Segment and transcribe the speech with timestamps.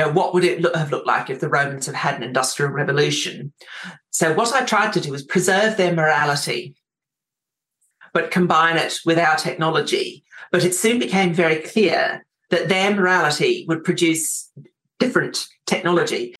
[0.00, 2.72] know, what would it look, have looked like if the Romans had had an industrial
[2.72, 3.52] revolution?
[4.10, 6.74] So, what I tried to do was preserve their morality,
[8.12, 10.24] but combine it with our technology.
[10.50, 14.50] But it soon became very clear that their morality would produce
[14.98, 16.34] different technology.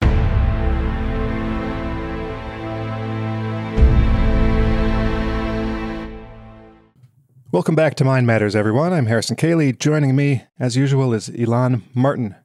[7.52, 8.92] Welcome back to Mind Matters, everyone.
[8.92, 9.76] I'm Harrison Koehli.
[9.76, 12.36] Joining me, as usual, is Elan Martin.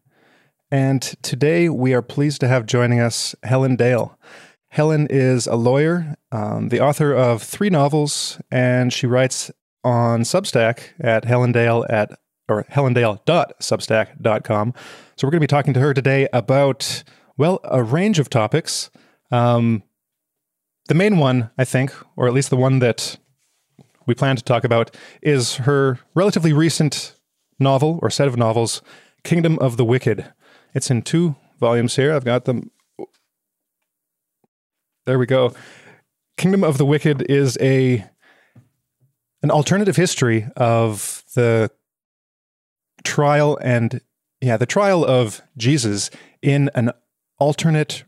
[0.76, 4.20] And today we are pleased to have joining us Helen Dale.
[4.68, 9.50] Helen is a lawyer, um, the author of three novels, and she writes
[9.86, 14.74] on Substack at helendale at or helendale.substack.com.
[15.16, 17.06] So we're going to be talking to her today about
[17.38, 18.90] well a range of topics.
[19.32, 19.82] Um,
[20.90, 23.18] the main one, I think, or at least the one that
[24.08, 27.16] we plan to talk about, is her relatively recent
[27.60, 28.82] novel or set of novels,
[29.24, 30.34] Kingdom of the Wicked.
[30.76, 32.14] It's in two volumes here.
[32.14, 32.70] I've got them.
[35.06, 35.54] There we go.
[36.38, 38.06] Kingdom of the Wicked is a
[39.42, 41.72] an alternative history of the
[43.04, 44.02] trial and
[44.42, 46.10] yeah, the trial of Jesus
[46.42, 46.92] in an
[47.40, 48.04] alternate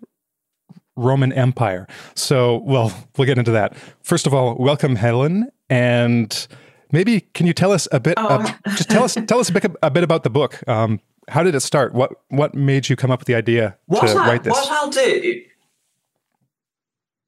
[0.97, 1.87] Roman Empire.
[2.15, 3.77] So, well, we'll get into that.
[4.02, 6.47] First of all, welcome Helen and
[6.91, 8.27] maybe can you tell us a bit oh.
[8.27, 10.67] uh, just tell us tell us a bit, a bit about the book.
[10.67, 11.94] Um, how did it start?
[11.94, 14.53] What what made you come up with the idea what to I, write this?
[14.53, 15.42] What I'll do,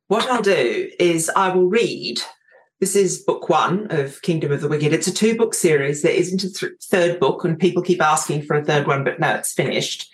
[0.07, 2.19] what I'll do is I will read.
[2.79, 4.93] This is book one of Kingdom of the Wicked.
[4.93, 6.01] It's a two book series.
[6.01, 9.19] There isn't a th- third book, and people keep asking for a third one, but
[9.19, 10.11] no, it's finished.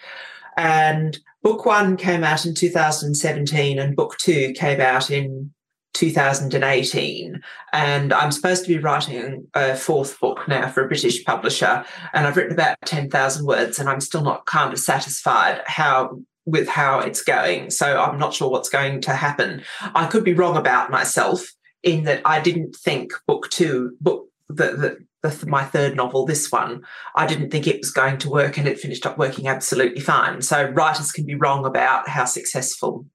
[0.58, 5.54] And book one came out in 2017, and book two came out in
[5.96, 7.42] 2018
[7.74, 12.28] and i'm supposed to be writing a fourth book now for a british publisher and
[12.28, 17.00] i've written about 10,000 words and i'm still not kind of satisfied how with how
[17.00, 17.70] it's going.
[17.72, 19.64] So i'm not sure what's going to happen.
[19.96, 21.52] I could be wrong about myself
[21.84, 26.84] in that i didn't think book 2 book the, the my third novel this one
[27.16, 30.42] i didn't think it was going to work and it finished up working absolutely fine.
[30.42, 33.06] So writers can be wrong about how successful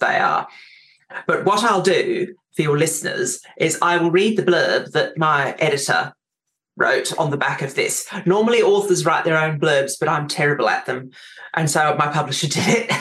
[0.00, 0.48] they are
[1.26, 5.52] but what I'll do for your listeners is I will read the blurb that my
[5.58, 6.12] editor
[6.76, 8.06] wrote on the back of this.
[8.26, 11.10] Normally, authors write their own blurbs, but I'm terrible at them.
[11.54, 12.92] And so my publisher did it.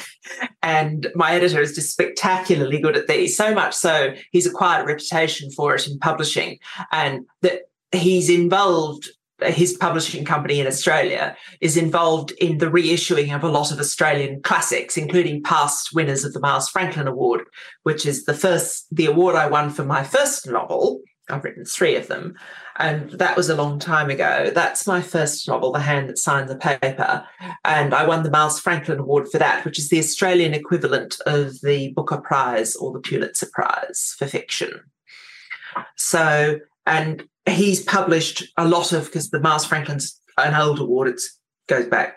[0.62, 4.88] and my editor is just spectacularly good at these, so much so he's acquired a
[4.88, 6.60] reputation for it in publishing
[6.92, 9.10] and that he's involved
[9.42, 14.42] his publishing company in Australia is involved in the reissuing of a lot of Australian
[14.42, 17.42] classics, including past winners of the Miles Franklin Award,
[17.84, 21.02] which is the first the award I won for my first novel.
[21.30, 22.36] I've written three of them,
[22.78, 24.52] and that was a long time ago.
[24.54, 27.24] That's my first novel, The Hand That Signed the Paper,
[27.64, 31.62] and I won the Miles Franklin Award for that, which is the Australian equivalent of
[31.62, 34.82] the Booker Prize or the Pulitzer Prize for fiction.
[35.96, 41.08] So, and he's published a lot of because the Miles Franklin's an old award.
[41.08, 41.22] It
[41.68, 42.16] goes back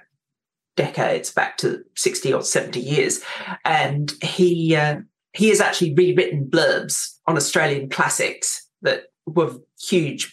[0.76, 3.20] decades, back to sixty or seventy years,
[3.64, 4.96] and he uh,
[5.32, 9.52] he has actually rewritten blurbs on Australian classics that were
[9.88, 10.32] hugely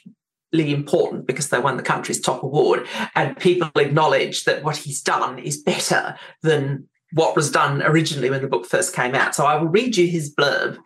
[0.54, 5.40] important because they won the country's top award, and people acknowledge that what he's done
[5.40, 9.36] is better than what was done originally when the book first came out.
[9.36, 10.78] So I will read you his blurb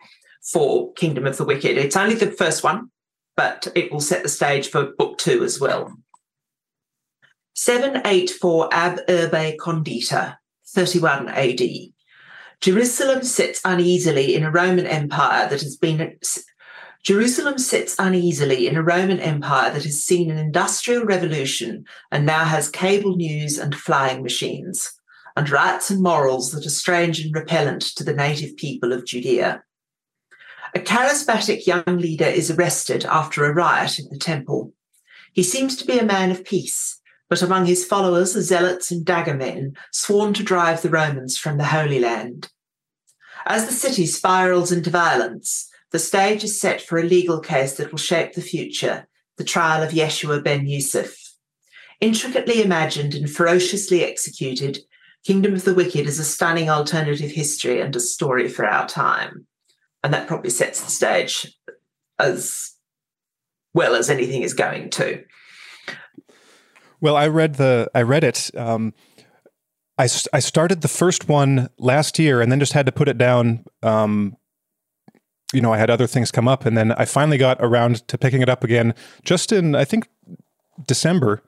[0.52, 1.76] for Kingdom of the Wicked.
[1.76, 2.90] It's only the first one,
[3.36, 5.92] but it will set the stage for book two as well.
[7.54, 10.36] 784 Ab Urbe Condita,
[10.68, 11.60] 31 AD.
[12.60, 16.18] Jerusalem sits uneasily in a Roman Empire that has been
[17.04, 22.44] Jerusalem sits uneasily in a Roman Empire that has seen an industrial revolution and now
[22.44, 24.90] has cable news and flying machines,
[25.36, 29.62] and rights and morals that are strange and repellent to the native people of Judea.
[30.76, 34.72] A charismatic young leader is arrested after a riot in the temple.
[35.32, 39.04] He seems to be a man of peace, but among his followers are zealots and
[39.04, 42.50] dagger men sworn to drive the Romans from the Holy Land.
[43.46, 47.92] As the city spirals into violence, the stage is set for a legal case that
[47.92, 49.06] will shape the future
[49.36, 51.16] the trial of Yeshua ben Yusuf.
[52.00, 54.80] Intricately imagined and ferociously executed,
[55.24, 59.46] Kingdom of the Wicked is a stunning alternative history and a story for our time
[60.04, 61.52] and that probably sets the stage
[62.20, 62.74] as
[63.72, 65.24] well as anything is going to.
[67.00, 68.50] Well, I read the I read it.
[68.56, 68.94] Um,
[69.98, 73.18] I I started the first one last year and then just had to put it
[73.18, 73.64] down.
[73.82, 74.36] Um,
[75.52, 78.18] you know, I had other things come up, and then I finally got around to
[78.18, 80.08] picking it up again just in I think
[80.86, 81.42] December,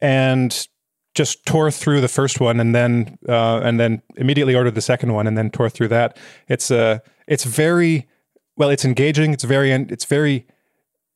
[0.00, 0.66] and
[1.14, 5.12] just tore through the first one and then uh, and then immediately ordered the second
[5.12, 6.16] one and then tore through that.
[6.48, 8.08] It's a it's very
[8.56, 8.70] well.
[8.70, 9.32] It's engaging.
[9.32, 10.46] It's very it's very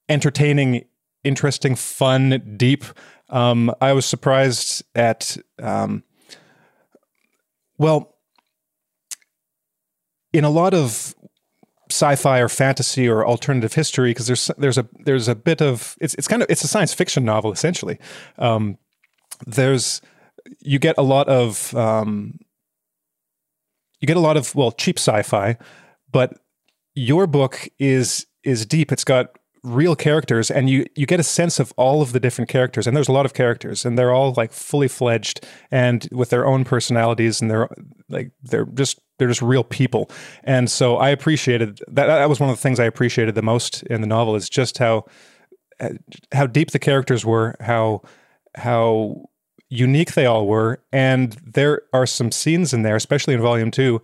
[0.08, 0.84] entertaining,
[1.24, 2.84] interesting, fun, deep.
[3.28, 6.04] Um, I was surprised at um,
[7.78, 8.14] well
[10.32, 11.14] in a lot of
[11.90, 16.14] sci-fi or fantasy or alternative history because there's there's a there's a bit of it's
[16.14, 17.98] it's kind of it's a science fiction novel essentially.
[18.38, 18.78] Um,
[19.46, 20.00] there's
[20.60, 22.38] you get a lot of um,
[24.00, 25.56] you get a lot of well cheap sci-fi,
[26.16, 26.38] but
[26.94, 28.90] your book is is deep.
[28.90, 32.48] It's got real characters and you you get a sense of all of the different
[32.48, 36.30] characters and there's a lot of characters and they're all like fully fledged and with
[36.30, 37.68] their own personalities and they're
[38.08, 40.08] like they're just they're just real people
[40.44, 43.82] and so i appreciated that that was one of the things i appreciated the most
[43.84, 45.04] in the novel is just how
[45.80, 45.90] uh,
[46.32, 48.00] how deep the characters were how
[48.54, 49.20] how
[49.68, 54.00] unique they all were and there are some scenes in there especially in volume 2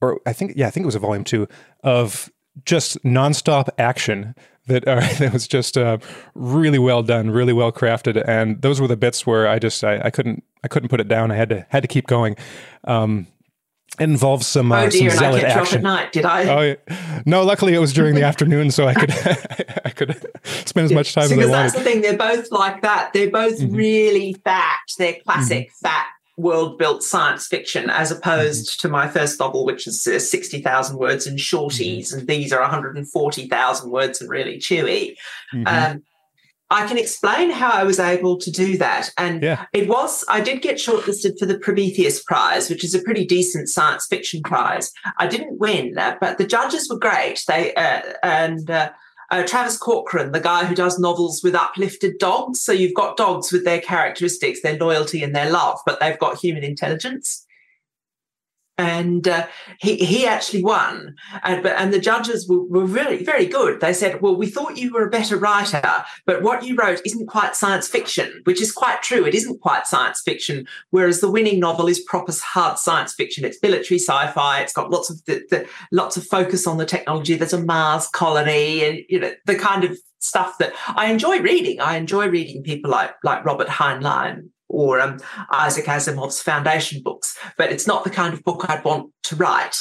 [0.00, 1.46] or i think yeah i think it was a volume 2
[1.84, 2.30] of
[2.64, 4.34] just nonstop action
[4.66, 5.98] that uh, that was just uh,
[6.34, 10.00] really well done, really well crafted, and those were the bits where I just I,
[10.04, 11.30] I couldn't I couldn't put it down.
[11.32, 12.36] I had to had to keep going.
[12.84, 13.26] Um,
[13.98, 15.78] it involves some uh, oh dear, some zealot and I kept action.
[15.78, 16.12] at night.
[16.12, 16.44] Did I?
[16.44, 17.22] Oh yeah.
[17.26, 17.42] no!
[17.42, 19.10] Luckily, it was during the afternoon, so I could
[19.84, 22.00] I could spend as much time as I because that's the thing.
[22.02, 23.12] They're both like that.
[23.12, 23.74] They're both Mhm.
[23.76, 24.78] really fat.
[24.98, 25.86] They're classic Mm-hmm.
[25.86, 26.06] fat
[26.40, 28.88] world built science fiction, as opposed Mm-hmm.
[28.88, 32.18] to my first novel, which is uh, sixty thousand words and shorties, Mm-hmm.
[32.20, 35.14] and these are one hundred and forty thousand words and really chewy.
[35.54, 35.66] Mhm.
[35.66, 36.02] Um,
[36.72, 39.10] I can explain how I was able to do that.
[39.18, 39.66] And Yeah.
[39.72, 43.68] it was, I did get shortlisted for the Prometheus Prize, which is a pretty decent
[43.68, 44.92] science fiction prize.
[45.18, 47.42] I didn't win, uh, but the judges were great.
[47.48, 48.70] They, uh, and,
[49.30, 52.60] uh, Travis Corcoran, the guy who does novels with uplifted dogs.
[52.60, 56.38] So you've got dogs with their characteristics, their loyalty and their love, but they've got
[56.38, 57.46] human intelligence.
[58.80, 59.46] And uh,
[59.78, 63.80] he he actually won, and and the judges were, were really very good.
[63.80, 67.26] They said, "Well, we thought you were a better writer, but what you wrote isn't
[67.26, 69.26] quite science fiction," which is quite true.
[69.26, 73.44] It isn't quite science fiction, whereas the winning novel is proper hard science fiction.
[73.44, 74.62] It's military sci-fi.
[74.62, 77.36] It's got lots of the, the lots of focus on the technology.
[77.36, 81.80] There's a Mars colony, and you know the kind of stuff that I enjoy reading.
[81.80, 85.18] I enjoy reading people like like Robert Heinlein or um,
[85.50, 89.76] Isaac Asimov's foundation books, but it's not the kind of book I'd want to write.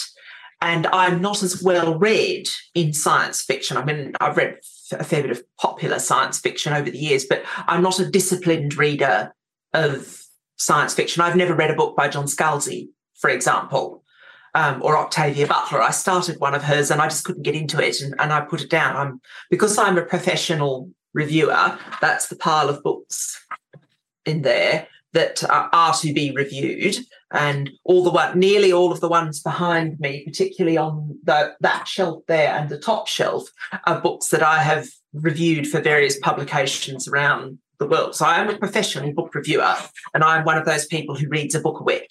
[0.62, 3.78] And I'm not as well read in science fiction.
[3.78, 4.58] I mean, I've read
[4.92, 8.76] a fair bit of popular science fiction over the years, but I'm not a disciplined
[8.76, 9.34] reader
[9.74, 10.22] of
[10.58, 11.22] science fiction.
[11.22, 14.04] I've never read a book by John Scalzi, for example,
[14.54, 15.82] um, or Octavia Butler.
[15.82, 18.42] I started one of hers and I just couldn't get into it, and, and I
[18.42, 18.98] put it down.
[18.98, 21.78] I'm because I'm a professional reviewer.
[22.02, 23.40] That's the pile of books
[24.26, 26.98] in there that are, to be reviewed.
[27.32, 31.88] And all the one nearly all of the ones behind me particularly on the that
[31.88, 33.48] shelf there and the top shelf
[33.86, 38.16] are books that i have reviewed for various publications around the world.
[38.16, 39.76] So i am a professional book reviewer
[40.14, 42.10] and i'm one of those people who reads a book a week.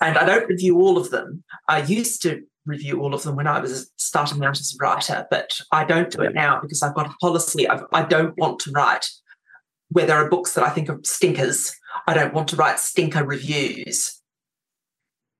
[0.00, 1.44] And i don't review all of them.
[1.68, 5.24] I used to review all of them when i was starting out as a writer
[5.30, 8.58] but i don't do it now because i've got a policy of i don't want
[8.58, 9.06] to write
[9.96, 11.74] where there are books that I think are stinkers.
[12.06, 14.20] I don't want to write stinker reviews.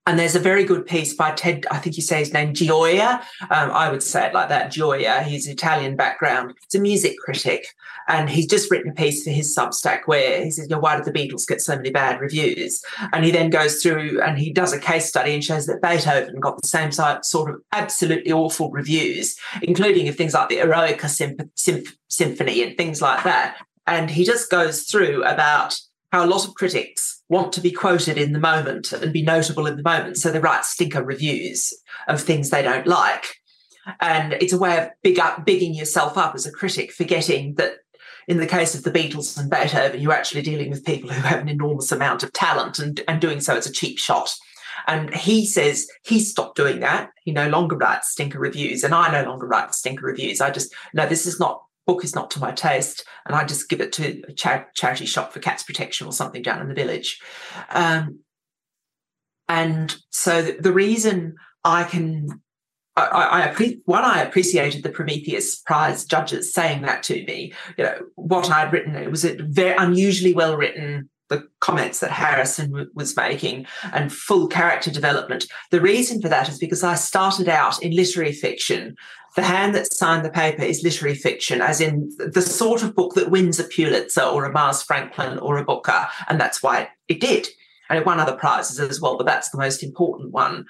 [0.06, 3.20] And there's a very good piece by Ted, I think you say his name, Gioia.
[3.50, 5.24] Um, I would say it like that, Gioia.
[5.24, 6.54] He's Italian background.
[6.70, 7.66] He's a music critic.
[8.08, 10.96] And he's just written a piece for his Substack where he says, you know, why
[10.96, 12.82] did the Beatles get so many bad reviews?
[13.12, 16.40] And he then goes through and he does a case study and shows that Beethoven
[16.40, 21.50] got the same sort of absolutely awful reviews, including of things like the Eroica Symp-
[21.56, 23.58] Symp- Symphony and things like that.
[23.86, 25.76] And he just goes through about
[26.12, 29.66] how a lot of critics want to be quoted in the moment and be notable
[29.66, 30.16] in the moment.
[30.16, 31.72] So they write stinker reviews
[32.08, 33.36] of things they don't like.
[34.00, 37.74] And it's a way of big up, bigging yourself up as a critic, forgetting that
[38.28, 41.40] in the case of the Beatles and Beethoven, you're actually dealing with people who have
[41.40, 44.34] an enormous amount of talent and, and doing so as a cheap shot.
[44.88, 47.10] And he says he stopped doing that.
[47.22, 50.40] He no longer writes stinker reviews, and I no longer write stinker reviews.
[50.40, 53.68] I just, no, this is not book is not to my taste, and I just
[53.68, 56.74] give it to a char- charity shop for cats protection or something down in the
[56.74, 57.20] village.
[57.70, 58.20] Um,
[59.48, 62.40] and so the, the reason I can,
[62.96, 67.52] I, I, I one, I appreciated the Prometheus Prize judges saying that to me.
[67.76, 68.96] You know what I'd written.
[68.96, 74.12] It was a very unusually well written the comments that Harrison w- was making and
[74.12, 75.46] full character development.
[75.70, 78.96] The reason for that is because I started out in literary fiction.
[79.36, 83.14] The hand that signed the paper is literary fiction, as in the sort of book
[83.14, 87.20] that wins a Pulitzer or a Miles Franklin or a Booker, and that's why it
[87.20, 87.48] did
[87.88, 90.66] and it won other prizes as well, but that's the most important one.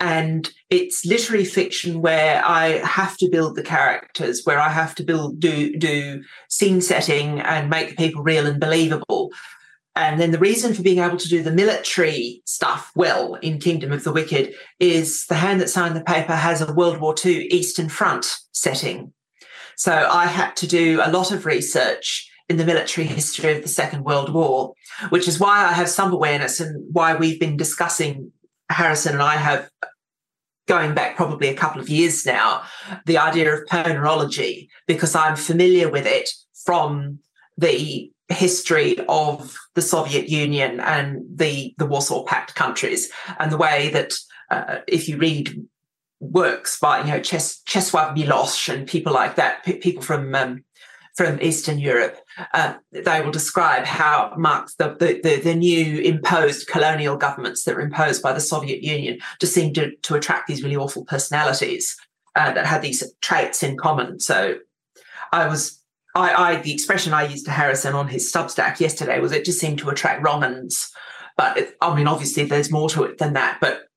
[0.00, 5.04] And it's literary fiction where I have to build the characters, where I have to
[5.04, 9.04] build do do scene setting and make people real and believable.
[9.96, 13.92] And then the reason for being able to do the military stuff well in Kingdom
[13.92, 17.46] of the Wicked is the hand that signed the paper has a World War II
[17.46, 19.12] Eastern Front setting.
[19.76, 23.68] So I had to do a lot of research in the military history of the
[23.68, 24.74] Second World War,
[25.10, 28.32] which is why I have some awareness and why we've been discussing,
[28.70, 29.68] Harrison and I have
[30.66, 32.62] going back probably a couple of years now,
[33.06, 36.30] the idea of ponerology, because I'm familiar with it
[36.64, 37.18] from
[37.58, 43.90] the history of the Soviet Union and the, the Warsaw Pact countries, and the way
[43.90, 44.14] that
[44.50, 45.66] uh, if you read
[46.20, 50.64] works by you know Ches- Czesław Milosz and people like that, p- people from um,
[51.14, 52.18] from Eastern Europe,
[52.54, 57.80] uh, they will describe how Marx, the, the, the, new imposed colonial governments that were
[57.80, 61.96] imposed by the Soviet Union just seemed to, to attract these really awful personalities
[62.34, 64.18] uh, that had these traits in common.
[64.18, 64.56] So
[65.30, 65.80] I was,
[66.14, 69.58] I, I, the expression I used to Harrison on his Substack yesterday was it just
[69.58, 70.90] seemed to attract wrong-uns.
[71.36, 73.58] But it, I mean, obviously there's more to it than that.
[73.60, 73.88] But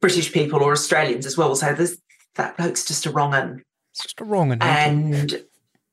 [0.00, 1.98] British people or Australians as well will say, "This
[2.34, 4.58] that bloke's just a wrong-un." It's just a wrong-un.
[4.60, 5.42] And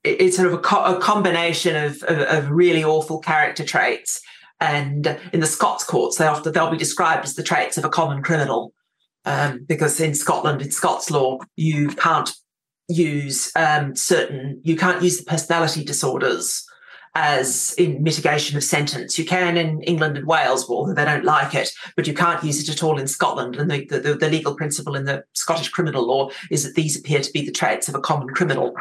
[0.04, 4.22] it's sort of a, co- a combination of, of, of, really awful character traits.
[4.60, 7.90] And in the Scots courts, they often they'll be described as the traits of a
[7.90, 8.74] common criminal,
[9.24, 12.30] um, because in Scotland, in Scots law, you can't
[12.88, 16.66] use um, certain you can't use the personality disorders
[17.16, 19.20] as in mitigation of sentence.
[19.20, 22.60] You can in England and Wales, although they don't like it, but you can't use
[22.60, 23.56] it at all in Scotland.
[23.56, 27.20] And the, the, the legal principle in the Scottish criminal law is that these appear
[27.20, 28.74] to be the traits of a common criminal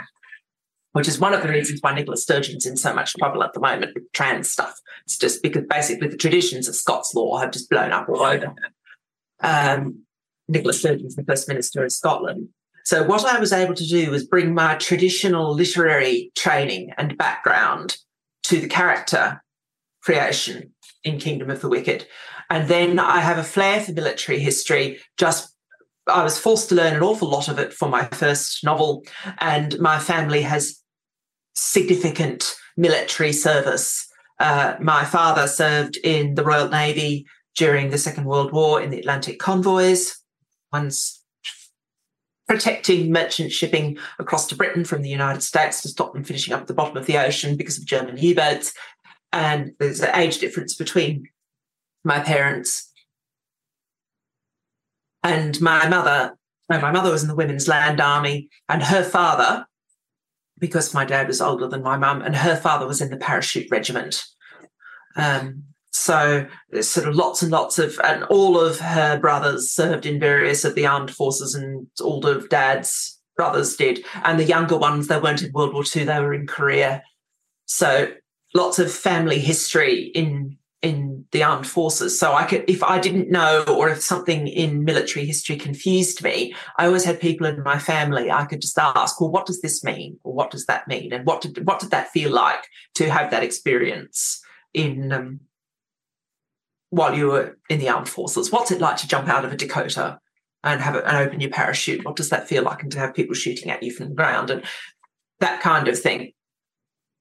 [0.93, 3.61] which is one of the reasons why Nicola Sturgeon's in so much trouble at the
[3.61, 4.79] moment with trans stuff.
[5.05, 8.55] It's just because basically the traditions of Scots law have just blown up all over.
[9.41, 10.03] Um,
[10.49, 12.49] Nicola Sturgeon's the First Minister of Scotland.
[12.85, 17.97] So what I was able to do was bring my traditional literary training and background
[18.45, 19.43] to the character
[20.03, 20.73] creation
[21.05, 22.07] in Kingdom of the Wicked.
[22.51, 25.53] And then I have a flair for military history just
[26.07, 29.05] I was forced to learn an awful lot of it for my first novel,
[29.39, 30.81] and my family has
[31.55, 34.07] significant military service.
[34.41, 38.99] Uh, my father served in the Royal Navy during the Second World War in the
[38.99, 40.17] Atlantic convoys,
[40.73, 41.22] once
[42.53, 46.61] protecting merchant shipping across to Britain from the United States to stop them finishing up
[46.61, 48.75] at the bottom of the ocean because of German U boats.
[49.33, 51.31] And there's an age difference between
[52.05, 52.93] my parents.
[55.23, 56.37] And my mother,
[56.69, 59.65] my mother was in the Women's Land Army, and her father
[60.59, 63.71] because my dad was older than my mum, and her father was in the parachute
[63.71, 64.27] regiment.
[65.17, 66.47] Um, so
[66.81, 70.75] sort of lots and lots of, and all of her brothers served in various of
[70.75, 74.05] the armed forces, and all of dad's brothers did.
[74.25, 77.03] And the younger ones, they weren't in World War II, they were in Korea.
[77.67, 78.13] So
[78.55, 82.19] lots of family history in in the armed forces.
[82.19, 86.55] So I could, if I didn't know, or if something in military history confused me,
[86.77, 88.33] I always had people in my family.
[88.33, 91.25] I could just ask, well, what does this mean, or what does that mean, and
[91.25, 94.43] what did what did that feel like to have that experience
[94.75, 95.41] in um,
[96.93, 98.53] while you were in the armed forces?
[98.53, 100.19] What's it like to jump out of a Dakota
[100.63, 102.05] and have it and open your parachute?
[102.05, 104.51] What does that feel like, and to have people shooting at you from the ground
[104.51, 104.63] and
[105.41, 106.33] that kind of thing?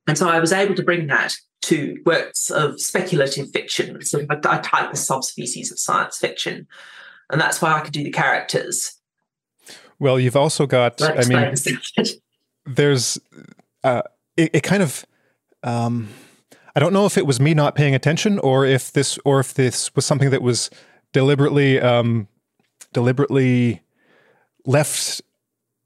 [0.07, 4.29] And so I was able to bring that to works of speculative fiction, sort of
[4.29, 6.67] a, a type of subspecies of science fiction.
[7.29, 8.97] And that's why I could do the characters.
[9.99, 11.53] Well, you've also got, I mean,
[12.65, 13.17] there's,
[13.85, 14.01] uh,
[14.35, 15.05] it, it, kind of,
[15.63, 16.09] um,
[16.75, 19.53] I don't know if it was me not paying attention or if this, or if
[19.53, 20.69] this was something that was
[21.13, 22.27] deliberately, um,
[22.93, 23.81] deliberately
[24.65, 25.21] left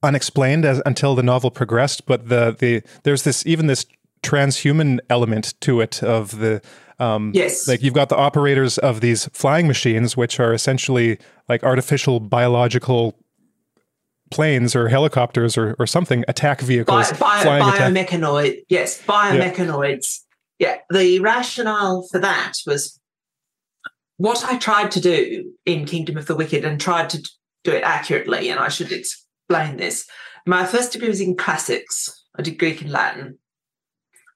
[0.04, 2.06] unexplained as until the novel progressed.
[2.06, 3.86] But the, the, there's this, even this
[4.26, 6.62] transhuman element to it of the
[6.98, 11.64] um, yes like you've got the operators of these flying machines which are essentially like
[11.64, 13.14] artificial biological
[14.32, 18.64] planes or helicopters or, or something attack vehicles Bi- bio, biomechanoid attack.
[18.70, 20.22] yes biomechanoids
[20.60, 20.78] yeah.
[20.90, 23.00] the rationale for that was
[24.18, 27.22] what i tried to do in kingdom of the wicked and tried to
[27.64, 30.08] do it accurately and i should explain this
[30.46, 33.38] my first degree was in classics i did greek and latin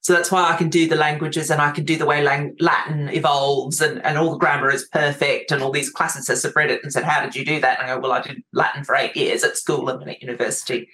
[0.02, 3.10] So that's why I can do the languages and I can do the way Latin
[3.10, 5.52] evolves and, and all the grammar is perfect.
[5.52, 7.80] And all these classicists have read it and said, How did you do that?
[7.80, 10.22] And I go, Well, I did Latin for eight years at school and then at
[10.22, 10.88] university.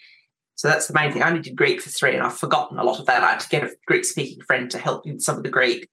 [0.55, 1.21] So that's the main thing.
[1.21, 3.23] I only did Greek for three and I've forgotten a lot of that.
[3.23, 5.89] I had to get a Greek speaking friend to help with some of the Greek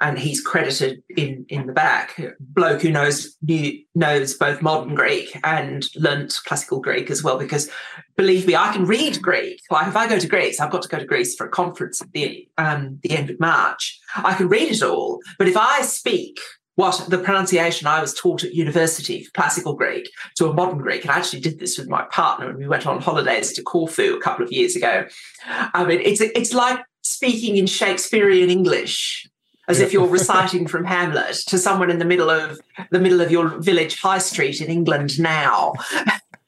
[0.00, 2.20] and he's credited in in the back.
[2.38, 7.38] bloke who knows knew, knows both modern Greek and learnt classical Greek as well.
[7.38, 7.70] Because
[8.16, 9.60] believe me, I can read Greek.
[9.70, 12.02] Like if I go to Greece, I've got to go to Greece for a conference
[12.02, 13.98] at the um, the end of March.
[14.16, 16.38] I can read it all, but if I speak
[16.76, 21.02] what the pronunciation I was taught at university for classical Greek to a modern Greek,
[21.02, 24.16] and I actually did this with my partner when we went on holidays to Corfu
[24.16, 25.06] a couple of years ago.
[25.46, 29.28] I mean, it's it's like speaking in Shakespearean English
[29.68, 33.30] as if you're reciting from Hamlet to someone in the middle of the middle of
[33.30, 35.74] your village high street in England now.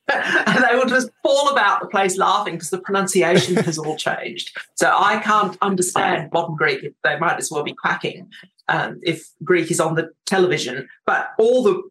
[0.08, 4.56] and they will just fall about the place laughing because the pronunciation has all changed.
[4.74, 6.94] So I can't understand modern Greek.
[7.02, 8.30] They might as well be quacking
[8.68, 10.88] um, if Greek is on the television.
[11.04, 11.82] But all the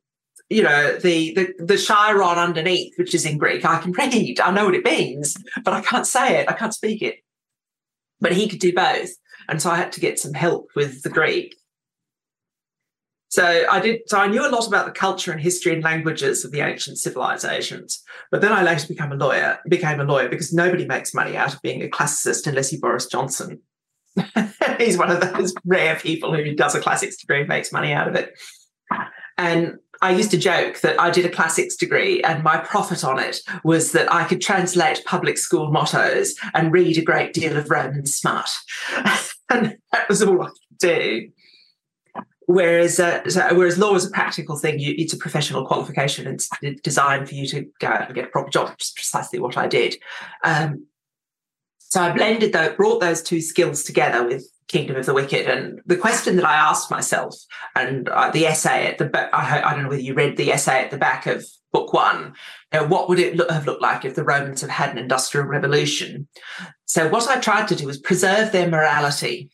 [0.50, 4.39] you know the the the chyron underneath, which is in Greek, I can read.
[4.39, 6.50] I know what it means, but I can't say it.
[6.50, 7.17] I can't speak it.
[8.22, 9.10] But he could do both.
[9.48, 11.55] And so I had to get some help with the Greek.
[13.29, 14.01] So I did.
[14.08, 17.00] So I knew a lot about the culture and history and languages of the ancient
[17.00, 18.01] civilizations.
[18.32, 19.60] But then I later became a lawyer.
[19.67, 23.08] Became a lawyer because nobody makes money out of being a classicist unless you're Boris
[23.08, 23.62] Johnson.
[24.80, 28.08] He's one of those rare people who does a classics degree and makes money out
[28.08, 28.34] of it.
[29.38, 33.20] And I used to joke that I did a classics degree and my profit on
[33.20, 37.70] it was that I could translate public school mottos and read a great deal of
[37.70, 38.50] Roman smut.
[39.50, 41.30] and that was all I could do.
[42.48, 46.28] Whereas, uh, whereas law is a practical thing, you, it's a professional qualification.
[46.28, 46.50] It's
[46.82, 49.58] designed for you to go out and get a proper job, which is precisely what
[49.58, 49.96] I did.
[50.44, 50.86] Um,
[51.96, 55.50] so I blended, those, brought those two skills together with Kingdom of the Wicked.
[55.50, 57.34] And the question that I asked myself,
[57.74, 60.52] and uh, the essay at the back, I, I, don't know whether you read the
[60.52, 62.34] essay at the back of book one,
[62.74, 64.98] you know, what would it look, have looked like if the Romans had had an
[64.98, 66.28] industrial revolution?
[66.84, 69.50] So, what I tried to do was preserve their morality,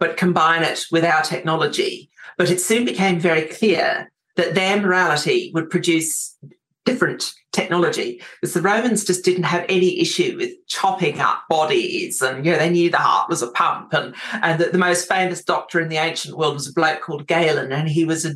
[0.00, 2.10] but combine it with our technology.
[2.36, 6.36] But it soon became very clear that their morality would produce
[6.84, 12.44] different technology because the Romans just didn't have any issue with chopping up bodies and
[12.44, 15.42] you know they knew the heart was a pump and and that the most famous
[15.42, 18.34] doctor in the ancient world was a bloke called Galen and he was a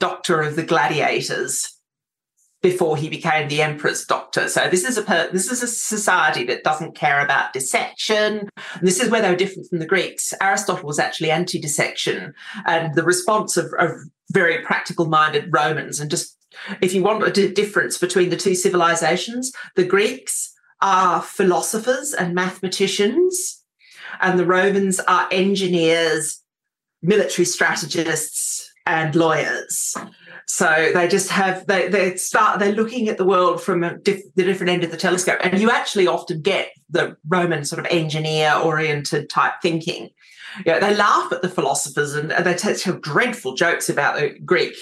[0.00, 1.78] doctor of the gladiators
[2.60, 4.48] before he became the emperor's doctor.
[4.48, 8.48] So this is a this is a society that doesn't care about dissection.
[8.74, 10.34] And this is where they were different from the Greeks.
[10.40, 12.34] Aristotle was actually anti-dissection,
[12.66, 13.90] and the response of, of
[14.32, 16.37] very practical-minded Romans and just
[16.80, 23.64] if you want a difference between the two civilizations, the Greeks are philosophers and mathematicians,
[24.20, 26.42] and the Romans are engineers,
[27.02, 29.94] military strategists, and lawyers.
[30.46, 34.44] So they just have they they start they're looking at the world from diff, the
[34.44, 38.54] different end of the telescope, and you actually often get the Roman sort of engineer
[38.54, 40.08] oriented type thinking.
[40.64, 44.74] Yeah, they laugh at the philosophers and, and they tell dreadful jokes about the Greek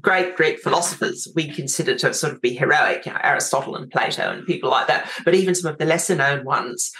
[0.00, 4.30] great Greek philosophers we consider to sort of be heroic, you know, Aristotle and Plato
[4.30, 5.10] and people like that.
[5.24, 6.92] But even some of the lesser known ones,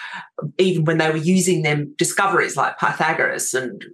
[0.58, 3.84] even when they were using them discoveries like Pythagoras and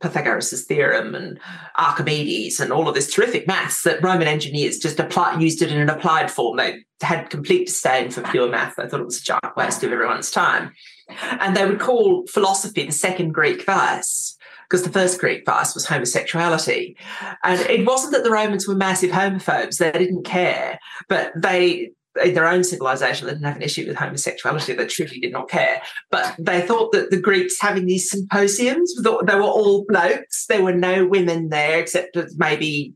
[0.00, 1.38] Pythagoras' theorem and
[1.76, 5.80] Archimedes and all of this terrific maths that Roman engineers just applied, used it in
[5.80, 6.56] an applied form.
[6.56, 8.76] They had complete disdain for pure math.
[8.76, 10.72] They thought it was a giant waste of everyone's time.
[11.08, 14.33] And they would call philosophy the second Greek vice
[14.74, 16.96] because the first Greek vice was homosexuality.
[17.44, 21.92] And it wasn't that the Romans were massive homophobes, they didn't care, but they
[22.24, 24.72] in their own civilization, they didn't have an issue with homosexuality.
[24.72, 25.80] They truly did not care.
[26.10, 30.46] But they thought that the Greeks having these symposiums, they were all blokes.
[30.46, 32.94] There were no women there except maybe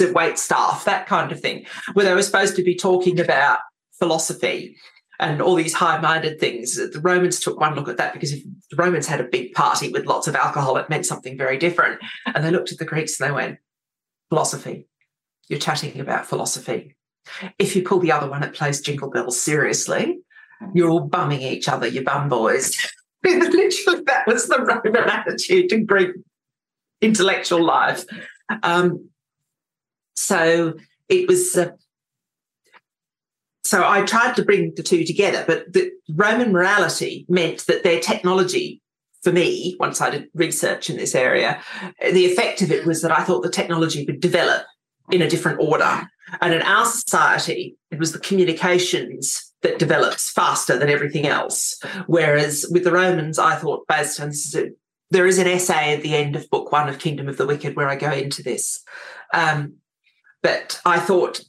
[0.00, 3.60] wait staff, that kind of thing, where they were supposed to be talking about
[3.98, 4.76] philosophy
[5.20, 6.76] and all these high-minded things.
[6.76, 9.90] The Romans took one look at that because if the Romans had a big party
[9.90, 12.00] with lots of alcohol, it meant something very different.
[12.26, 13.58] And they looked at the Greeks and they went,
[14.28, 14.86] philosophy.
[15.48, 16.94] You're chatting about philosophy.
[17.58, 20.18] If you pull the other one, it plays Jingle Bells seriously.
[20.74, 22.76] You're all bumming each other, you bum boys.
[23.24, 26.10] Literally, that was the Roman attitude to Greek
[27.00, 28.04] intellectual life.
[28.62, 29.08] Um,
[30.14, 30.74] so
[31.08, 31.56] it was
[33.68, 38.00] so I tried to bring the two together, but the Roman morality meant that their
[38.00, 38.80] technology,
[39.22, 41.60] for me, once I did research in this area,
[42.00, 44.62] the effect of it was that I thought the technology would develop
[45.10, 46.08] in a different order.
[46.40, 51.78] And in our society, it was the communications that develops faster than everything else.
[52.06, 54.32] Whereas with the Romans, I thought based on
[55.10, 57.76] there is an essay at the end of book one of Kingdom of the Wicked
[57.76, 58.82] where I go into this.
[59.34, 59.74] Um,
[60.42, 61.42] but I thought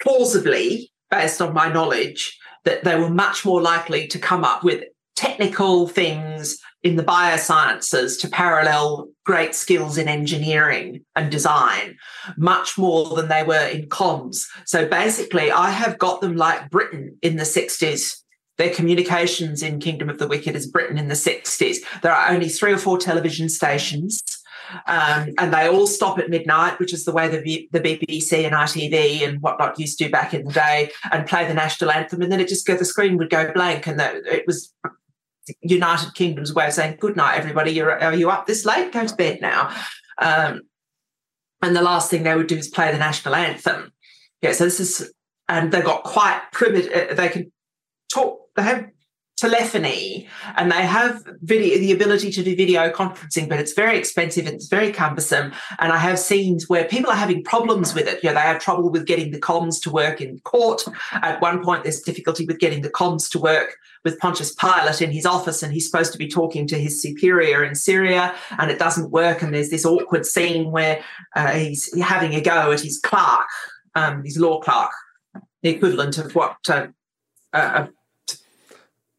[0.00, 4.82] plausibly, based on my knowledge, that they were much more likely to come up with
[5.14, 11.96] technical things in the biosciences to parallel great skills in engineering and design
[12.36, 14.46] much more than they were in comms.
[14.66, 18.16] So basically, I have got them like Britain in the 60s.
[18.58, 21.76] Their communications in Kingdom of the Wicked is Britain in the 60s.
[22.02, 24.22] There are only three or four television stations.
[24.86, 28.54] Um, and they all stop at midnight, which is the way the, the BBC and
[28.54, 32.22] ITV and whatnot used to do back in the day, and play the national anthem.
[32.22, 34.72] And then it just go, the screen would go blank, and the, it was
[35.60, 37.72] United Kingdom's way of saying good night, everybody.
[37.72, 38.92] You're are you up this late?
[38.92, 39.74] Go to bed now.
[40.18, 40.62] Um,
[41.62, 43.92] and the last thing they would do is play the national anthem.
[44.40, 45.12] Yeah, so this is,
[45.48, 47.10] and they got quite primitive.
[47.10, 47.52] Uh, they can
[48.12, 48.40] talk.
[48.56, 48.88] They have
[49.42, 50.28] telephony.
[50.56, 54.68] And they have video the ability to do video conferencing but it's very expensive it's
[54.68, 55.52] very cumbersome.
[55.80, 58.22] And i have scenes where people are having problems with it.
[58.22, 60.84] You know they have trouble with getting the comms to work in court.
[61.12, 65.10] At one point there's difficulty with getting the comms to work with pontius pilate in
[65.10, 68.78] his office and he's supposed to be talking to his superior in syria and it
[68.78, 69.42] doesn't work.
[69.42, 71.02] And there's this awkward scene where
[71.34, 73.48] uh, he's having a go at his clerk
[73.94, 74.92] um, his law clerk
[75.62, 76.86] the equivalent of what uh,
[77.52, 77.86] uh,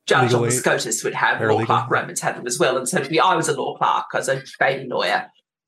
[0.06, 1.42] judge on the SCOTUS would have.
[1.42, 2.78] Law clerk Romans had them as well.
[2.78, 5.28] And so I was a law clerk I was a baby lawyer.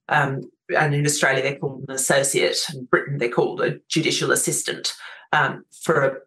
[0.10, 2.58] Um, and in Australia, they're called an associate.
[2.74, 4.93] In Britain, they're called a judicial assistant
[5.32, 6.17] um, for a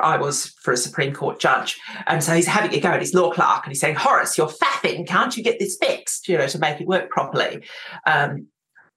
[0.00, 1.80] I was for a Supreme Court judge.
[2.06, 4.46] And so he's having a go at his law clerk and he's saying, Horace, you're
[4.46, 5.06] faffing.
[5.06, 7.64] Can't you get this fixed, you know, to make it work properly?
[8.06, 8.46] Um,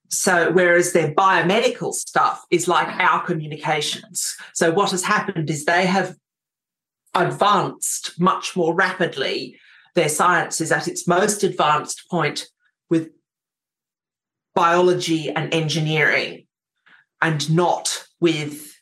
[0.09, 4.37] so, whereas their biomedical stuff is like our communications.
[4.53, 6.15] So, what has happened is they have
[7.13, 9.57] advanced much more rapidly.
[9.95, 12.47] Their science is at its most advanced point
[12.89, 13.09] with
[14.53, 16.45] biology and engineering,
[17.21, 18.73] and not with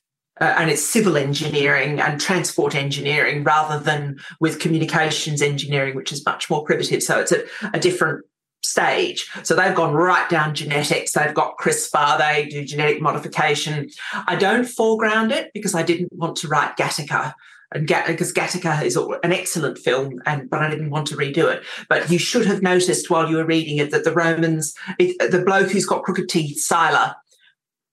[0.42, 6.26] uh, and it's civil engineering and transport engineering rather than with communications engineering, which is
[6.26, 7.02] much more primitive.
[7.02, 8.26] So it's a, a different
[8.62, 9.30] stage.
[9.44, 11.14] So they've gone right down genetics.
[11.14, 12.18] They've got CRISPR.
[12.18, 13.90] They do genetic modification.
[14.14, 17.34] I don't foreground it because I didn't want to write Gattaca
[17.76, 21.62] and because Gattaca is an excellent film, and but I didn't want to redo it.
[21.90, 25.44] But you should have noticed while you were reading it that the Romans, it, the
[25.44, 27.16] bloke who's got crooked teeth, Sylar,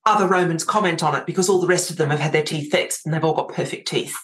[0.07, 2.71] other Romans comment on it because all the rest of them have had their teeth
[2.71, 4.17] fixed and they've all got perfect teeth.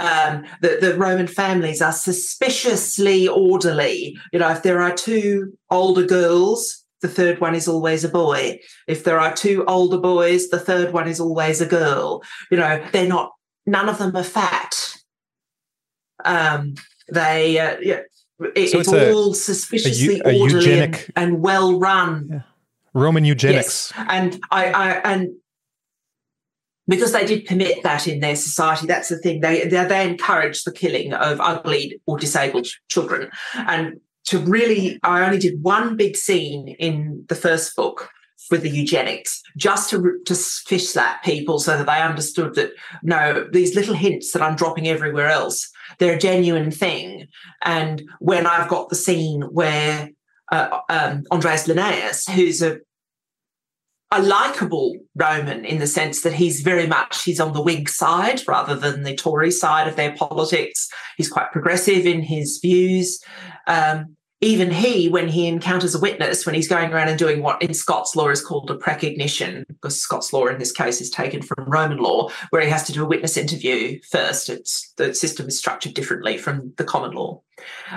[0.00, 4.18] Um, the, the Roman families are suspiciously orderly.
[4.32, 8.58] You know, if there are two older girls, the third one is always a boy.
[8.88, 12.22] If there are two older boys, the third one is always a girl.
[12.50, 13.32] You know, they're not
[13.66, 14.95] none of them are fat.
[16.26, 16.74] Um,
[17.12, 18.00] they, uh, yeah,
[18.54, 22.28] it, so it's, it's all suspiciously a, a orderly eugenic, and, and, well run.
[22.30, 22.40] Yeah.
[22.94, 23.92] Roman eugenics.
[23.96, 24.06] Yes.
[24.08, 25.30] And I, I, and
[26.88, 29.40] because they did permit that in their society, that's the thing.
[29.40, 33.30] They, they, they encourage the killing of ugly or disabled children.
[33.54, 38.08] And to really, I only did one big scene in the first book
[38.50, 42.70] with the eugenics, just to to fish slap people so that they understood that
[43.02, 47.26] no, these little hints that I'm dropping everywhere else, they're a genuine thing.
[47.64, 50.10] And when I've got the scene where
[50.52, 52.78] uh, um, Andreas Linnaeus, who's a
[54.12, 58.40] a likable Roman in the sense that he's very much he's on the Whig side
[58.46, 60.88] rather than the Tory side of their politics.
[61.16, 63.20] He's quite progressive in his views.
[63.66, 67.62] Um, even he, when he encounters a witness, when he's going around and doing what
[67.62, 71.40] in Scots law is called a precognition, because Scots law in this case is taken
[71.40, 74.50] from Roman law, where he has to do a witness interview first.
[74.50, 77.40] It's the system is structured differently from the common law.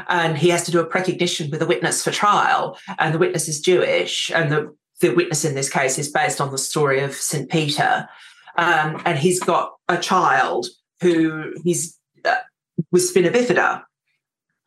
[0.07, 3.49] And he has to do a precognition with a witness for trial, and the witness
[3.49, 7.13] is Jewish, and the, the witness in this case is based on the story of
[7.13, 7.49] St.
[7.49, 8.07] Peter.
[8.55, 10.67] Um, and he's got a child
[11.01, 12.35] who he's uh,
[12.91, 13.83] was spina bifida.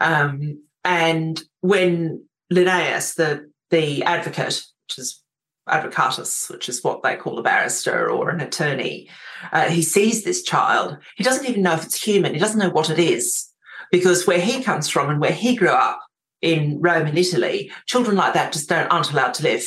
[0.01, 5.23] Um, and when Linnaeus, the the advocate, which is
[5.69, 9.09] advocatus, which is what they call a barrister or an attorney,
[9.53, 10.99] uh, he sees this child.
[11.17, 12.35] He doesn't even know if it's human.
[12.35, 13.49] He doesn't know what it is
[13.91, 16.01] because where he comes from and where he grew up
[16.41, 19.65] in Rome and Italy, children like that just don't aren't allowed to live.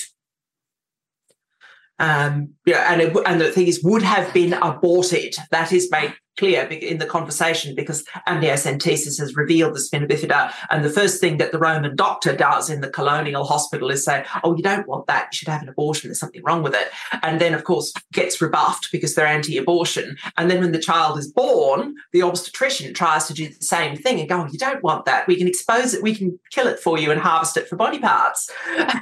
[1.98, 5.36] Um, yeah, and it, and the thing is, would have been aborted.
[5.52, 10.54] That is made clear in the conversation because amniocentesis has revealed the spina bifida.
[10.70, 14.26] And the first thing that the Roman doctor does in the colonial hospital is say,
[14.44, 15.30] oh, you don't want that.
[15.32, 16.10] You should have an abortion.
[16.10, 16.90] There's something wrong with it.
[17.24, 20.18] And then, of course, gets rebuffed because they're anti abortion.
[20.38, 24.20] And then when the child is born, the obstetrician tries to do the same thing
[24.20, 25.28] and go, oh, you don't want that.
[25.28, 28.00] We can expose it, we can kill it for you and harvest it for body
[28.00, 28.52] parts.
[28.78, 29.00] and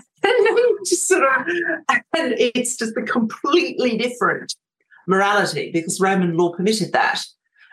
[0.86, 1.48] just sort of,
[1.90, 4.56] and it's just a completely different
[5.08, 7.22] morality because Roman law permitted that.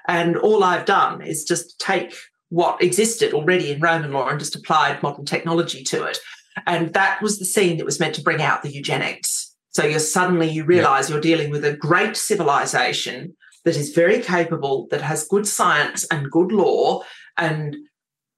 [0.09, 2.15] And all I've done is just take
[2.49, 6.19] what existed already in Roman law and just applied modern technology to it.
[6.67, 9.55] And that was the scene that was meant to bring out the eugenics.
[9.71, 11.15] So you're suddenly you realize yeah.
[11.15, 16.31] you're dealing with a great civilization that is very capable, that has good science and
[16.31, 17.03] good law
[17.37, 17.77] and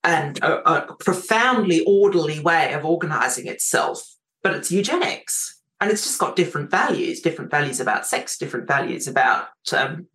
[0.04, 4.02] and a, a profoundly orderly way of organizing itself.
[4.42, 9.08] But it's eugenics and it's just got different values different values about sex different values
[9.08, 10.06] about um,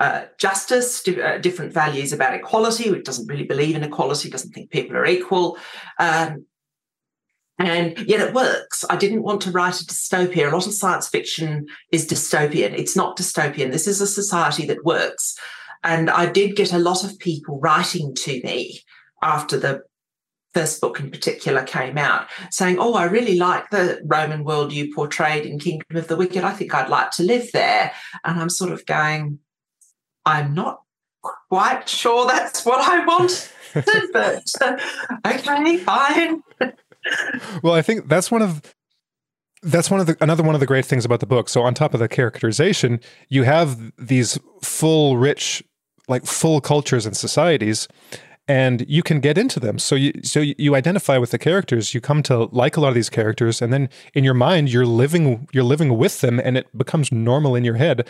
[0.00, 4.52] uh, justice di- uh, different values about equality which doesn't really believe in equality doesn't
[4.52, 5.58] think people are equal
[5.98, 6.46] um,
[7.60, 8.84] and yet it works.
[8.88, 10.46] I didn't want to write a dystopia.
[10.46, 12.78] A lot of science fiction is dystopian.
[12.78, 13.72] It's not dystopian.
[13.72, 15.36] This is a society that works.
[15.82, 18.82] And I did get a lot of people writing to me
[19.22, 19.82] after the
[20.58, 24.92] first book in particular came out, saying, Oh, I really like the Roman world you
[24.92, 26.42] portrayed in Kingdom of the Wicked.
[26.42, 27.92] I think I'd like to live there.
[28.24, 29.38] And I'm sort of going,
[30.26, 30.82] I'm not
[31.48, 33.52] quite sure that's what I want,
[34.12, 34.78] but uh,
[35.26, 36.42] okay, fine.
[37.62, 38.74] well, I think that's one of
[39.62, 41.48] that's one of the another one of the great things about the book.
[41.48, 45.62] So on top of the characterization, you have these full, rich,
[46.08, 47.86] like full cultures and societies
[48.48, 49.78] and you can get into them.
[49.78, 51.92] So you so you identify with the characters.
[51.92, 54.86] You come to like a lot of these characters, and then in your mind, you're
[54.86, 58.08] living you're living with them, and it becomes normal in your head,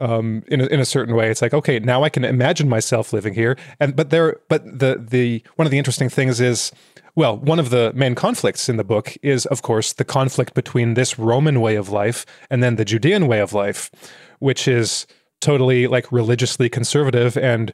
[0.00, 1.30] um, in a, in a certain way.
[1.30, 3.56] It's like okay, now I can imagine myself living here.
[3.80, 6.70] And but there, but the the one of the interesting things is.
[7.14, 10.94] Well, one of the main conflicts in the book is, of course, the conflict between
[10.94, 13.90] this Roman way of life and then the Judean way of life,
[14.38, 15.04] which is
[15.40, 17.72] totally like religiously conservative and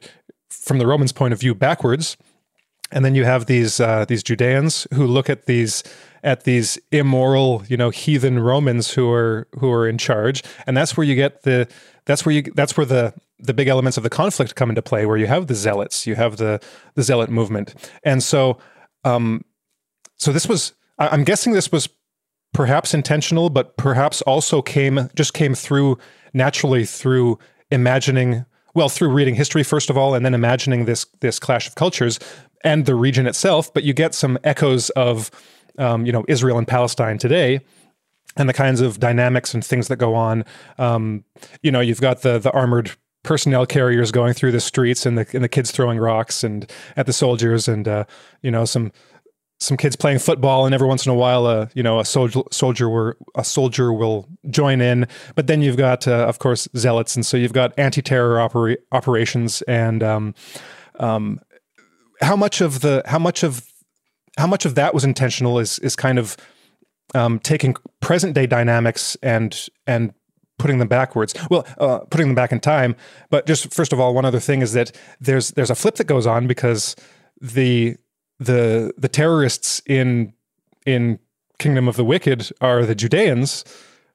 [0.49, 2.17] from the Romans' point of view backwards.
[2.91, 5.83] And then you have these uh, these Judeans who look at these
[6.23, 10.95] at these immoral, you know, heathen Romans who are who are in charge, and that's
[10.95, 11.67] where you get the
[12.05, 15.05] that's where you that's where the the big elements of the conflict come into play,
[15.05, 16.61] where you have the zealots, you have the
[16.93, 18.57] the zealot movement, and so
[19.03, 19.43] um,
[20.17, 21.89] so this was I'm guessing this was
[22.53, 25.97] perhaps intentional, but perhaps also came just came through
[26.33, 27.37] naturally through
[27.71, 31.75] imagining well through reading history first of all and then imagining this this clash of
[31.75, 32.19] cultures
[32.63, 35.31] and the region itself but you get some echoes of
[35.77, 37.59] um, you know israel and palestine today
[38.37, 40.43] and the kinds of dynamics and things that go on.
[40.77, 41.23] Um,
[41.61, 42.91] you know you've got the the armored
[43.23, 47.05] personnel carriers going through the streets and the and the kids throwing rocks and at
[47.05, 48.05] the soldiers and uh,
[48.41, 48.91] you know some
[49.59, 52.41] some kids playing football, and every once in a while, uh, you know, a soldier
[52.51, 55.07] soldier were a soldier will join in.
[55.35, 59.61] But then you've got, uh, of course, zealots, and so you've got anti-terror opera- operations.
[59.63, 60.35] And um,
[60.99, 61.39] um,
[62.21, 63.65] how much of the how much of
[64.37, 66.35] how much of that was intentional is is kind of
[67.13, 70.13] um, taking present day dynamics and and
[70.57, 71.33] putting them backwards.
[71.49, 72.95] Well, uh, putting them back in time.
[73.29, 76.07] But just first of all, one other thing is that there's there's a flip that
[76.07, 76.95] goes on because
[77.41, 77.97] the
[78.39, 80.33] the the terrorists in
[80.85, 81.19] in
[81.57, 83.63] Kingdom of the Wicked are the Judeans,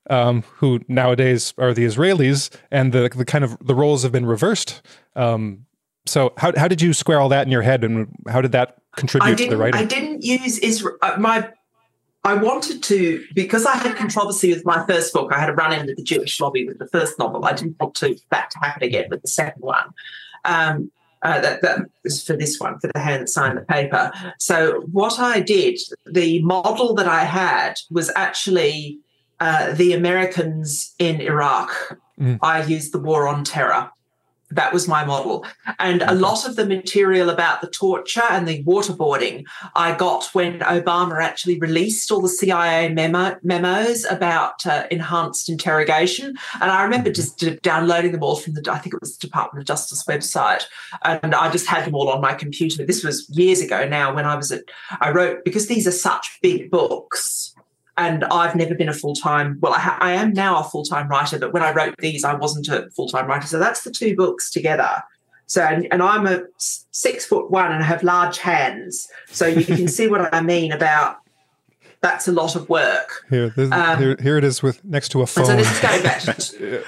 [0.09, 4.27] um, who nowadays are the Israelis, and the the kind of the roles have been
[4.27, 4.83] reversed.
[5.17, 5.67] Um,
[6.07, 8.79] so how how did you square all that in your head, and how did that
[8.97, 9.81] contribute to the writing?
[9.81, 10.97] I didn't use Israel.
[11.03, 11.49] Uh, my
[12.25, 15.33] I wanted to because I had controversy with my first book.
[15.33, 17.45] I had a run in with the Jewish lobby with the first novel.
[17.45, 19.91] I didn't want to that to happen again with the second one.
[20.45, 20.91] Um,
[21.23, 24.11] uh, that, that was for this one, for the hand that signed the paper.
[24.39, 28.99] So, what I did, the model that I had was actually
[29.39, 31.99] uh, the Americans in Iraq.
[32.19, 32.39] Mm.
[32.43, 33.91] I used the war on terror
[34.51, 35.47] that was my model.
[35.79, 40.61] And a lot of the material about the torture and the waterboarding I got when
[40.61, 46.37] Obama actually released all the CIA memo, memos about uh, enhanced interrogation.
[46.61, 49.63] And I remember just downloading them all from the, I think it was the Department
[49.63, 50.65] of Justice website.
[51.03, 52.85] And I just had them all on my computer.
[52.85, 54.65] This was years ago now when I was at,
[55.01, 57.55] I wrote, because these are such big books
[57.97, 59.59] and I've never been a full time.
[59.61, 62.25] Well, I, ha- I, am now a full time writer, but when I wrote these,
[62.25, 63.47] I wasn't a full time writer.
[63.47, 65.03] So that's the two books together.
[65.47, 69.09] So, and, and, I'm a six foot one and I have large hands.
[69.27, 71.19] So you can see what I mean about
[72.01, 73.27] that's a lot of work.
[73.29, 75.47] Here, this, um, here, here, it is with next to a phone.
[75.47, 76.21] so this is going back.
[76.39, 76.85] To,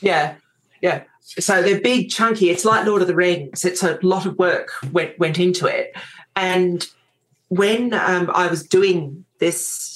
[0.00, 0.34] yeah,
[0.80, 1.04] yeah.
[1.22, 2.50] so they're big, chunky.
[2.50, 3.64] It's like Lord of the Rings.
[3.64, 5.94] It's a lot of work went went into it.
[6.36, 6.86] And
[7.48, 9.91] when um, I was doing this,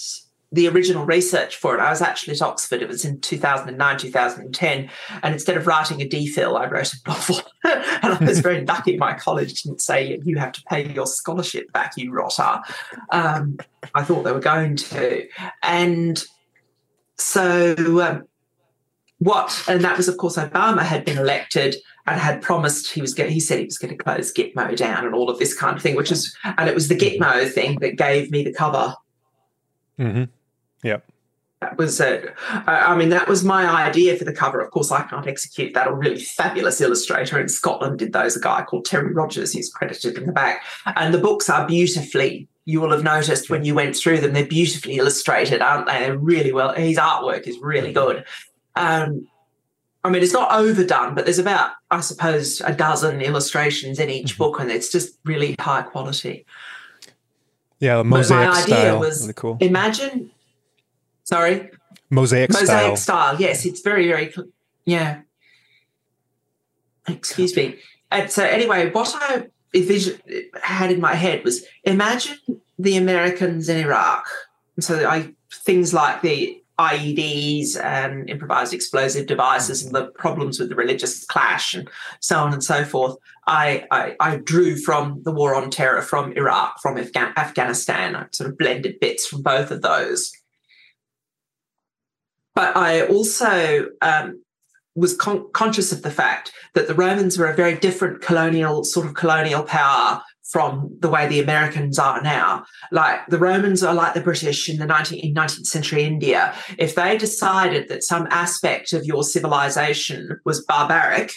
[0.52, 2.80] the original research for it, I was actually at Oxford.
[2.80, 4.90] It was in 2009, 2010.
[5.22, 7.40] And instead of writing a DPhil, I wrote a novel.
[7.64, 11.72] and I was very lucky my college didn't say, you have to pay your scholarship
[11.72, 12.60] back, you rotter.
[13.10, 13.58] Um,
[13.94, 15.26] I thought they were going to.
[15.62, 16.22] And
[17.18, 18.24] so um,
[19.18, 23.14] what, and that was, of course, Obama had been elected and had promised he was
[23.14, 25.76] going, he said he was going to close Gitmo down and all of this kind
[25.76, 28.94] of thing, which is, and it was the Gitmo thing that gave me the cover.
[29.98, 30.24] Mm-hmm.
[30.86, 31.04] Yep.
[31.60, 32.34] That was it.
[32.66, 34.60] I mean, that was my idea for the cover.
[34.60, 35.86] Of course, I can't execute that.
[35.86, 38.36] A really fabulous illustrator in Scotland did those.
[38.36, 40.62] A guy called Terry Rogers, who's credited in the back.
[40.84, 42.46] And the books are beautifully.
[42.66, 45.98] You will have noticed when you went through them, they're beautifully illustrated, aren't they?
[46.00, 46.74] They're really well.
[46.74, 48.24] His artwork is really good.
[48.74, 49.26] Um,
[50.04, 54.34] I mean, it's not overdone, but there's about, I suppose, a dozen illustrations in each
[54.34, 54.42] mm-hmm.
[54.42, 56.46] book, and it's just really high quality.
[57.80, 58.98] Yeah, the mosaic my idea style.
[59.00, 59.56] Was really cool.
[59.60, 60.30] Imagine,
[61.26, 61.70] sorry,
[62.08, 62.96] mosaic, mosaic style.
[62.96, 63.40] style.
[63.40, 64.32] Yes, it's very, very,
[64.86, 65.20] yeah.
[67.08, 67.76] Excuse me.
[68.10, 69.46] And so, anyway, what I
[70.62, 72.38] had in my head was imagine
[72.78, 74.26] the Americans in Iraq.
[74.80, 80.74] So I things like the IEDs and improvised explosive devices and the problems with the
[80.74, 81.88] religious clash and
[82.20, 83.16] so on and so forth.
[83.46, 88.14] I, I, I drew from the war on terror from Iraq, from Afghan- Afghanistan.
[88.14, 90.32] I sort of blended bits from both of those.
[92.56, 94.42] But I also um,
[94.96, 99.06] was con- conscious of the fact that the Romans were a very different colonial, sort
[99.06, 102.64] of colonial power from the way the Americans are now.
[102.90, 106.54] Like the Romans are like the British in the 19th, in 19th century India.
[106.78, 111.34] If they decided that some aspect of your civilization was barbaric,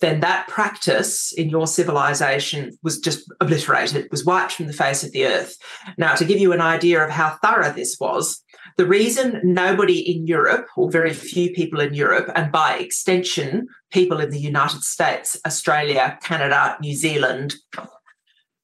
[0.00, 5.12] then that practice in your civilization was just obliterated, was wiped from the face of
[5.12, 5.56] the earth.
[5.98, 8.42] Now, to give you an idea of how thorough this was,
[8.78, 14.20] the reason nobody in Europe, or very few people in Europe, and by extension, people
[14.20, 17.56] in the United States, Australia, Canada, New Zealand,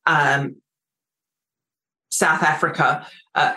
[0.06, 0.56] um,
[2.10, 3.54] South Africa, uh,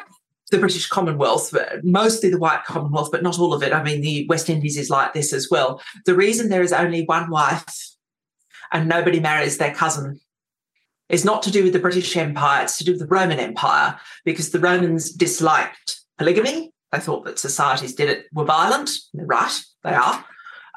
[0.49, 3.71] the British Commonwealth, mostly the white Commonwealth, but not all of it.
[3.71, 5.79] I mean, the West Indies is like this as well.
[6.05, 7.65] The reason there is only one wife
[8.71, 10.19] and nobody marries their cousin
[11.09, 13.99] is not to do with the British Empire, it's to do with the Roman Empire,
[14.25, 16.71] because the Romans disliked polygamy.
[16.91, 18.91] They thought that societies did it were violent.
[19.13, 20.25] They're right, they are.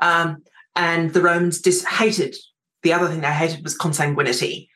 [0.02, 0.42] Um,
[0.74, 2.36] and the Romans dis- hated,
[2.82, 4.68] the other thing they hated was consanguinity.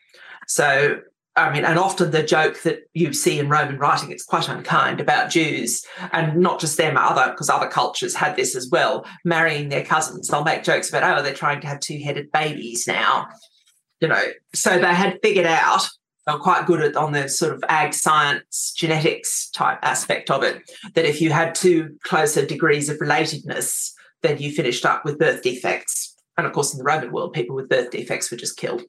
[0.46, 1.00] So,
[1.36, 5.00] I mean, and often the joke that you see in Roman writing, it's quite unkind
[5.00, 9.68] about Jews, and not just them, other because other cultures had this as well, marrying
[9.68, 10.28] their cousins.
[10.28, 13.26] They'll make jokes about, oh, they're trying to have two-headed babies now.
[14.00, 14.22] You know,
[14.54, 15.88] so they had figured out
[16.26, 20.62] were quite good at on the sort of ag science genetics type aspect of it
[20.94, 23.90] that if you had two closer degrees of relatedness
[24.22, 27.54] then you finished up with birth defects and of course in the roman world people
[27.54, 28.82] with birth defects were just killed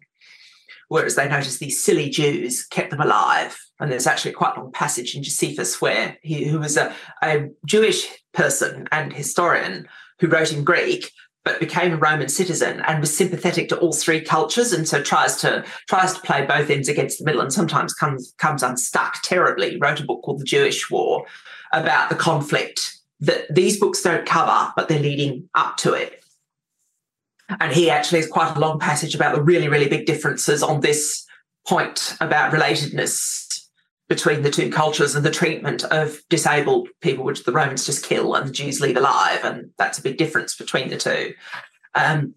[0.87, 3.59] whereas they noticed these silly Jews kept them alive.
[3.79, 7.49] And there's actually quite a long passage in Josephus where he, who was a, a
[7.65, 9.87] Jewish person and historian
[10.19, 11.11] who wrote in Greek,
[11.45, 15.37] but became a Roman citizen and was sympathetic to all three cultures, and so tries
[15.37, 19.77] to tries to play both ends against the middle, and sometimes comes comes unstuck terribly.
[19.77, 21.25] Wrote a book called The Jewish War
[21.71, 26.23] about the conflict that these books don't cover, but they're leading up to it.
[27.59, 30.81] And he actually has quite a long passage about the really, really big differences on
[30.81, 31.25] this
[31.67, 33.44] point about relatedness
[34.07, 38.35] between the two cultures and the treatment of disabled people, which the Romans just kill
[38.35, 39.39] and the Jews leave alive.
[39.43, 41.33] And that's a big difference between the two.
[41.95, 42.35] Um,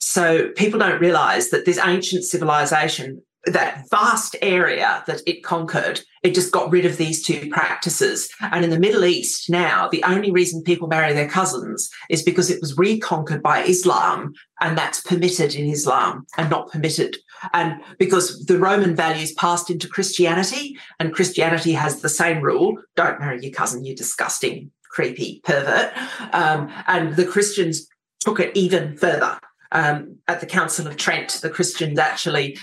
[0.00, 6.34] so people don't realize that this ancient civilization that vast area that it conquered, it
[6.34, 8.30] just got rid of these two practices.
[8.40, 12.50] And in the Middle East now, the only reason people marry their cousins is because
[12.50, 17.16] it was reconquered by Islam, and that's permitted in Islam and not permitted.
[17.52, 23.20] And because the Roman values passed into Christianity, and Christianity has the same rule don't
[23.20, 25.92] marry your cousin, you disgusting, creepy pervert.
[26.32, 27.88] Um, and the Christians
[28.20, 29.38] took it even further.
[29.72, 32.58] Um, at the Council of Trent, the Christians actually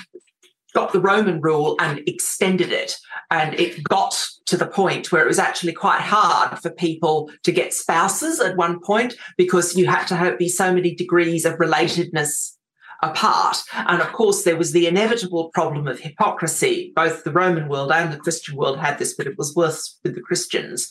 [0.73, 2.95] got the Roman rule and extended it.
[3.31, 7.51] And it got to the point where it was actually quite hard for people to
[7.51, 11.57] get spouses at one point because you had to have, be so many degrees of
[11.57, 12.55] relatedness
[13.01, 13.57] apart.
[13.73, 16.91] And of course, there was the inevitable problem of hypocrisy.
[16.95, 20.15] Both the Roman world and the Christian world had this, but it was worse with
[20.15, 20.89] the Christians.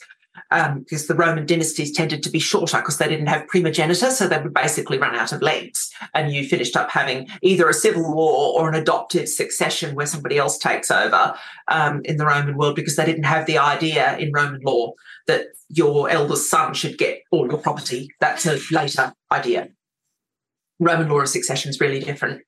[0.50, 4.26] um, because the Roman dynasties tended to be shorter because they didn't have primogeniture, so
[4.26, 8.14] they would basically run out of legs, and you finished up having either a civil
[8.14, 11.34] war or an adoptive succession where somebody else takes over
[11.68, 14.92] um, in the Roman world because they didn't have the idea in Roman law
[15.26, 18.08] that your eldest son should get all your property.
[18.20, 19.68] That's a later idea.
[20.78, 22.42] Roman law of succession is really different.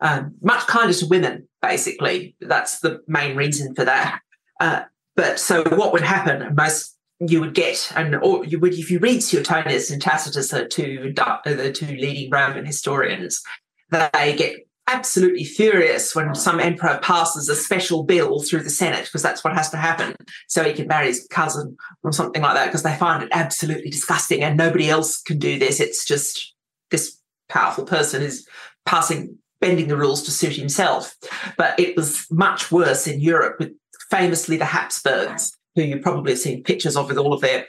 [0.00, 2.36] Um, much kinder to women, basically.
[2.40, 4.20] That's the main reason for that.
[4.60, 4.82] Uh,
[5.16, 6.54] but so what would happen?
[6.54, 10.66] Most you would get, and or you would if you read Suetonius and Tacitus, the
[10.66, 13.42] two the two leading Roman historians,
[13.90, 19.22] they get absolutely furious when some emperor passes a special bill through the Senate because
[19.22, 20.14] that's what has to happen
[20.46, 23.88] so he can marry his cousin or something like that because they find it absolutely
[23.88, 25.80] disgusting and nobody else can do this.
[25.80, 26.54] It's just
[26.90, 27.18] this
[27.54, 28.46] powerful person is
[28.84, 31.14] passing bending the rules to suit himself.
[31.56, 33.72] But it was much worse in Europe with
[34.10, 37.66] famously the Habsburgs who you probably have seen pictures of with all of their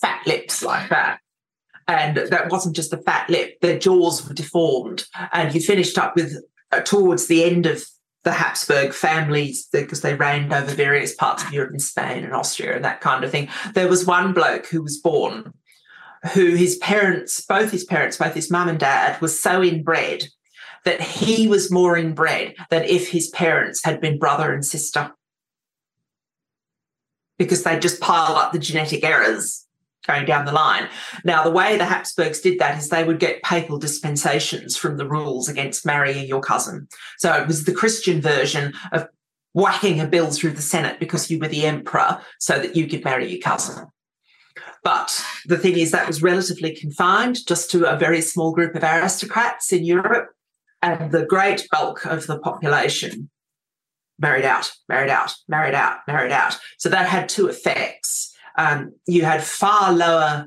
[0.00, 1.20] fat lips like that.
[1.86, 5.04] And that wasn't just the fat lip, their jaws were deformed.
[5.32, 6.34] And you finished up with,
[6.72, 7.84] uh, towards the end of
[8.24, 12.74] the Habsburg families, because they reigned over various parts of Europe and Spain and Austria
[12.74, 13.48] and that kind of thing.
[13.74, 15.54] There was one bloke who was born
[16.32, 20.24] who his parents, both his parents, both his mum and dad, was so inbred
[20.84, 25.12] that he was more inbred than if his parents had been brother and sister
[27.38, 29.66] because they just piled up the genetic errors
[30.06, 30.88] going down the line.
[31.24, 35.08] Now, the way the Habsburgs did that is they would get papal dispensations from the
[35.08, 36.88] rules against marrying your cousin.
[37.18, 39.08] So it was the Christian version of
[39.52, 43.04] whacking a bill through the Senate because you were the emperor so that you could
[43.04, 43.86] marry your cousin.
[44.86, 48.84] But the thing is, that was relatively confined just to a very small group of
[48.84, 50.28] aristocrats in Europe.
[50.80, 53.28] And the great bulk of the population
[54.20, 56.56] married out, married out, married out, married out.
[56.78, 58.32] So that had two effects.
[58.56, 60.46] Um, you had far lower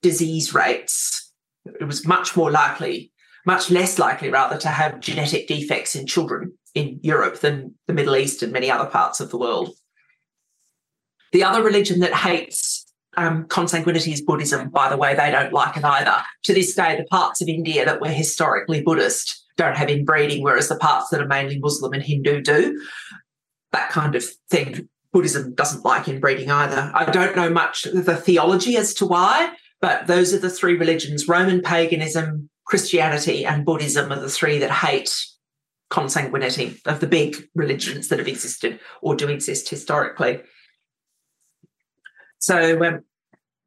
[0.00, 1.30] disease rates.
[1.66, 3.12] It was much more likely,
[3.44, 8.16] much less likely, rather, to have genetic defects in children in Europe than the Middle
[8.16, 9.74] East and many other parts of the world.
[11.32, 12.86] The other religion that hates
[13.16, 15.14] um, consanguinity is Buddhism, by the way.
[15.14, 16.16] They don't like it either.
[16.44, 20.68] To this day, the parts of India that were historically Buddhist don't have inbreeding, whereas
[20.68, 22.80] the parts that are mainly Muslim and Hindu do.
[23.72, 24.88] That kind of thing.
[25.12, 26.90] Buddhism doesn't like inbreeding either.
[26.94, 31.26] I don't know much the theology as to why, but those are the three religions
[31.26, 35.14] Roman paganism, Christianity, and Buddhism are the three that hate
[35.90, 40.40] consanguinity of the big religions that have existed or do exist historically.
[42.38, 43.00] So, um,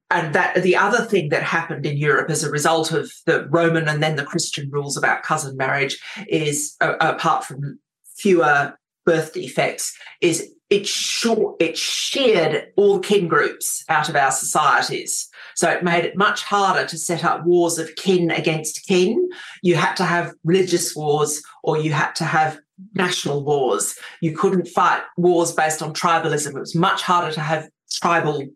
[0.10, 3.88] and that the other thing that happened in Europe as a result of the Roman
[3.88, 7.80] and then the Christian rules about cousin marriage is, uh, apart from
[8.18, 15.30] fewer birth defects, is it short it sheared all kin groups out of our societies.
[15.56, 19.30] So it made it much harder to set up wars of kin against kin.
[19.62, 22.58] You had to have religious wars or you had to have
[22.96, 24.00] national wars.
[24.22, 26.56] You couldn't fight wars based on tribalism.
[26.56, 28.48] It was much harder to have tribal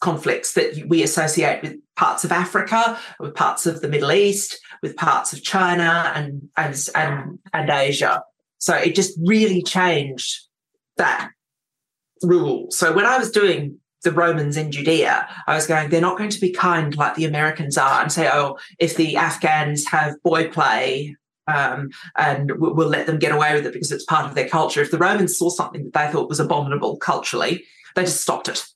[0.00, 4.96] conflicts that we associate with parts of Africa, with parts of the Middle East, with
[4.96, 8.22] parts of China and and and, and Asia.
[8.58, 10.46] So it just really changed
[10.96, 11.30] that
[12.22, 12.70] rule.
[12.70, 16.30] So when I was doing the Romans in Judea, I was going, they're not going
[16.30, 20.48] to be kind like the Americans are and say, oh, if the Afghans have boy
[20.48, 21.16] play,
[21.48, 24.82] um, and we'll let them get away with it because it's part of their culture.
[24.82, 27.64] If the Romans saw something that they thought was abominable culturally,
[27.94, 28.66] they just stopped it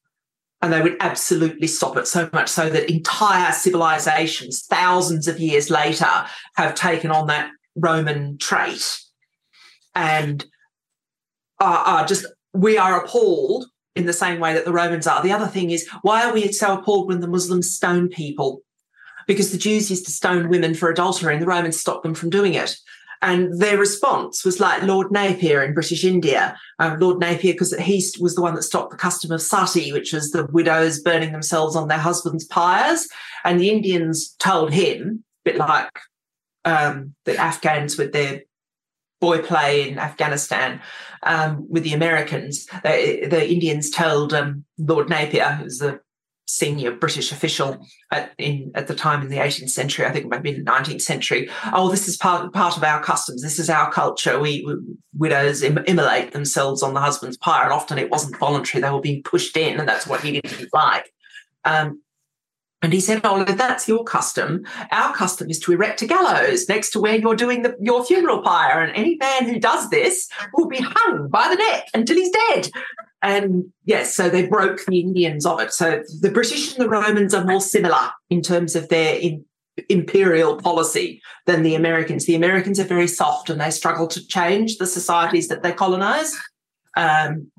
[0.63, 5.71] and they would absolutely stop it so much so that entire civilizations thousands of years
[5.71, 6.09] later
[6.55, 8.99] have taken on that roman trait.
[9.95, 10.45] And
[11.59, 15.23] are, are, just we are appalled in the same way that the romans are.
[15.23, 18.63] The other thing is why are we so appalled when the muslims stone people?
[19.27, 22.31] Because the jews used to stone women for adultery and the romans stopped them from
[22.31, 22.77] doing it
[23.23, 26.57] and their response was like Lord Napier in British India.
[26.79, 30.13] Um, Lord Napier, because he was the one that stopped the custom of sati, which
[30.13, 33.07] was the widows burning themselves on their husbands' pyres.
[33.45, 35.91] And the Indians told him, a bit like
[36.65, 38.43] um, the Afghans with their
[39.21, 40.81] boy play in Afghanistan
[41.23, 46.01] um, with the Americans, they, the Indians told um, Lord Napier, who's the
[46.51, 50.53] senior British official at, in, at the time in the 18th century, I think maybe
[50.53, 51.49] the 19th century.
[51.73, 53.43] Oh, this is part, part of our customs.
[53.43, 54.39] This is our culture.
[54.39, 54.77] We, we
[55.17, 58.83] widows Im- immolate themselves on the husband's pyre, and often it wasn't voluntary.
[58.83, 61.13] They were being pushed in, and that's what he didn't like.
[61.65, 62.03] Um,
[62.83, 66.91] and he said, Oh, that's your custom, our custom is to erect a gallows next
[66.91, 68.83] to where you're doing the, your funeral pyre.
[68.83, 72.71] And any man who does this will be hung by the neck until he's dead.
[73.23, 75.73] And yes, so they broke the Indians of it.
[75.73, 79.45] So the British and the Romans are more similar in terms of their in,
[79.89, 82.27] imperial policy than the Americans.
[82.27, 86.35] The Americans are very soft and they struggle to change the societies that they colonize.
[86.97, 87.51] Um,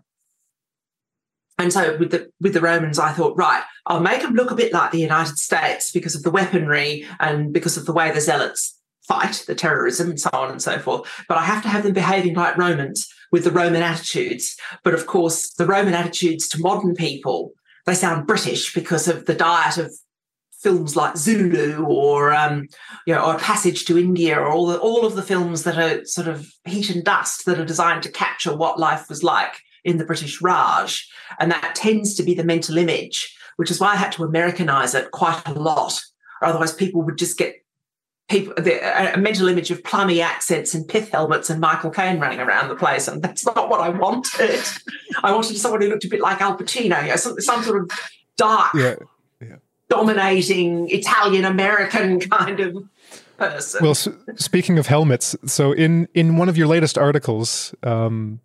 [1.59, 4.55] and so with the with the Romans, I thought, right, I'll make them look a
[4.55, 8.21] bit like the United States because of the weaponry and because of the way the
[8.21, 11.07] zealots fight the terrorism and so on and so forth.
[11.27, 14.57] But I have to have them behaving like Romans with the Roman attitudes.
[14.83, 17.51] But of course, the Roman attitudes to modern people,
[17.85, 19.91] they sound British because of the diet of
[20.61, 22.67] films like Zulu or um,
[23.07, 26.05] you know, or Passage to India or all the, all of the films that are
[26.05, 29.53] sort of heat and dust that are designed to capture what life was like
[29.83, 31.07] in the British Raj.
[31.39, 34.93] And that tends to be the mental image, which is why I had to Americanize
[34.93, 35.99] it quite a lot.
[36.41, 37.55] Or otherwise, people would just get
[38.29, 42.39] people the, a mental image of plummy accents and pith helmets and Michael Caine running
[42.39, 44.61] around the place, and that's not what I wanted.
[45.23, 47.83] I wanted someone who looked a bit like Al Pacino, you know, some, some sort
[47.83, 47.91] of
[48.37, 48.95] dark, yeah,
[49.41, 49.55] yeah.
[49.89, 52.83] dominating Italian American kind of
[53.37, 53.81] person.
[53.81, 58.39] Well, s- speaking of helmets, so in in one of your latest articles, um,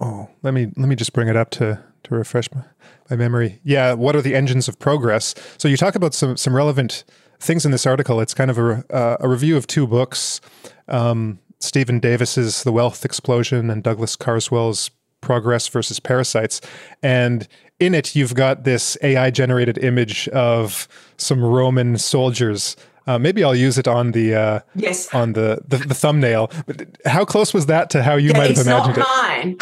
[0.00, 2.62] oh, let me let me just bring it up to to refresh my,
[3.10, 3.60] my memory.
[3.64, 5.34] Yeah, what are the engines of progress?
[5.58, 7.04] So you talk about some some relevant
[7.44, 8.20] things in this article.
[8.20, 10.40] It's kind of a, uh, a review of two books
[10.88, 14.90] um, Stephen Davies's The Wealth Explosion and Douglas Carswell's
[15.20, 16.60] Progress versus Parasites.
[17.02, 17.48] And
[17.80, 20.86] in it, you've got this AI generated image of
[21.16, 22.76] some Roman soldiers.
[23.06, 26.50] Uh, maybe I'll use it on the uh, yes on the, the, the thumbnail.
[26.66, 29.04] But how close was that to how you yeah, might have imagined it?
[29.18, 29.56] mine.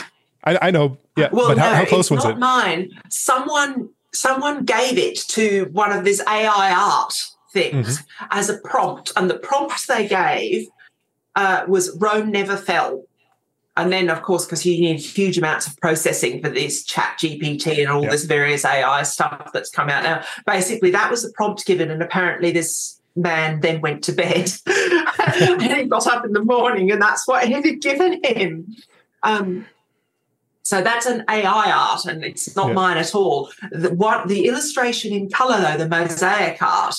[0.45, 1.28] I, I, know, yeah.
[1.33, 2.39] Well, but how, no, how close was it?
[2.39, 2.91] Mine.
[3.09, 7.14] Someone someone gave it to one of this AI art
[7.53, 8.25] things mm-hmm.
[8.31, 9.13] as a prompt.
[9.17, 10.69] And the prompt they gave
[11.35, 13.05] uh, was Rome never fell.
[13.75, 17.79] And then, of course, because you need huge amounts of processing for this chat GPT
[17.79, 18.11] and all yep.
[18.11, 20.23] this various AI stuff that's come out now.
[20.47, 21.91] Basically, that was the prompt given.
[21.91, 26.91] And apparently, this man then went to bed and he got up in the morning,
[26.91, 28.77] and that's what it had given him.
[29.23, 29.67] Um,
[30.63, 33.51] so that's an AI art, and it's not mine at all.
[33.73, 36.95] The, what the illustration in color, though, the mosaic art,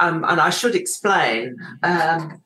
[0.00, 1.56] um, and I should explain.
[1.82, 2.42] Um,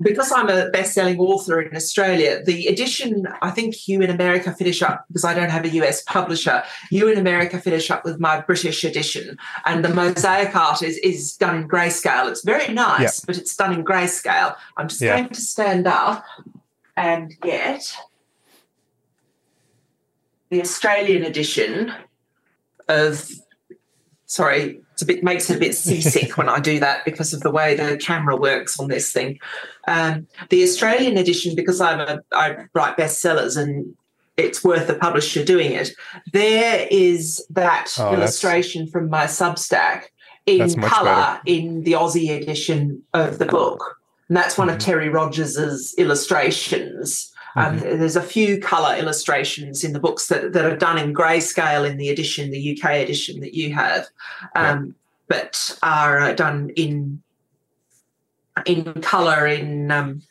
[0.00, 4.82] because I'm a best-selling author in Australia, the edition I think you in America finish
[4.82, 6.64] up because I don't have a US publisher.
[6.90, 11.36] You in America finish up with my British edition, and the mosaic art is is
[11.36, 12.28] done in grayscale.
[12.28, 14.56] It's very nice, but it's done in grayscale.
[14.76, 16.24] I'm just going to stand up
[16.96, 17.96] and get
[20.50, 21.92] the Australian edition
[22.88, 23.30] of
[24.32, 27.50] sorry a bit makes it a bit seasick when I do that because of the
[27.50, 29.38] way the camera works on this thing.
[29.86, 33.94] Um, the Australian edition, because I'm a, I write bestsellers and
[34.36, 35.92] it's worth the publisher doing it.
[36.32, 40.04] There is that oh, illustration from my Substack
[40.46, 43.98] in color in the Aussie edition of the book.
[44.28, 44.76] And that's one mm-hmm.
[44.76, 47.31] of Terry Rogers's illustrations.
[47.54, 47.98] Um, mm-hmm.
[47.98, 51.98] there's a few color illustrations in the books that, that are done in grayscale in
[51.98, 54.08] the edition, the UK edition that you have,
[54.54, 54.92] um, yeah.
[55.28, 57.22] but are uh, done in
[58.66, 60.22] in color in um,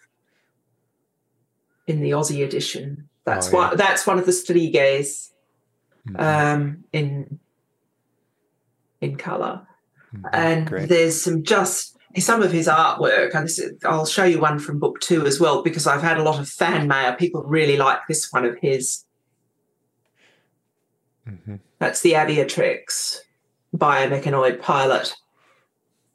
[1.87, 3.09] in the Aussie edition.
[3.25, 3.67] That's oh, yeah.
[3.67, 3.77] one.
[3.77, 5.31] That's one of the striges
[6.07, 6.19] mm-hmm.
[6.19, 7.39] um, in
[8.99, 9.67] in color,
[10.13, 10.25] mm-hmm.
[10.33, 10.89] and Great.
[10.89, 14.99] there's some just some of his artwork, and this, I'll show you one from book
[14.99, 17.13] two as well, because I've had a lot of fan mail.
[17.15, 19.05] People really like this one of his.
[21.27, 21.55] Mm-hmm.
[21.79, 23.19] That's the Aviatrix
[23.75, 25.13] biomechanoid pilot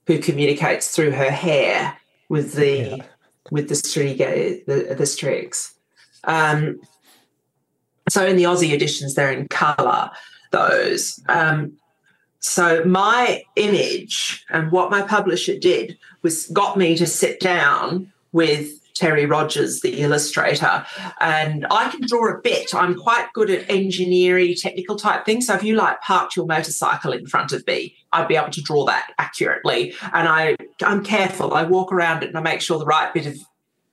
[0.06, 1.96] who communicates through her hair
[2.28, 3.04] with the yeah.
[3.50, 5.74] with the striga, the, the strix.
[6.24, 6.80] Um,
[8.08, 10.10] so in the Aussie editions, they're in colour.
[10.52, 11.20] Those.
[11.28, 11.76] Um,
[12.46, 18.70] so my image and what my publisher did was got me to sit down with
[18.94, 20.86] Terry Rogers, the illustrator,
[21.20, 22.72] and I can draw a bit.
[22.72, 25.48] I'm quite good at engineering, technical type things.
[25.48, 28.62] So if you like parked your motorcycle in front of me, I'd be able to
[28.62, 29.94] draw that accurately.
[30.14, 31.52] And I, I'm careful.
[31.52, 33.36] I walk around it and I make sure the right bit of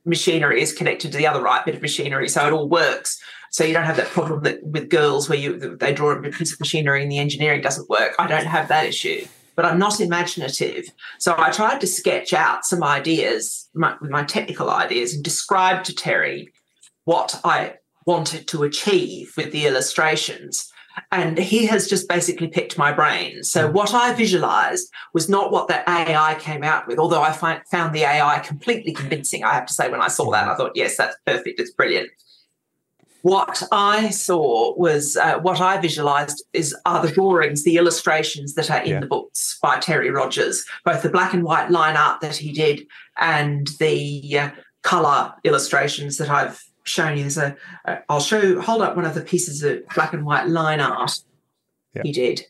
[0.05, 3.19] machinery is connected to the other right bit of machinery, so it all works.
[3.53, 6.53] So you don't have that problem that with girls where you they draw a piece
[6.53, 8.15] of machinery and the engineering doesn't work.
[8.17, 10.85] I don't have that issue, but I'm not imaginative.
[11.19, 15.93] So I tried to sketch out some ideas, my, my technical ideas, and describe to
[15.93, 16.51] Terry
[17.05, 17.75] what I
[18.07, 20.71] wanted to achieve with the illustrations.
[21.11, 23.43] And he has just basically picked my brain.
[23.43, 23.73] So hmm.
[23.73, 27.93] what I visualized was not what the AI came out with, although I find, found
[27.93, 29.43] the AI completely convincing.
[29.43, 31.59] I have to say, when I saw that, I thought, yes, that's perfect.
[31.59, 32.09] It's brilliant.
[33.23, 38.69] What I saw was uh, what I visualized is are the drawings, the illustrations that
[38.69, 38.99] are in yeah.
[38.99, 42.85] the books by Terry Rogers, both the black and white line art that he did
[43.17, 44.49] and the uh,
[44.81, 47.23] color illustrations that I've shown you.
[47.23, 47.55] There's a,
[47.85, 51.17] uh, I'll show, hold up one of the pieces of black and white line art
[51.95, 52.01] yeah.
[52.03, 52.41] he did,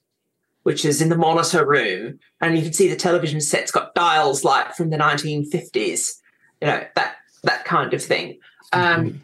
[0.64, 2.18] which is in the monitor room.
[2.42, 6.20] And you can see the television set's got dials like from the 1950s,
[6.62, 8.40] you know, that, that kind of thing.
[8.72, 9.18] Um, mm-hmm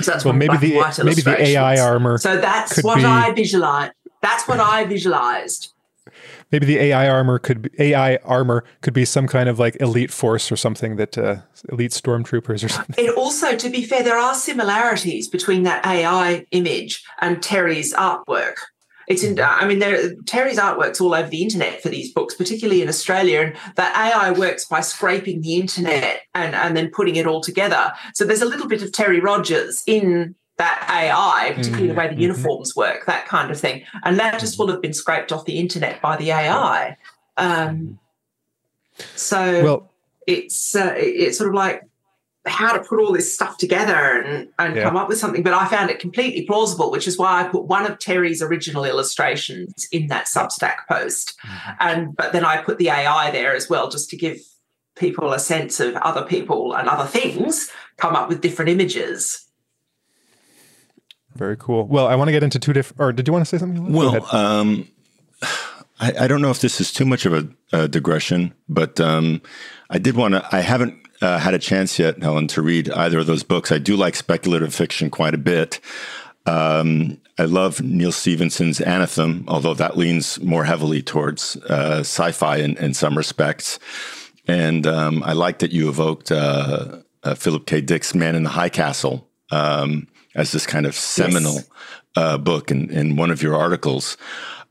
[0.00, 2.18] so that's well, maybe the maybe the AI armor.
[2.18, 3.92] So that's what be, I visualized.
[4.22, 5.72] That's what I visualized.
[6.50, 10.10] Maybe the AI armor could be, AI armor could be some kind of like elite
[10.10, 11.36] force or something that uh,
[11.70, 13.04] elite stormtroopers or something.
[13.04, 18.54] It also, to be fair, there are similarities between that AI image and Terry's artwork.
[19.08, 22.82] It's in, I mean, there, Terry's artwork's all over the internet for these books, particularly
[22.82, 23.40] in Australia.
[23.40, 27.92] And that AI works by scraping the internet and, and then putting it all together.
[28.14, 31.94] So there's a little bit of Terry Rogers in that AI, particularly mm-hmm.
[31.94, 32.20] the way the mm-hmm.
[32.22, 33.84] uniforms work, that kind of thing.
[34.04, 36.96] And that just will have been scraped off the internet by the AI.
[37.36, 37.98] Um,
[39.16, 39.90] so well,
[40.26, 41.82] it's uh, it's sort of like
[42.46, 44.82] how to put all this stuff together and, and yeah.
[44.82, 45.42] come up with something.
[45.42, 48.84] But I found it completely plausible, which is why I put one of Terry's original
[48.84, 51.34] illustrations in that Substack post.
[51.46, 51.70] Mm-hmm.
[51.80, 54.38] And but then I put the AI there as well, just to give
[54.96, 59.44] people a sense of other people and other things come up with different images.
[61.34, 61.86] Very cool.
[61.86, 63.00] Well, I want to get into two different.
[63.00, 63.92] Or did you want to say something?
[63.92, 64.88] Well, um,
[65.98, 69.42] I, I, don't know if this is too much of a, a digression, but um,
[69.90, 70.46] I did want to.
[70.52, 73.72] I haven't uh, had a chance yet, Helen, to read either of those books.
[73.72, 75.80] I do like speculative fiction quite a bit.
[76.46, 82.76] Um, I love Neal Stephenson's Anathem, although that leans more heavily towards uh, sci-fi in,
[82.76, 83.78] in, some respects.
[84.46, 87.80] And um, I like that you evoked uh, uh, Philip K.
[87.80, 91.68] Dick's Man in the High Castle um, as this kind of seminal yes.
[92.16, 94.16] Uh, book in, in one of your articles.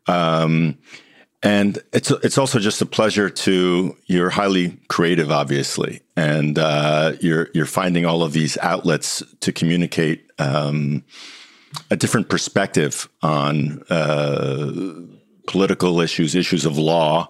[0.08, 0.78] Um,
[1.44, 7.50] and it's it's also just a pleasure to you're highly creative, obviously, and uh, you're
[7.54, 11.04] you're finding all of these outlets to communicate um,
[11.92, 14.72] a different perspective on uh,
[15.46, 17.28] political issues, issues of law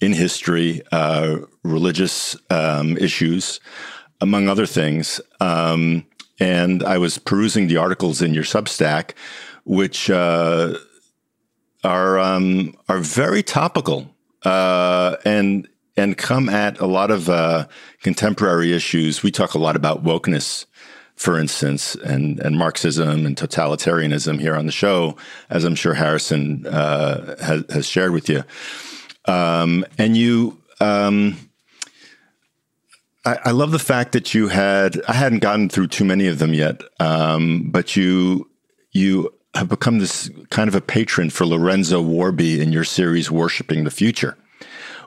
[0.00, 3.60] in history, uh, religious um, issues,
[4.22, 5.20] among other things.
[5.40, 6.06] Um,
[6.38, 9.10] and I was perusing the articles in your Substack,
[9.64, 10.74] which uh,
[11.84, 14.14] are um, are very topical
[14.44, 17.66] uh, and and come at a lot of uh,
[18.02, 19.22] contemporary issues.
[19.22, 20.66] We talk a lot about wokeness,
[21.16, 25.16] for instance, and and Marxism and totalitarianism here on the show,
[25.48, 28.44] as I'm sure Harrison uh, has, has, shared with you.
[29.26, 30.58] Um, and you.
[30.80, 31.36] Um,
[33.26, 34.98] I, love the fact that you had.
[35.06, 38.50] I hadn't gotten through too many of them yet, um, but you
[38.92, 43.84] you have become this kind of a patron for Lorenzo Warby in your series, Worshipping
[43.84, 44.36] the Future,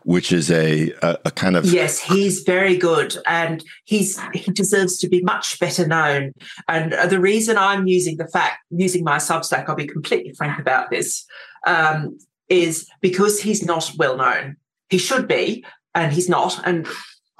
[0.03, 4.97] which is a, a, a, kind of yes, he's very good, and he's he deserves
[4.99, 6.33] to be much better known.
[6.67, 10.89] And the reason I'm using the fact using my Substack, I'll be completely frank about
[10.89, 11.25] this,
[11.65, 12.17] um,
[12.49, 14.57] is because he's not well known.
[14.89, 15.65] He should be,
[15.95, 16.59] and he's not.
[16.67, 16.85] And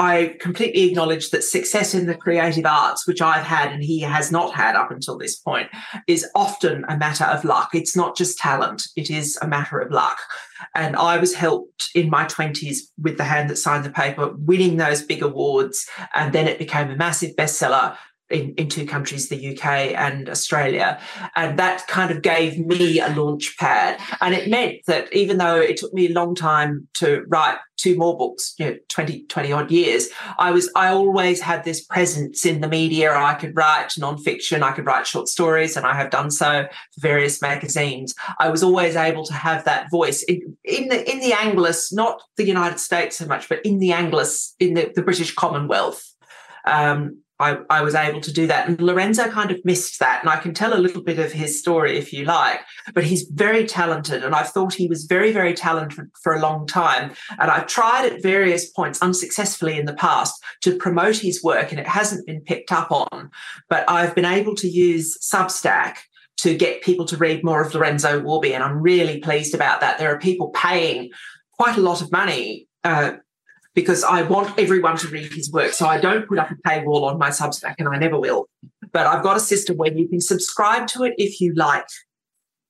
[0.03, 4.33] I completely acknowledge that success in the creative arts, which I've had and he has
[4.33, 5.69] not had up until this point,
[6.07, 7.69] is often a matter of luck.
[7.73, 10.17] It's not just talent, it is a matter of luck.
[10.75, 14.75] And I was helped in my 20s with The Hand That Signed the Paper, winning
[14.75, 15.87] those big awards.
[16.13, 17.95] And then it became a massive bestseller
[18.33, 19.65] in, in two countries, the UK
[19.95, 20.99] and Australia.
[21.35, 23.99] And that kind of gave me a launch pad.
[24.21, 27.95] And it meant that even though it took me a long time to write two
[27.95, 32.45] more books, you know, 20, 20 odd years, I was I always had this presence
[32.45, 33.13] in the media.
[33.13, 37.01] I could write nonfiction, I could write short stories, and I have done so for
[37.01, 38.13] various magazines.
[38.39, 42.21] I was always able to have that voice in, in the in the Anglis, not
[42.37, 46.03] the United States so much, but in the Anglis, in the, the British Commonwealth.
[46.65, 48.67] Um, I, I, was able to do that.
[48.67, 50.21] And Lorenzo kind of missed that.
[50.21, 52.59] And I can tell a little bit of his story if you like.
[52.93, 54.23] But he's very talented.
[54.23, 57.13] And I've thought he was very, very talented for a long time.
[57.39, 61.79] And I've tried at various points unsuccessfully in the past to promote his work, and
[61.79, 63.31] it hasn't been picked up on.
[63.69, 65.97] But I've been able to use Substack
[66.37, 68.53] to get people to read more of Lorenzo Warby.
[68.53, 69.97] And I'm really pleased about that.
[69.97, 71.11] There are people paying
[71.53, 73.13] quite a lot of money uh,
[73.73, 75.73] because I want everyone to read his work.
[75.73, 78.47] So I don't put up a paywall on my Substack, and I never will.
[78.91, 81.87] But I've got a system where you can subscribe to it if you like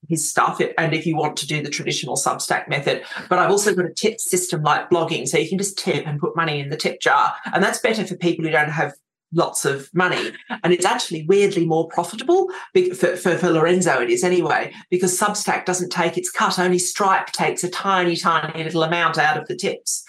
[0.09, 3.03] his stuff and if you want to do the traditional Substack method.
[3.29, 5.27] But I've also got a tip system like blogging.
[5.27, 7.33] So you can just tip and put money in the tip jar.
[7.53, 8.93] And that's better for people who don't have
[9.33, 10.31] lots of money.
[10.63, 12.49] And it's actually weirdly more profitable
[12.95, 16.59] for, for, for, Lorenzo, it is anyway, because Substack doesn't take its cut.
[16.59, 20.03] Only Stripe takes a tiny, tiny little amount out of the tips.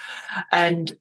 [0.53, 0.97] And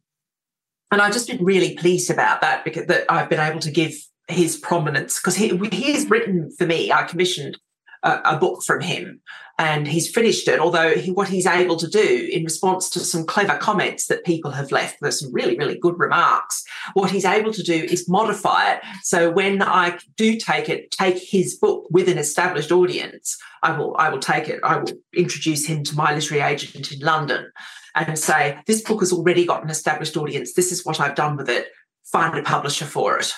[0.91, 3.95] and I've just been really pleased about that because that I've been able to give
[4.28, 6.91] his prominence because he he's written for me.
[6.91, 7.57] I commissioned
[8.03, 9.19] a, a, book from him,
[9.57, 10.59] and he's finished it.
[10.59, 14.51] Although he, what he's able to do in response to some clever comments that people
[14.51, 16.63] have left, there's some really really good remarks.
[16.93, 18.81] What he's able to do is modify it.
[19.03, 23.95] So when I do take it, take his book with an established audience, I will
[23.97, 24.59] I will take it.
[24.63, 27.51] I will introduce him to my literary agent in London.
[27.95, 30.53] And say, this book has already got an established audience.
[30.53, 31.67] This is what I've done with it.
[32.05, 33.31] Find a publisher for it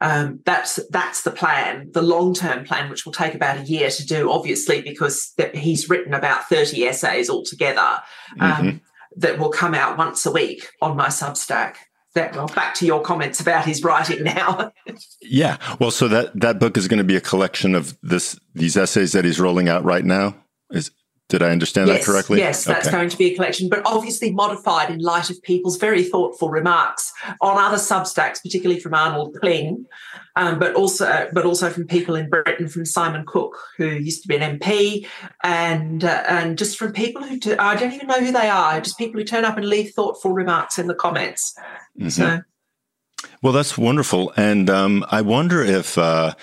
[0.00, 3.90] um, that's that's the plan, the long term plan, which will take about a year
[3.90, 8.00] to do, obviously, because he's written about thirty essays altogether
[8.38, 8.76] um, mm-hmm.
[9.16, 11.76] that will come out once a week on my Substack.
[12.14, 14.72] That, well, back to your comments about his writing now.
[15.20, 18.76] yeah, well, so that that book is going to be a collection of this these
[18.76, 20.36] essays that he's rolling out right now.
[20.70, 20.90] Is
[21.28, 22.38] did I understand yes, that correctly?
[22.38, 22.96] Yes, that's okay.
[22.96, 27.12] going to be a collection, but obviously modified in light of people's very thoughtful remarks
[27.42, 29.84] on other Substacks, particularly from Arnold Kling,
[30.36, 34.28] um, but also but also from people in Britain, from Simon Cook, who used to
[34.28, 35.06] be an MP,
[35.44, 38.80] and uh, and just from people who do, I don't even know who they are,
[38.80, 41.54] just people who turn up and leave thoughtful remarks in the comments.
[41.98, 42.08] Mm-hmm.
[42.08, 42.40] So,
[43.42, 46.34] well, that's wonderful, and um, I wonder if uh,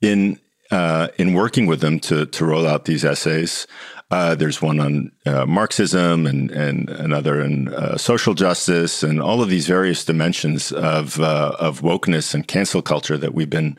[0.00, 0.38] in
[0.70, 3.66] uh, in working with them to to roll out these essays.
[4.12, 9.40] Uh, there's one on uh, Marxism and, and another in uh, social justice and all
[9.40, 13.74] of these various dimensions of, uh, of wokeness and cancel culture that we've been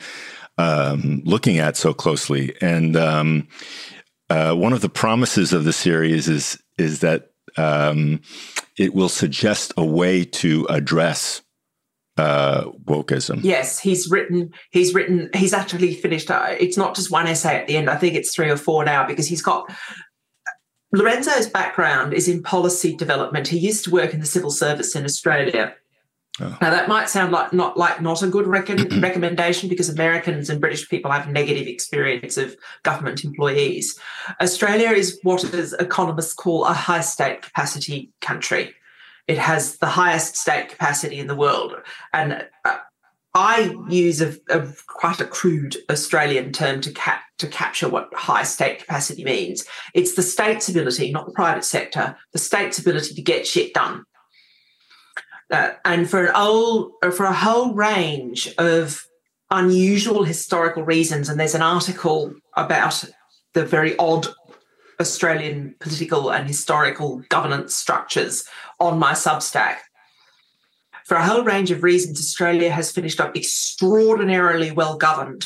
[0.57, 2.55] um, looking at so closely.
[2.61, 3.47] And um,
[4.31, 8.19] uh, one of the promises of the series is, is that um,
[8.75, 11.43] it will suggest a way to address
[12.17, 13.43] uh, wokeism.
[13.43, 14.53] Yes, he's written.
[14.71, 15.29] He's written.
[15.33, 16.29] He's actually finished.
[16.29, 17.89] Uh, it's not just one essay at the end.
[17.89, 19.71] I think it's three or four now because he's got
[20.93, 23.47] Lorenzo's background is in policy development.
[23.47, 25.73] He used to work in the civil service in Australia.
[26.39, 26.57] Oh.
[26.61, 28.69] Now that might sound like not like not a good rec-
[29.01, 33.99] recommendation because Americans and British people have negative experience of government employees.
[34.41, 38.73] Australia is what is economists call a high state capacity country.
[39.27, 41.75] It has the highest state capacity in the world,
[42.13, 42.77] and uh,
[43.35, 48.43] I use a, a, quite a crude Australian term to cap, to capture what high
[48.43, 49.65] state capacity means.
[49.95, 54.03] It's the state's ability, not the private sector, the state's ability to get shit done.
[55.49, 59.03] Uh, and for an old, for a whole range of
[59.49, 63.03] unusual historical reasons, and there's an article about
[63.53, 64.27] the very odd
[64.99, 68.45] Australian political and historical governance structures
[68.79, 69.77] on my Substack
[71.13, 75.45] for a whole range of reasons, Australia has finished up extraordinarily well governed.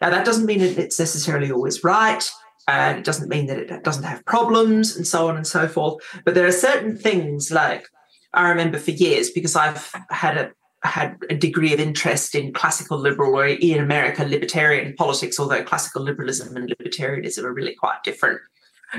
[0.00, 2.28] Now, that doesn't mean that it's necessarily always right,
[2.66, 6.02] and it doesn't mean that it doesn't have problems and so on and so forth.
[6.24, 7.86] But there are certain things like
[8.34, 10.50] I remember for years because I've had a
[10.82, 16.02] had a degree of interest in classical liberal or in America libertarian politics, although classical
[16.02, 18.40] liberalism and libertarianism are really quite different.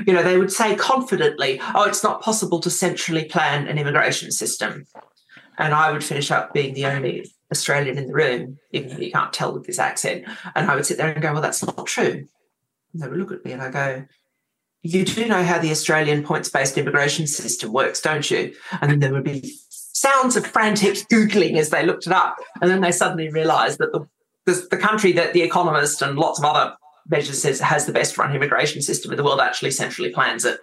[0.06, 4.30] You know, they would say confidently, oh, it's not possible to centrally plan an immigration
[4.30, 4.86] system.
[5.60, 9.12] And I would finish up being the only Australian in the room, even though you
[9.12, 10.24] can't tell with this accent.
[10.54, 12.26] And I would sit there and go, Well, that's not true.
[12.92, 14.04] And they would look at me and I go,
[14.82, 18.54] You do know how the Australian points based immigration system works, don't you?
[18.80, 22.36] And then there would be sounds of frantic Googling as they looked it up.
[22.62, 24.08] And then they suddenly realized that the,
[24.46, 26.74] the, the country that The Economist and lots of other
[27.06, 30.58] measures says has the best run immigration system in the world actually centrally plans it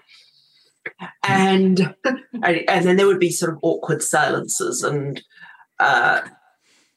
[1.24, 1.96] and
[2.44, 5.24] and then there would be sort of awkward silences and
[5.80, 6.22] uh,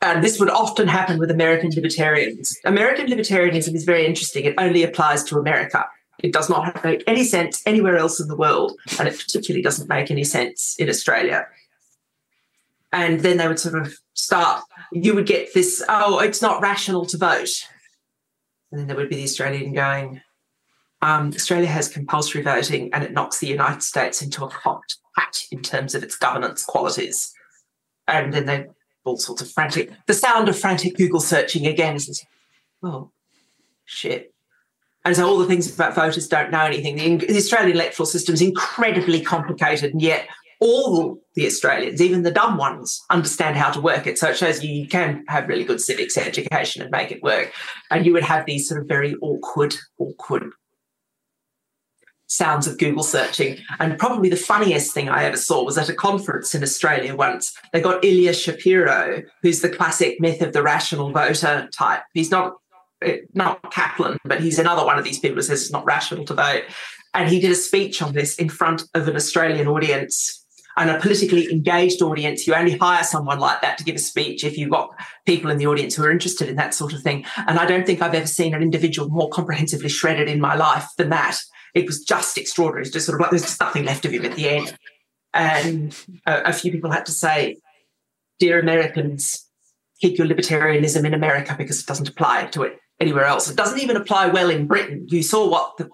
[0.02, 2.56] and this would often happen with American libertarians.
[2.64, 4.44] American libertarianism is very interesting.
[4.44, 5.84] It only applies to America.
[6.22, 9.88] It does not make any sense anywhere else in the world, and it particularly doesn't
[9.88, 11.46] make any sense in Australia.
[12.92, 14.62] And then they would sort of start.
[14.92, 15.82] You would get this.
[15.88, 17.66] Oh, it's not rational to vote,
[18.70, 20.20] and then there would be the Australian going,
[21.02, 25.42] um, Australia has compulsory voting and it knocks the United States into a cocked hat
[25.50, 27.32] in terms of its governance qualities.
[28.06, 28.66] And then they
[29.04, 32.24] all sorts of frantic, the sound of frantic Google searching again is,
[32.82, 33.10] oh,
[33.84, 34.34] shit.
[35.04, 36.96] And so all the things about voters don't know anything.
[36.96, 40.28] The, the Australian electoral system is incredibly complicated, and yet
[40.60, 44.18] all the Australians, even the dumb ones, understand how to work it.
[44.18, 47.50] So it shows you you can have really good civics education and make it work.
[47.90, 50.52] And you would have these sort of very awkward, awkward
[52.30, 53.58] sounds of Google searching.
[53.80, 57.52] And probably the funniest thing I ever saw was at a conference in Australia once.
[57.72, 62.02] They got Ilya Shapiro, who's the classic myth of the rational voter type.
[62.14, 62.54] He's not
[63.02, 66.24] eh, not Caplan, but he's another one of these people who says it's not rational
[66.26, 66.62] to vote.
[67.14, 71.00] And he did a speech on this in front of an Australian audience and a
[71.00, 72.46] politically engaged audience.
[72.46, 74.90] You only hire someone like that to give a speech if you've got
[75.26, 77.24] people in the audience who are interested in that sort of thing.
[77.48, 80.86] And I don't think I've ever seen an individual more comprehensively shredded in my life
[80.96, 81.40] than that.
[81.74, 82.82] It was just extraordinary.
[82.82, 84.76] It's just sort of like there's just nothing left of him at the end.
[85.32, 85.96] And
[86.26, 87.58] a, a few people had to say,
[88.38, 89.46] Dear Americans,
[90.00, 93.50] keep your libertarianism in America because it doesn't apply to it anywhere else.
[93.50, 95.06] It doesn't even apply well in Britain.
[95.08, 95.88] You saw what the,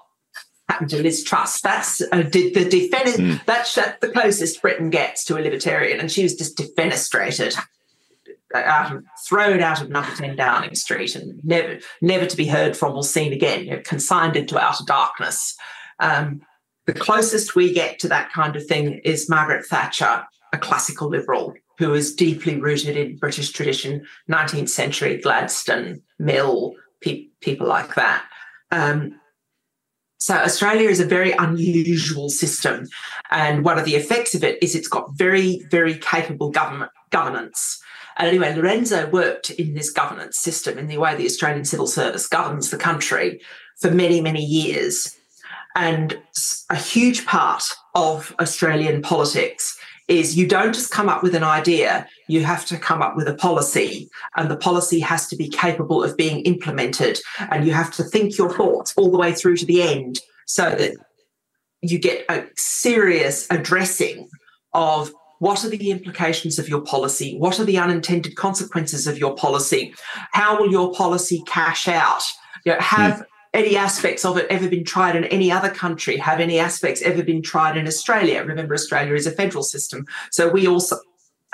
[0.68, 1.60] happened to Liz Truss.
[1.60, 3.44] That's uh, the, the defend- mm.
[3.46, 7.56] that's the closest Britain gets to a libertarian, and she was just defenestrated,
[8.64, 12.76] out of, thrown out of Number Ten Downing Street, and never never to be heard
[12.76, 13.64] from or seen again.
[13.64, 15.56] You know, consigned into outer darkness.
[15.98, 16.40] Um,
[16.86, 21.54] the closest we get to that kind of thing is Margaret Thatcher, a classical liberal
[21.78, 28.24] who is deeply rooted in British tradition, 19th century Gladstone, Mill, pe- people like that.
[28.70, 29.20] Um,
[30.18, 32.86] so Australia is a very unusual system,
[33.30, 37.80] and one of the effects of it is it's got very, very capable government governance.
[38.18, 42.26] And anyway, Lorenzo worked in this governance system in the way the Australian civil service
[42.26, 43.40] governs the country
[43.80, 45.14] for many, many years.
[45.74, 46.18] And
[46.70, 47.64] a huge part
[47.94, 52.78] of Australian politics is you don't just come up with an idea, you have to
[52.78, 57.18] come up with a policy, and the policy has to be capable of being implemented.
[57.50, 60.70] And you have to think your thoughts all the way through to the end so
[60.70, 60.94] that
[61.82, 64.28] you get a serious addressing
[64.72, 67.36] of what are the implications of your policy?
[67.38, 69.94] What are the unintended consequences of your policy?
[70.32, 72.22] How will your policy cash out?
[72.64, 73.26] You know, have mm
[73.56, 76.18] any aspects of it ever been tried in any other country?
[76.18, 78.44] Have any aspects ever been tried in Australia?
[78.44, 80.04] Remember, Australia is a federal system.
[80.30, 80.98] So we also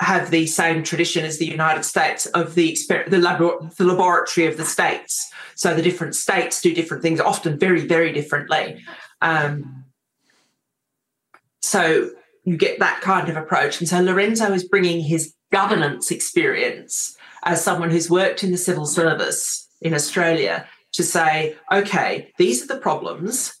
[0.01, 4.47] have the same tradition as the United States of the, exper- the, labor- the laboratory
[4.47, 5.31] of the states.
[5.55, 8.83] So the different states do different things, often very, very differently.
[9.21, 9.85] Um,
[11.61, 12.09] so
[12.43, 13.79] you get that kind of approach.
[13.79, 18.85] And so Lorenzo is bringing his governance experience as someone who's worked in the civil
[18.85, 23.53] service in Australia to say, okay, these are the problems.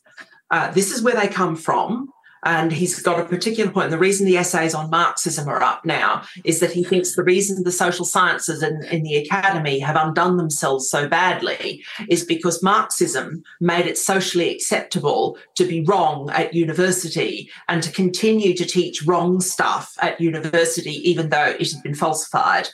[0.51, 2.12] Uh, this is where they come from.
[2.45, 3.85] And he's got a particular point.
[3.85, 7.23] And the reason the essays on Marxism are up now is that he thinks the
[7.23, 12.63] reason the social sciences in, in the academy have undone themselves so badly is because
[12.63, 19.05] Marxism made it socially acceptable to be wrong at university and to continue to teach
[19.05, 22.69] wrong stuff at university, even though it had been falsified.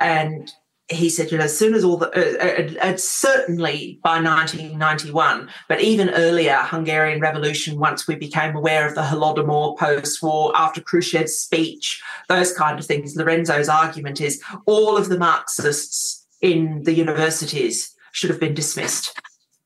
[0.00, 0.52] And
[0.88, 5.48] he said, you know, as soon as all the, uh, uh, uh, certainly by 1991,
[5.66, 10.82] but even earlier, Hungarian Revolution, once we became aware of the Holodomor post war, after
[10.82, 13.16] Khrushchev's speech, those kind of things.
[13.16, 19.18] Lorenzo's argument is all of the Marxists in the universities should have been dismissed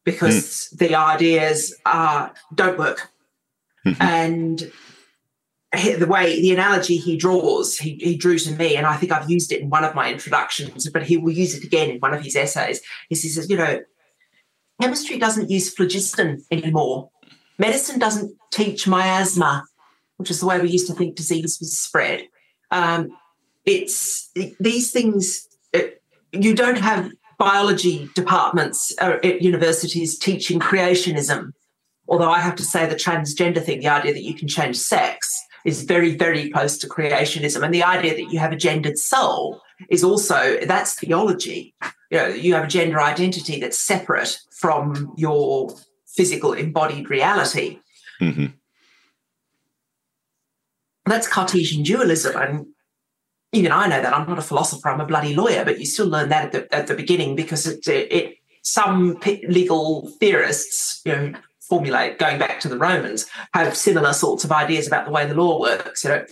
[0.04, 0.78] because mm.
[0.78, 3.10] the ideas uh, don't work.
[3.84, 4.02] Mm-hmm.
[4.02, 4.72] And
[5.72, 9.30] the way the analogy he draws, he, he drew to me, and I think I've
[9.30, 12.14] used it in one of my introductions, but he will use it again in one
[12.14, 12.80] of his essays.
[13.08, 13.80] He says, you know,
[14.80, 17.10] chemistry doesn't use phlogiston anymore.
[17.58, 19.64] Medicine doesn't teach miasma,
[20.16, 22.22] which is the way we used to think disease was spread.
[22.70, 23.10] Um,
[23.66, 25.48] it's these things.
[25.72, 26.02] It,
[26.32, 31.52] you don't have biology departments at universities teaching creationism.
[32.08, 35.44] Although I have to say the transgender thing, the idea that you can change sex,
[35.64, 37.62] is very, very close to creationism.
[37.64, 41.74] And the idea that you have a gendered soul is also that's theology.
[42.10, 45.74] You know, you have a gender identity that's separate from your
[46.06, 47.78] physical embodied reality.
[48.20, 48.46] Mm-hmm.
[51.06, 52.36] That's Cartesian dualism.
[52.36, 52.66] And
[53.52, 56.08] even I know that I'm not a philosopher, I'm a bloody lawyer, but you still
[56.08, 61.12] learn that at the, at the beginning because it, it, it some legal theorists, you
[61.12, 61.32] know,
[61.68, 65.34] formulate, going back to the Romans, have similar sorts of ideas about the way the
[65.34, 66.04] law works.
[66.04, 66.24] You know,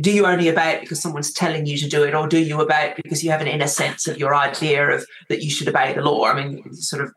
[0.00, 2.60] do you only obey it because someone's telling you to do it, or do you
[2.60, 5.68] obey it because you have an inner sense of your idea of that you should
[5.68, 6.24] obey the law?
[6.26, 7.12] I mean, sort of.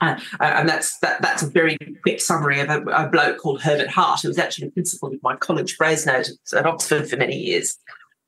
[0.00, 3.88] Uh, and that's that, that's a very quick summary of a, a, bloke called Herbert
[3.88, 7.78] Hart, who was actually a principal of my college Brasenose at Oxford for many years.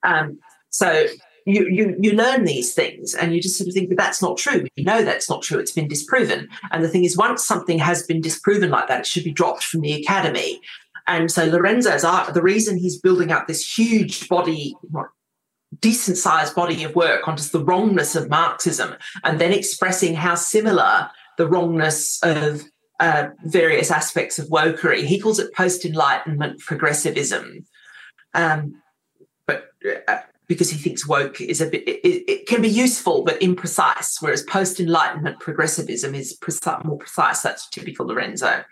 [0.05, 0.39] Um,
[0.71, 1.07] so
[1.47, 4.37] you, you you learn these things and you just sort of think, but that's not
[4.37, 4.67] true.
[4.75, 5.59] You know that's not true.
[5.59, 6.49] It's been disproven.
[6.73, 9.63] And the thing is, once something has been disproven like that, it should be dropped
[9.63, 10.61] from the academy.
[11.07, 14.75] And so Lorenzo's art, the reason he's building up this huge body,
[15.81, 20.35] decent sized body of work on just the wrongness of Marxism and then expressing how
[20.35, 22.63] similar the wrongness of
[22.99, 25.05] uh, various aspects of wokery.
[25.05, 27.67] He calls it post enlightenment progressivism.
[28.35, 28.83] Um,
[29.47, 29.67] but
[30.09, 30.19] uh,
[30.49, 34.43] because he thinks woke is a bit, it, it, can be useful but imprecise, whereas
[34.43, 37.41] post enlightenment progressivism is precise, more precise.
[37.41, 38.65] That's typical Lorenzo.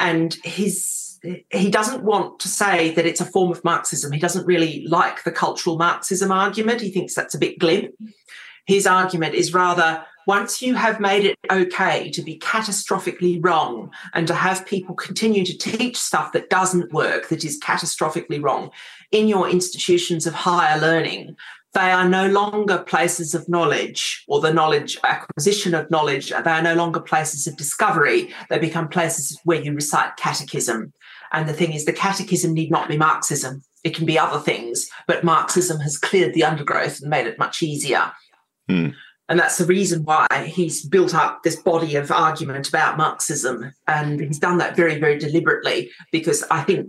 [0.00, 1.08] And his
[1.50, 4.12] he doesn't want to say that it's a form of Marxism.
[4.12, 6.80] He doesn't really like the cultural Marxism argument.
[6.80, 7.90] He thinks that's a bit glib.
[8.66, 14.26] His argument is rather once you have made it okay to be catastrophically wrong and
[14.26, 18.70] to have people continue to teach stuff that doesn't work, that is catastrophically wrong
[19.10, 21.34] in your institutions of higher learning,
[21.74, 26.30] they are no longer places of knowledge or the knowledge acquisition of knowledge.
[26.30, 28.34] They are no longer places of discovery.
[28.50, 30.92] They become places where you recite catechism.
[31.32, 33.62] And the thing is, the catechism need not be Marxism.
[33.84, 37.62] It can be other things, but Marxism has cleared the undergrowth and made it much
[37.62, 38.12] easier.
[38.68, 38.88] Hmm.
[39.28, 43.72] And that's the reason why he's built up this body of argument about Marxism.
[43.86, 46.88] And he's done that very, very deliberately because I think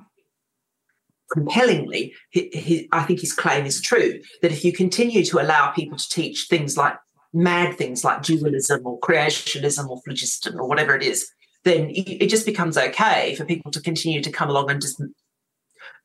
[1.32, 5.72] compellingly, he, he, I think his claim is true that if you continue to allow
[5.72, 6.96] people to teach things like
[7.34, 11.30] mad things like dualism or creationism or phlogiston or whatever it is,
[11.66, 15.02] then it just becomes okay for people to continue to come along and just,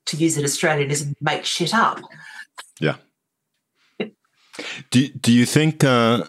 [0.07, 2.01] to use it Australianism, make shit up.
[2.81, 2.97] Yeah.
[4.91, 5.83] Do Do you think?
[5.85, 6.25] Uh,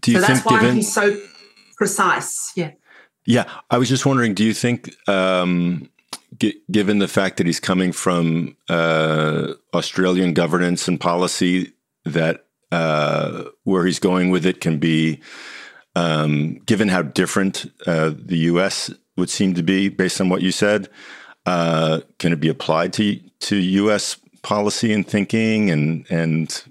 [0.00, 1.16] do you so that's why given, he's so
[1.76, 2.52] precise?
[2.56, 2.72] Yeah.
[3.24, 4.34] Yeah, I was just wondering.
[4.34, 5.90] Do you think, um,
[6.38, 11.72] g- given the fact that he's coming from uh, Australian governance and policy,
[12.04, 15.20] that uh, where he's going with it can be,
[15.96, 18.92] um, given how different uh, the U.S.
[19.16, 20.88] would seem to be, based on what you said,
[21.46, 24.16] uh, can it be applied to to U.S.
[24.42, 26.62] policy and thinking and and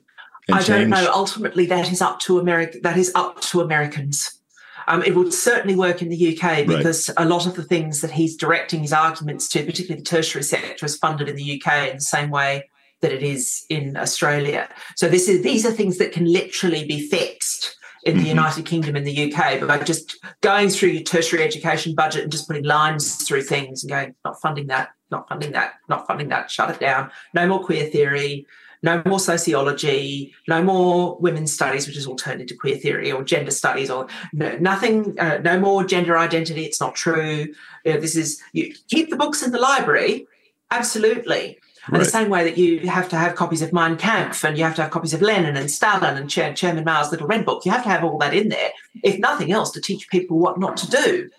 [0.51, 1.11] I don't know.
[1.13, 2.77] Ultimately, that is up to America.
[2.81, 4.39] That is up to Americans.
[4.87, 7.25] Um, it would certainly work in the UK because right.
[7.25, 10.85] a lot of the things that he's directing his arguments to, particularly the tertiary sector,
[10.85, 12.69] is funded in the UK in the same way
[13.01, 14.69] that it is in Australia.
[14.95, 18.29] So this is these are things that can literally be fixed in the mm-hmm.
[18.29, 22.31] United Kingdom and the UK, but by just going through your tertiary education budget and
[22.31, 26.29] just putting lines through things and going, not funding that, not funding that, not funding
[26.29, 27.09] that, shut it down.
[27.33, 28.45] No more queer theory,
[28.83, 33.23] no more sociology, no more women's studies, which is all turned into queer theory or
[33.23, 36.65] gender studies, or no, nothing, uh, no more gender identity.
[36.65, 37.47] It's not true.
[37.83, 40.27] You know, this is you keep the books in the library,
[40.71, 41.59] absolutely.
[41.87, 41.97] Right.
[41.97, 44.63] In the same way that you have to have copies of Mein Kampf and you
[44.63, 47.71] have to have copies of Lenin and Stalin and Chairman Mao's Little Red Book, you
[47.71, 48.71] have to have all that in there,
[49.03, 51.29] if nothing else, to teach people what not to do.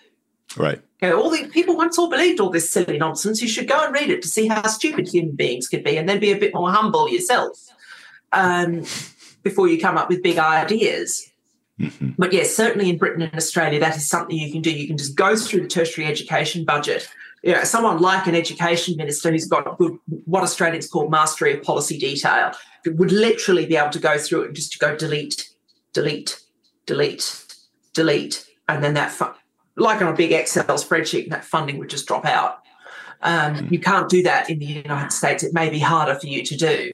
[0.56, 0.80] Right.
[1.02, 3.42] You know, all the people once all believed all this silly nonsense.
[3.42, 6.08] You should go and read it to see how stupid human beings could be, and
[6.08, 7.68] then be a bit more humble yourself
[8.32, 8.84] um,
[9.42, 11.30] before you come up with big ideas.
[11.78, 12.12] Mm-hmm.
[12.16, 14.70] But yes, certainly in Britain and Australia, that is something you can do.
[14.70, 17.08] You can just go through the tertiary education budget.
[17.42, 21.62] You know, someone like an education minister who's got good, what Australians call mastery of
[21.62, 22.52] policy detail
[22.86, 25.50] would literally be able to go through it and just to go delete,
[25.92, 26.40] delete,
[26.86, 27.44] delete,
[27.92, 29.12] delete, and then that
[29.76, 32.60] like on a big Excel spreadsheet, that funding would just drop out.
[33.22, 33.72] Um, hmm.
[33.74, 35.42] you can't do that in the United States.
[35.42, 36.90] It may be harder for you to do,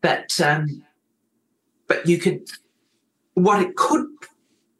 [0.00, 0.84] but um,
[1.86, 2.48] but you could.
[3.34, 4.06] What it could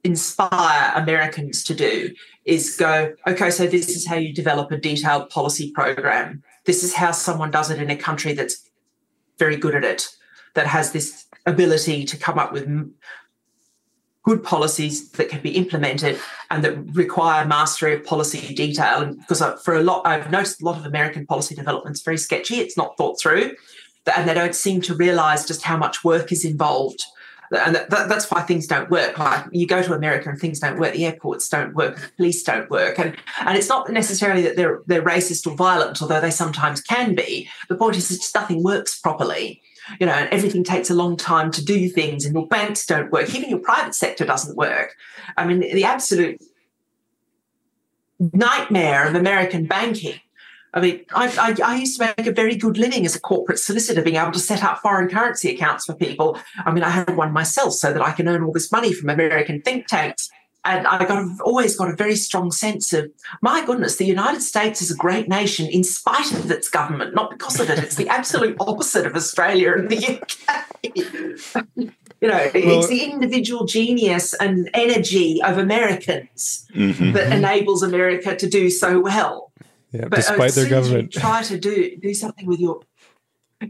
[0.05, 5.31] inspire Americans to do is go, okay, so this is how you develop a detailed
[5.31, 6.43] policy program.
[6.65, 8.69] This is how someone does it in a country that's
[9.39, 10.09] very good at it,
[10.55, 12.67] that has this ability to come up with
[14.25, 16.19] good policies that can be implemented
[16.51, 19.01] and that require mastery of policy detail.
[19.01, 22.19] And because for a lot, I've noticed a lot of American policy development is very
[22.19, 22.57] sketchy.
[22.57, 23.57] It's not thought through,
[24.17, 27.03] and they don't seem to realise just how much work is involved.
[27.51, 29.19] And that, that's why things don't work.
[29.19, 30.95] Like you go to America and things don't work.
[30.95, 31.97] The airports don't work.
[31.97, 32.99] The police don't work.
[32.99, 37.15] And and it's not necessarily that they're they're racist or violent, although they sometimes can
[37.15, 37.49] be.
[37.69, 39.61] The point is, just nothing works properly
[40.01, 43.11] you know, and everything takes a long time to do things, and your banks don't
[43.11, 43.35] work.
[43.35, 44.95] Even your private sector doesn't work.
[45.37, 46.41] I mean, the absolute
[48.33, 50.21] nightmare of American banking.
[50.75, 53.59] I mean, I, I, I, used to make a very good living as a corporate
[53.59, 56.39] solicitor, being able to set up foreign currency accounts for people.
[56.65, 59.11] I mean, I had one myself so that I can earn all this money from
[59.11, 60.31] American think tanks
[60.65, 63.11] and I got always got a very strong sense of
[63.41, 67.31] my goodness, the United States is a great nation in spite of its government, not
[67.31, 67.79] because of it.
[67.79, 70.95] It's the absolute opposite of Australia and the UK.
[70.95, 77.13] you know, well, it's the individual genius and energy of Americans mm-hmm.
[77.13, 79.53] that enables America to do so well.
[79.91, 82.81] Yeah, but despite their government, try to do do something with your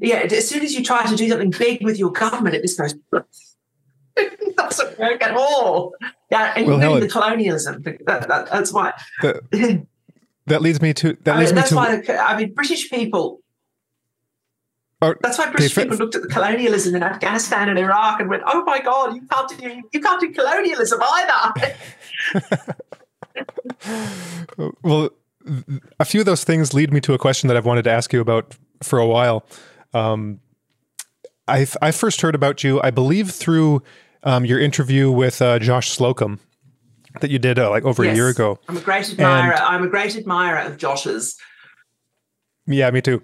[0.01, 0.19] yeah.
[0.19, 2.95] As soon as you try to do something big with your government, it just goes
[4.17, 5.95] it doesn't work at all.
[6.31, 7.83] Yeah, including well, the colonialism.
[7.83, 8.93] That, that, that's why.
[9.21, 9.87] The,
[10.47, 11.77] that leads me to that leads I mean, me that's to.
[11.77, 13.41] Why the, I mean, British people.
[15.01, 18.43] that's why British okay, people looked at the colonialism in Afghanistan and Iraq and went,
[18.47, 21.75] "Oh my God, you can't do you can't do colonialism either."
[24.83, 25.11] well,
[25.99, 28.13] a few of those things lead me to a question that I've wanted to ask
[28.13, 29.45] you about for a while.
[29.95, 30.41] Um,
[31.49, 33.83] I I first heard about you, I believe, through
[34.23, 36.41] um, your interview with uh, Josh Slocum
[37.21, 38.13] that you did uh, like over yes.
[38.13, 38.59] a year ago.
[38.69, 39.53] I'm a great admirer.
[39.53, 41.39] And, I'm a great admirer of Josh's.
[42.67, 43.23] Yeah, me too.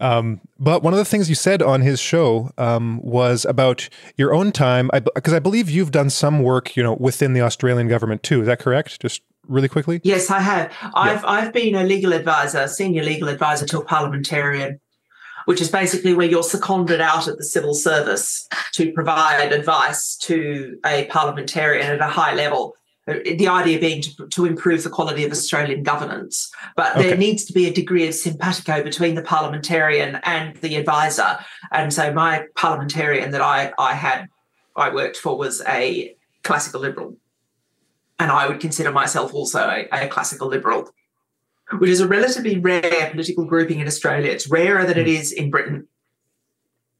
[0.00, 4.32] Um, but one of the things you said on his show um, was about your
[4.32, 7.88] own time, because I, I, believe you've done some work, you know, within the Australian
[7.88, 8.42] government too.
[8.42, 9.00] Is that correct?
[9.00, 10.00] Just really quickly.
[10.04, 10.72] Yes, I have.
[10.94, 11.28] I've yeah.
[11.28, 14.80] I've been a legal advisor, senior legal advisor to a parliamentarian
[15.48, 20.78] which is basically where you're seconded out of the civil service to provide advice to
[20.84, 22.74] a parliamentarian at a high level.
[23.08, 26.52] Uh, the idea being to, to improve the quality of Australian governance.
[26.76, 27.08] But okay.
[27.08, 31.38] there needs to be a degree of simpatico between the parliamentarian and the advisor.
[31.72, 34.28] And so my parliamentarian that I, I had,
[34.76, 37.16] I worked for was a classical liberal.
[38.18, 40.90] And I would consider myself also a, a classical liberal
[41.78, 44.30] which is a relatively rare political grouping in Australia.
[44.30, 45.42] It's rarer than it hmm.
[45.44, 45.88] in Britain.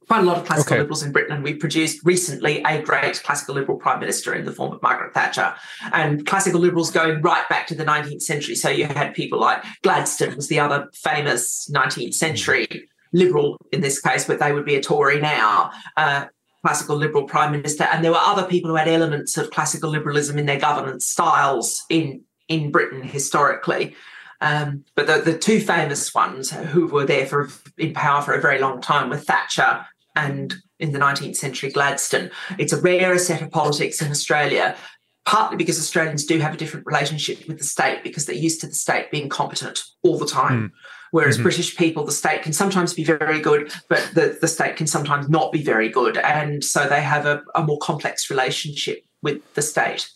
[0.06, 0.80] Quite a lot of classical okay.
[0.80, 4.52] liberals in Britain, and we produced recently a great classical liberal prime minister in the
[4.52, 5.54] form of Margaret Thatcher.
[5.92, 8.54] And classical liberals going right back to the 19th century.
[8.54, 14.00] So you had people like Gladstone was the other famous 19th century liberal in this
[14.00, 15.72] case, but they would be a Tory now.
[15.98, 16.26] Uh,
[16.62, 20.38] classical liberal prime minister, and there were other people who had elements of classical liberalism
[20.38, 23.94] in their governance styles in in Britain historically.
[24.40, 28.40] Um, but the, the two famous ones who were there for in power for a
[28.40, 29.84] very long time were Thatcher
[30.14, 32.30] and in the 19th century Gladstone.
[32.58, 34.76] It's a rarer set of politics in Australia,
[35.24, 38.66] partly because Australians do have a different relationship with the state because they're used to
[38.66, 40.68] the state being competent all the time.
[40.68, 40.72] Mm.
[41.10, 41.44] Whereas mm-hmm.
[41.44, 45.28] British people, the state can sometimes be very good, but the, the state can sometimes
[45.28, 46.18] not be very good.
[46.18, 50.10] And so they have a, a more complex relationship with the state.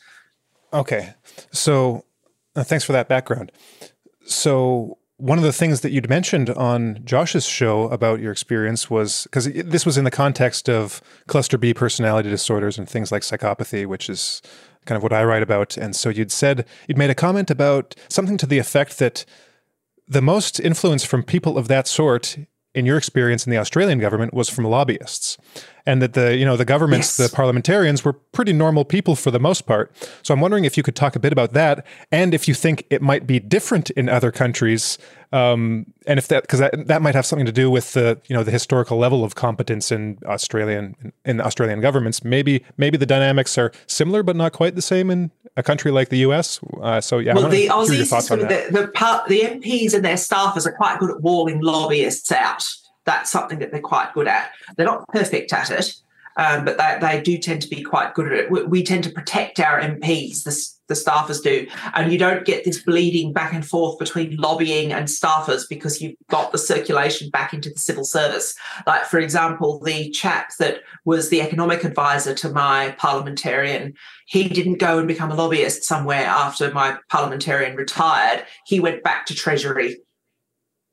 [0.72, 1.14] Okay.
[1.50, 2.04] So
[2.54, 3.52] uh, thanks for that background.
[4.24, 9.24] So one of the things that you'd mentioned on Josh's show about your experience was
[9.24, 13.86] because this was in the context of cluster B personality disorders and things like psychopathy,
[13.86, 14.42] which is
[14.84, 15.76] kind of what I write about.
[15.76, 19.24] And so you'd said, you'd made a comment about something to the effect that
[20.08, 22.36] the most influence from people of that sort
[22.74, 25.36] in your experience in the Australian government was from lobbyists.
[25.84, 27.28] And that the you know the governments yes.
[27.28, 29.92] the parliamentarians were pretty normal people for the most part.
[30.22, 32.86] So i'm wondering if you could talk a bit about that and if you think
[32.88, 34.96] it might be different in other countries
[35.32, 38.36] um, and if that because that, that might have something to do with the you
[38.36, 42.22] know the historical level of competence in australian in australian governments.
[42.22, 46.08] Maybe maybe the dynamics are similar but not quite the same in a country like
[46.08, 50.16] the us uh, so yeah well the aussies the, the, part, the mps and their
[50.16, 52.64] staffers are quite good at walling lobbyists out.
[53.04, 54.52] That's something that they're quite good at.
[54.76, 55.94] They're not perfect at it,
[56.36, 58.50] um, but they, they do tend to be quite good at it.
[58.50, 62.64] We, we tend to protect our MPs, the, the staffers do, and you don't get
[62.64, 67.52] this bleeding back and forth between lobbying and staffers because you've got the circulation back
[67.52, 68.54] into the civil service.
[68.86, 73.94] Like, for example, the chap that was the economic advisor to my parliamentarian,
[74.26, 78.44] he didn't go and become a lobbyist somewhere after my parliamentarian retired.
[78.66, 79.98] He went back to Treasury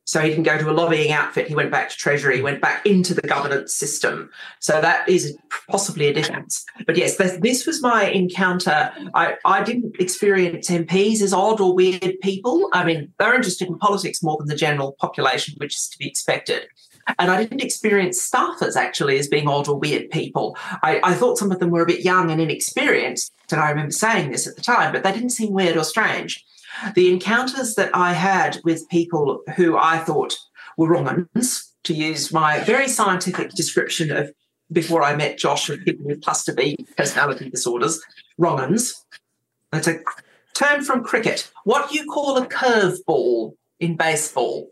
[0.09, 1.47] so he didn't go to a lobbying outfit.
[1.47, 4.31] He went back to Treasury, he went back into the governance system.
[4.59, 5.37] So that is
[5.69, 6.65] possibly a difference.
[6.87, 8.91] But yes, this, this was my encounter.
[9.13, 12.69] I, I didn't experience MPs as odd or weird people.
[12.73, 16.07] I mean, they're interested in politics more than the general population, which is to be
[16.07, 16.65] expected.
[17.19, 20.57] And I didn't experience staffers actually as being odd or weird people.
[20.81, 23.91] I, I, thought some of them were a bit young and inexperienced, and I remember
[23.91, 26.43] saying this at the time, but they didn't seem weird or strange.
[26.95, 30.37] The encounters that I had with people who I thought
[30.77, 31.27] were wrong
[31.83, 34.31] to use my very scientific description of
[34.71, 38.01] before I met Josh of people with cluster B personality disorders,
[38.37, 39.03] wrong uns.
[39.71, 39.99] That's a
[40.53, 41.51] term from cricket.
[41.63, 44.71] What you call a curveball in baseball.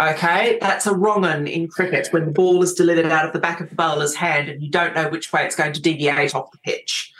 [0.00, 3.38] Okay, that's a wrong un in cricket when the ball is delivered out of the
[3.38, 6.34] back of the bowler's hand and you don't know which way it's going to deviate
[6.34, 7.12] off the pitch.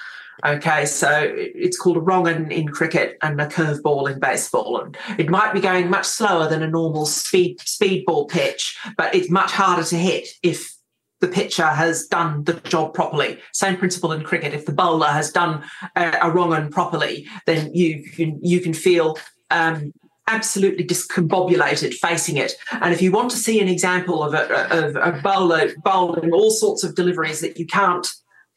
[0.45, 4.81] Okay, so it's called a wrong un, in cricket and a curveball in baseball.
[4.81, 9.31] And it might be going much slower than a normal speed speedball pitch, but it's
[9.31, 10.75] much harder to hit if
[11.21, 13.39] the pitcher has done the job properly.
[13.53, 14.55] Same principle in cricket.
[14.55, 15.63] If the bowler has done
[15.95, 19.19] a, a wrong un properly, then you can you can feel
[19.51, 19.93] um,
[20.27, 22.53] absolutely discombobulated facing it.
[22.71, 26.51] And if you want to see an example of a, of a bowler bowling all
[26.51, 28.07] sorts of deliveries that you can't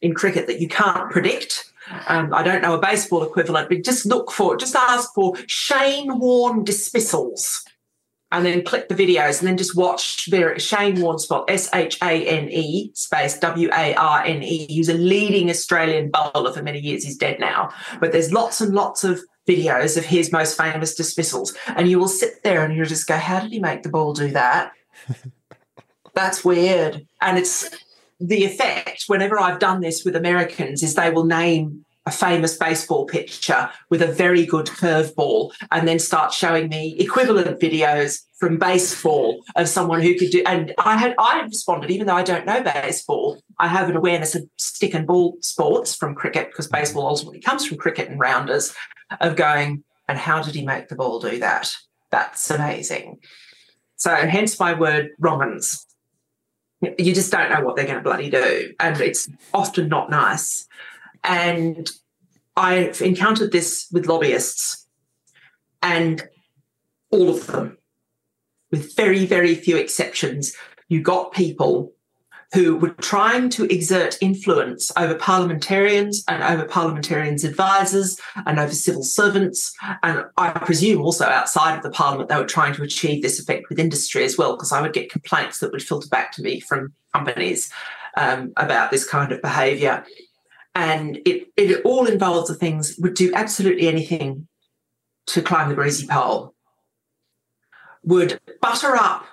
[0.04, 1.73] in cricket that you can't predict.
[2.08, 4.60] Um, I don't know a baseball equivalent, but just look for, it.
[4.60, 7.64] just ask for Shane Warne dismissals
[8.34, 10.28] and then click the videos and then just watch
[10.60, 14.66] Shane Warne spot S H A N E space W A R N E.
[14.66, 17.04] He was a leading Australian bowler for many years.
[17.04, 21.54] He's dead now, but there's lots and lots of videos of his most famous dismissals,
[21.68, 24.14] and you will sit there and you'll just go, "How did he make the ball
[24.14, 24.72] do that?"
[26.16, 27.70] That's weird, and it's
[28.20, 29.04] the effect.
[29.08, 34.02] Whenever I've done this with Americans, is they will name a famous baseball pitcher with
[34.02, 40.02] a very good curveball and then start showing me equivalent videos from baseball of someone
[40.02, 43.70] who could do and I had I responded even though I don't know baseball I
[43.70, 47.78] have an awareness of stick and ball sports from cricket because baseball ultimately comes from
[47.78, 48.76] cricket and rounders
[49.22, 51.72] of going and how did he make the ball do that
[52.12, 53.20] that's amazing
[53.96, 55.88] so hence my word wrong uns
[56.98, 60.68] you just don't know what they're going to bloody do and it's often not nice.
[61.24, 61.90] And
[62.56, 64.88] I've encountered this with lobbyists,
[65.82, 66.22] and
[67.10, 67.78] all of them,
[68.72, 70.56] with very, very few exceptions,
[70.88, 71.94] you got people
[72.54, 79.04] who were trying to exert influence over parliamentarians and over parliamentarians' advisors and over civil
[79.04, 79.74] servants.
[80.04, 83.70] And I presume also outside of the parliament, they were trying to achieve this effect
[83.70, 86.60] with industry as well, because I would get complaints that would filter back to me
[86.60, 87.72] from companies
[88.18, 90.06] um, about this kind of behaviour
[90.76, 94.48] and it, it all involves the things would do absolutely anything
[95.28, 96.54] to climb the greasy pole
[98.04, 99.26] would butter up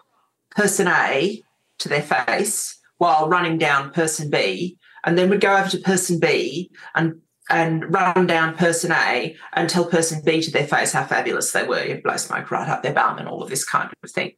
[0.50, 1.42] person a
[1.78, 6.20] to their face while running down person b and then we'd go over to person
[6.20, 7.14] b and
[7.50, 11.64] and run down person A and tell person B to their face how fabulous they
[11.64, 11.84] were.
[11.84, 14.32] You'd blow smoke right up their bum and all of this kind of thing.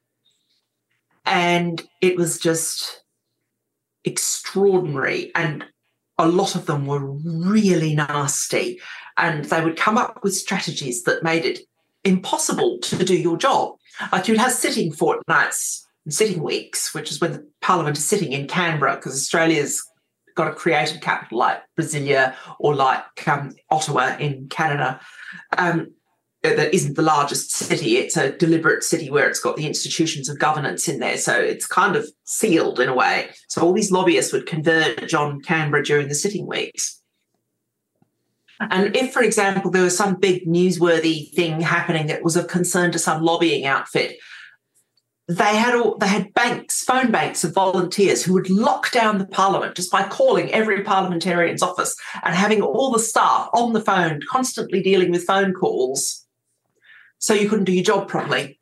[1.26, 3.04] And it was just
[4.04, 5.30] extraordinary.
[5.34, 5.64] And
[6.18, 8.80] a lot of them were really nasty
[9.18, 11.60] and they would come up with strategies that made it
[12.04, 13.76] impossible to do your job.
[14.10, 18.48] Like you'd have sitting fortnights sitting weeks, which is when the parliament is sitting in
[18.48, 19.82] Canberra, because Australia's
[20.34, 25.00] got a creative capital like Brasilia or like um, Ottawa in Canada.
[25.56, 25.92] Um,
[26.42, 27.98] that isn't the largest city.
[27.98, 31.16] It's a deliberate city where it's got the institutions of governance in there.
[31.16, 33.30] So it's kind of sealed in a way.
[33.48, 37.00] So all these lobbyists would converge on Canberra during the sitting weeks.
[38.58, 42.90] And if, for example, there was some big newsworthy thing happening that was of concern
[42.92, 44.16] to some lobbying outfit,
[45.28, 49.26] they had all they had banks, phone banks of volunteers who would lock down the
[49.26, 51.94] parliament just by calling every parliamentarian's office
[52.24, 56.26] and having all the staff on the phone, constantly dealing with phone calls
[57.18, 58.58] so you couldn't do your job properly.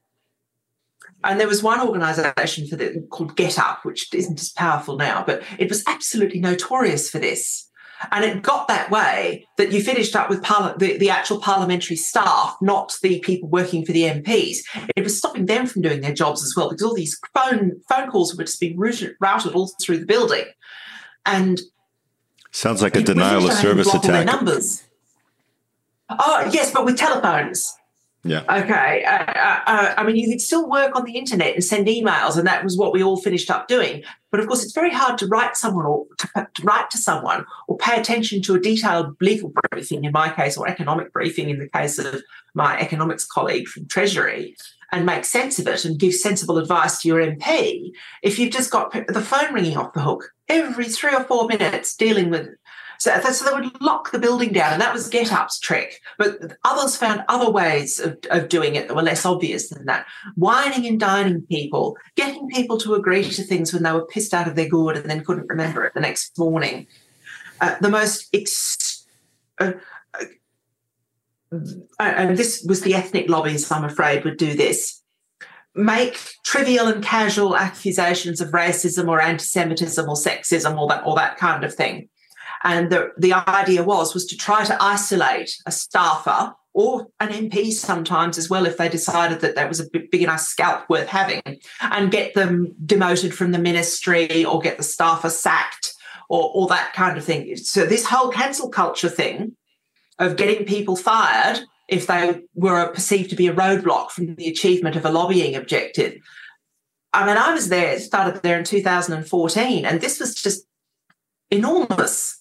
[1.24, 5.22] And there was one organisation for the, called Get Up, which isn't as powerful now,
[5.26, 7.69] but it was absolutely notorious for this.
[8.10, 12.56] And it got that way that you finished up with the, the, actual parliamentary staff,
[12.62, 14.59] not the people working for the MPs.
[14.97, 18.10] It was stopping them from doing their jobs as well because all these phone phone
[18.10, 20.44] calls were just being routed, routed all through the building.
[21.27, 21.60] And
[22.52, 24.24] sounds like a denial of service attack.
[24.24, 24.82] Numbers.
[26.09, 27.74] Oh yes, but with telephones.
[28.22, 28.42] Yeah.
[28.42, 29.02] Okay.
[29.05, 32.36] Uh, uh, uh, I mean, you could still work on the internet and send emails,
[32.36, 34.02] and that was what we all finished up doing.
[34.30, 37.47] But of course, it's very hard to write someone or to, to, write to someone
[37.66, 41.59] or pay attention to a detailed legal briefing in my case, or economic briefing in
[41.59, 42.22] the case of
[42.55, 44.55] my economics colleague from Treasury,
[44.92, 47.90] and make sense of it and give sensible advice to your MP.
[48.22, 51.97] If you've just got the phone ringing off the hook every three or four minutes,
[51.97, 52.48] dealing with
[53.01, 56.02] so, so they would lock the building down, and that was Get Up's trick.
[56.18, 60.05] But others found other ways of, of doing it that were less obvious than that.
[60.36, 64.47] Wining and dining people, getting people to agree to things when they were pissed out
[64.47, 66.86] of their gourd and then couldn't remember it the next morning.
[67.62, 69.06] Uh, the most ex-
[69.59, 69.72] uh,
[70.14, 70.24] uh,
[71.98, 75.01] and this was the ethnic lobbies, I'm afraid, would do this
[75.74, 81.39] make trivial and casual accusations of racism or anti-Semitism or sexism or that or that
[81.39, 82.09] kind of thing.
[82.62, 87.72] And the, the idea was was to try to isolate a staffer or an MP
[87.72, 91.42] sometimes as well if they decided that that was a big enough scalp worth having
[91.80, 95.94] and get them demoted from the ministry or get the staffer sacked
[96.28, 97.56] or, all that kind of thing.
[97.56, 99.56] So this whole cancel culture thing
[100.18, 104.94] of getting people fired if they were perceived to be a roadblock from the achievement
[104.94, 106.18] of a lobbying objective.
[107.12, 110.64] I mean, I was there, started there in 2014, and this was just
[111.50, 112.39] enormous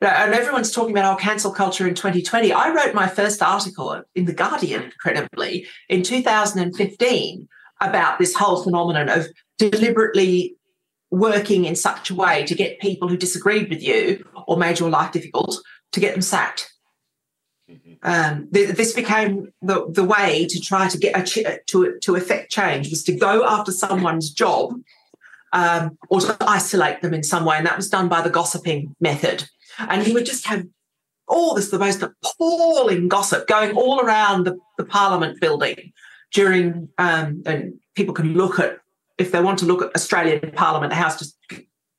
[0.00, 2.52] and everyone's talking about our cancel culture in 2020.
[2.52, 7.48] I wrote my first article in The Guardian, incredibly, in 2015
[7.80, 9.26] about this whole phenomenon of
[9.58, 10.56] deliberately
[11.10, 14.90] working in such a way to get people who disagreed with you or made your
[14.90, 15.60] life difficult
[15.92, 16.72] to get them sacked.
[17.70, 17.94] Mm-hmm.
[18.02, 22.14] Um, th- this became the, the way to try to get a ch- to to
[22.14, 24.74] affect change was to go after someone's job
[25.52, 28.94] um, or to isolate them in some way, and that was done by the gossiping
[29.00, 29.48] method.
[29.78, 30.64] And he would just have
[31.28, 35.92] all this the most appalling gossip going all around the, the Parliament building
[36.32, 38.78] during, um, and people can look at
[39.18, 41.36] if they want to look at Australian Parliament House, just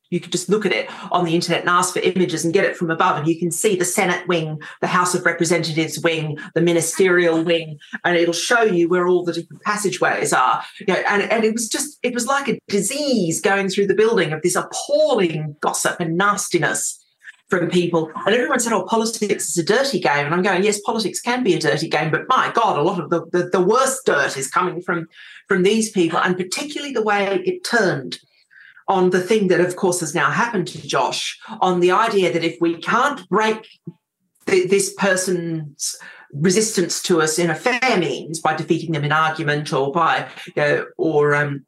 [0.10, 2.64] you could just look at it on the internet and ask for images and get
[2.64, 6.38] it from above, and you can see the Senate wing, the House of Representatives wing,
[6.56, 10.64] the ministerial wing, and it'll show you where all the different passageways are.
[10.80, 13.96] You know, and, and it was just it was like a disease going through the
[13.96, 17.04] building of this appalling gossip and nastiness
[17.50, 18.12] from people.
[18.26, 20.26] And everyone said, oh, politics is a dirty game.
[20.26, 23.00] And I'm going, yes, politics can be a dirty game, but my God, a lot
[23.00, 25.08] of the, the, the worst dirt is coming from,
[25.48, 28.20] from these people, and particularly the way it turned
[28.90, 32.44] on the thing that, of course, has now happened to Josh, on the idea that
[32.44, 33.68] if we can't break
[34.46, 35.96] th- this person's
[36.34, 40.54] resistance to us in a fair means by defeating them in argument or by you
[40.56, 41.66] know, or um,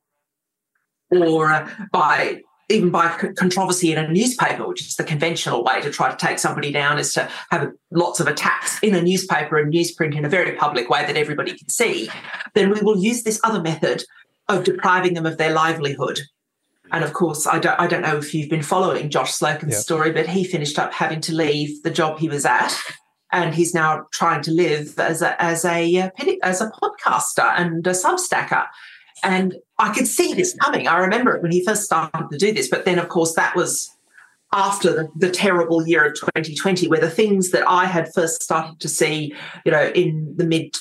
[1.11, 5.89] or uh, by even by controversy in a newspaper, which is the conventional way to
[5.89, 9.73] try to take somebody down, is to have lots of attacks in a newspaper and
[9.73, 12.09] newsprint in a very public way that everybody can see,
[12.53, 14.03] then we will use this other method
[14.47, 16.19] of depriving them of their livelihood.
[16.91, 19.81] And of course, I don't, I don't know if you've been following Josh Slocum's yep.
[19.81, 22.75] story, but he finished up having to leave the job he was at.
[23.31, 26.09] And he's now trying to live as a, as a, uh,
[26.41, 28.65] as a podcaster and a substacker.
[29.23, 30.87] And I could see this coming.
[30.87, 32.69] I remember it when he first started to do this.
[32.69, 33.89] But then, of course, that was
[34.51, 38.79] after the, the, terrible year of 2020, where the things that I had first started
[38.79, 39.33] to see,
[39.63, 40.75] you know, in the mid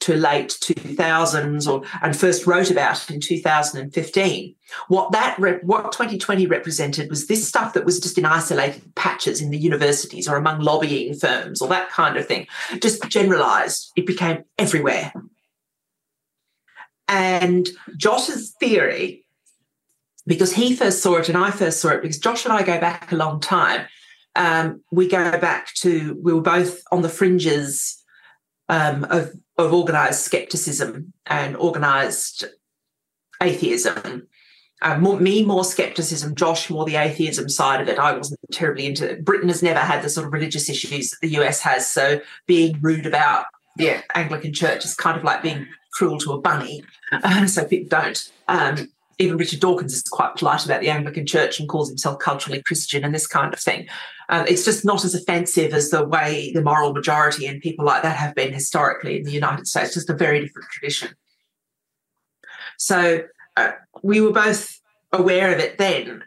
[0.00, 4.54] to late 2000s or and first wrote about in 2015
[4.86, 9.50] what that what 2020 represented was this stuff that was just in isolated patches in
[9.50, 12.46] the universities or among lobbying firms or that kind of thing
[12.80, 15.12] just generalized it became everywhere
[17.08, 19.24] and Josh's theory,
[20.26, 22.78] because he first saw it and I first saw it, because Josh and I go
[22.78, 23.86] back a long time.
[24.36, 28.04] Um, we go back to, we were both on the fringes
[28.68, 32.44] um, of, of organized skepticism and organized
[33.42, 34.28] atheism.
[34.80, 37.98] Uh, more, me more skepticism, Josh more the atheism side of it.
[37.98, 39.24] I wasn't terribly into it.
[39.24, 41.88] Britain has never had the sort of religious issues that the US has.
[41.88, 45.66] So being rude about the Anglican Church is kind of like being
[45.98, 46.84] cruel to a bunny.
[47.10, 48.30] Uh, so people don't.
[48.46, 48.88] Um,
[49.18, 53.04] even Richard Dawkins is quite polite about the Anglican Church and calls himself culturally Christian
[53.04, 53.88] and this kind of thing.
[54.28, 58.02] Um, it's just not as offensive as the way the moral majority and people like
[58.02, 61.08] that have been historically in the United States, just a very different tradition.
[62.76, 63.24] So
[63.56, 63.72] uh,
[64.04, 64.80] we were both
[65.12, 66.22] aware of it then.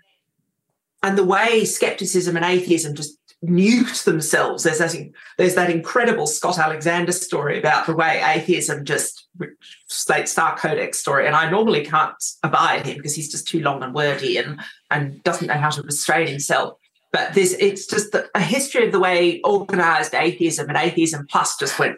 [1.01, 4.63] And the way skepticism and atheism just nuked themselves.
[4.63, 4.95] There's that,
[5.37, 9.27] there's that incredible Scott Alexander story about the way atheism just
[9.87, 11.25] Slate Star Codex story.
[11.25, 14.59] And I normally can't abide him because he's just too long and wordy and,
[14.91, 16.77] and doesn't know how to restrain himself.
[17.11, 21.77] But this it's just a history of the way organized atheism and atheism plus just
[21.77, 21.97] went.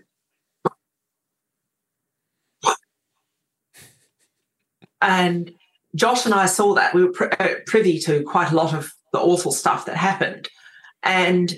[5.01, 5.53] And
[5.93, 6.95] Josh and I saw that.
[6.95, 10.49] We were uh, privy to quite a lot of the awful stuff that happened.
[11.03, 11.53] And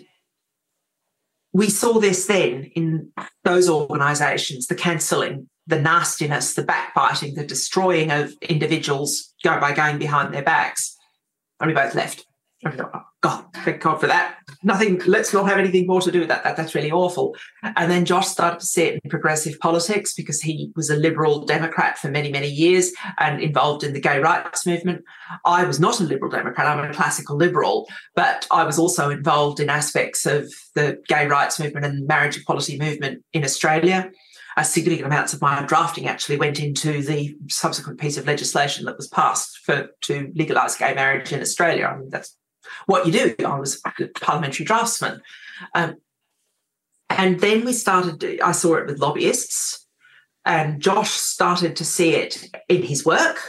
[1.53, 3.11] we saw this then in
[3.43, 10.33] those organizations the cancelling, the nastiness, the backbiting, the destroying of individuals by going behind
[10.33, 10.95] their backs.
[11.59, 12.25] And we both left.
[13.21, 14.37] God, thank God for that.
[14.63, 16.43] Nothing, let's not have anything more to do with that.
[16.43, 16.55] that.
[16.55, 17.35] That's really awful.
[17.63, 21.45] And then Josh started to see it in progressive politics because he was a liberal
[21.45, 25.03] Democrat for many, many years and involved in the gay rights movement.
[25.43, 29.59] I was not a liberal Democrat, I'm a classical liberal, but I was also involved
[29.59, 34.11] in aspects of the gay rights movement and marriage equality movement in Australia
[34.57, 38.95] a significant amounts of my drafting actually went into the subsequent piece of legislation that
[38.95, 41.87] was passed for to legalise gay marriage in Australia.
[41.87, 42.37] I mean, that's
[42.85, 43.35] what you do.
[43.45, 45.21] I was a parliamentary draftsman.
[45.73, 45.95] Um,
[47.09, 49.85] and then we started, I saw it with lobbyists,
[50.43, 53.39] and Josh started to see it in his work.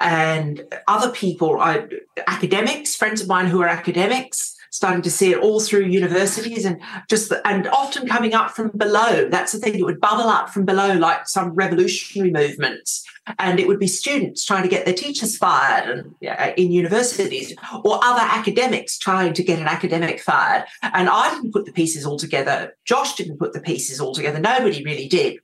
[0.00, 1.88] And other people, I,
[2.26, 6.80] academics, friends of mine who are academics, starting to see it all through universities and
[7.08, 9.28] just and often coming up from below.
[9.28, 13.04] That's the thing; it would bubble up from below like some revolutionary movements,
[13.38, 17.54] and it would be students trying to get their teachers fired and yeah, in universities,
[17.84, 20.64] or other academics trying to get an academic fired.
[20.82, 22.76] And I didn't put the pieces all together.
[22.84, 24.38] Josh didn't put the pieces all together.
[24.38, 25.38] Nobody really did.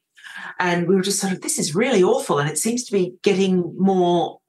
[0.59, 2.39] And we were just sort of, this is really awful.
[2.39, 4.41] And it seems to be getting more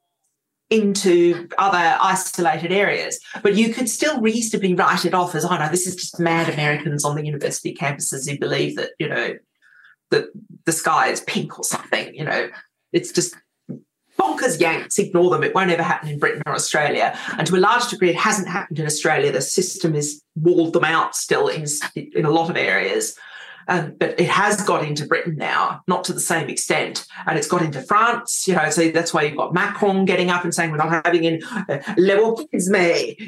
[0.70, 3.20] into other isolated areas.
[3.44, 6.52] But you could still reasonably write it off as, oh no, this is just mad
[6.52, 9.36] Americans on the university campuses who believe that, you know,
[10.12, 10.26] that
[10.66, 12.50] the sky is pink or something, you know.
[12.94, 13.36] It's just
[14.18, 15.44] bonkers yanks, ignore them.
[15.44, 17.18] It won't ever happen in Britain or Australia.
[17.38, 19.32] And to a large degree, it hasn't happened in Australia.
[19.32, 21.66] The system has walled them out still in,
[21.96, 23.18] in a lot of areas.
[23.68, 27.48] Um, but it has got into Britain now, not to the same extent, and it's
[27.48, 28.48] got into France.
[28.48, 31.24] You know, so that's why you've got Macron getting up and saying we're not having
[31.24, 31.80] in uh,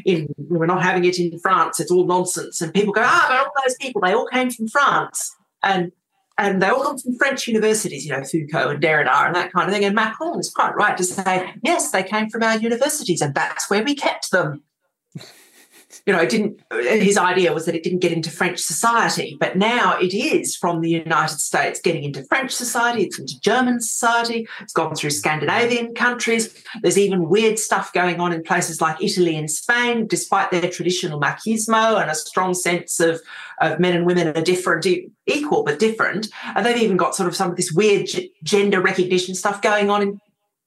[0.05, 1.79] in we're not having it in France.
[1.79, 4.67] It's all nonsense, and people go, ah, but all those people they all came from
[4.67, 5.91] France, and
[6.37, 9.67] and they all come from French universities, you know, Foucault and Derrida and that kind
[9.67, 9.83] of thing.
[9.83, 13.69] And Macron is quite right to say, yes, they came from our universities, and that's
[13.69, 14.61] where we kept them
[16.07, 19.35] you know, it didn't, uh, his idea was that it didn't get into French society,
[19.41, 23.81] but now it is from the United States getting into French society, it's into German
[23.81, 26.53] society, it's gone through Scandinavian countries.
[26.81, 31.19] There's even weird stuff going on in places like Italy and Spain, despite their traditional
[31.19, 33.21] machismo and a strong sense of,
[33.59, 34.87] of men and women are different,
[35.25, 36.29] equal but different.
[36.55, 38.07] And they've even got sort of some of this weird
[38.43, 40.21] gender recognition stuff going on in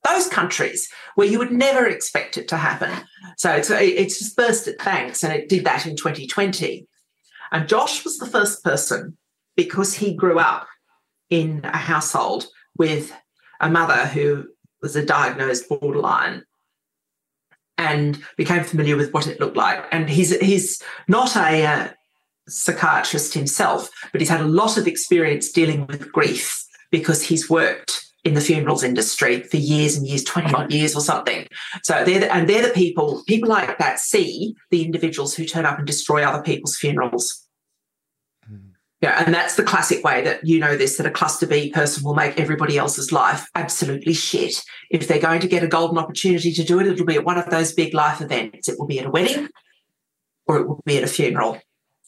[0.06, 2.90] those countries where you would never expect it to happen.
[3.36, 6.86] So it's, it's just burst at thanks, and it did that in 2020.
[7.52, 9.16] And Josh was the first person
[9.56, 10.66] because he grew up
[11.28, 13.12] in a household with
[13.60, 14.46] a mother who
[14.82, 16.44] was a diagnosed borderline
[17.76, 19.84] and became familiar with what it looked like.
[19.90, 21.88] And he's he's not a uh,
[22.48, 28.09] psychiatrist himself, but he's had a lot of experience dealing with grief because he's worked
[28.24, 31.46] in the funerals industry for years and years, 20 odd years or something.
[31.82, 35.64] So they're the, and they're the people, people like that see the individuals who turn
[35.64, 37.46] up and destroy other people's funerals.
[38.50, 38.72] Mm.
[39.00, 42.04] Yeah, and that's the classic way that you know this that a cluster B person
[42.04, 44.62] will make everybody else's life absolutely shit.
[44.90, 47.38] If they're going to get a golden opportunity to do it, it'll be at one
[47.38, 48.68] of those big life events.
[48.68, 49.48] It will be at a wedding
[50.46, 51.58] or it will be at a funeral.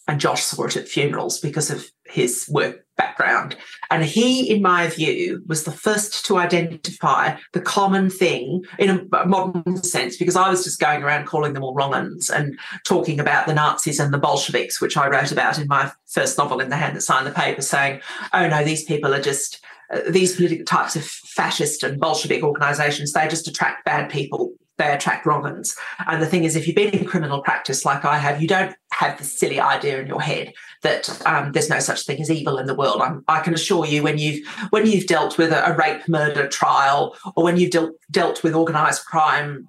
[0.07, 3.57] And Josh saw it at funerals because of his work background.
[3.91, 9.27] And he, in my view, was the first to identify the common thing in a
[9.27, 13.21] modern sense, because I was just going around calling them all wrong uns and talking
[13.21, 16.71] about the Nazis and the Bolsheviks, which I wrote about in my first novel, In
[16.71, 18.01] the Hand That Signed the Paper, saying,
[18.33, 19.63] oh no, these people are just.
[19.93, 24.93] Uh, these political types of fascist and Bolshevik organizations, they just attract bad people they
[24.93, 25.77] attract wrong uns.
[26.07, 28.75] And the thing is, if you've been in criminal practice like I have, you don't
[28.93, 30.53] have this silly idea in your head
[30.83, 33.01] that um, there's no such thing as evil in the world.
[33.01, 36.49] I'm, i can assure you, when you've when you've dealt with a, a rape murder
[36.49, 39.69] trial, or when you've dealt dealt with organised crime,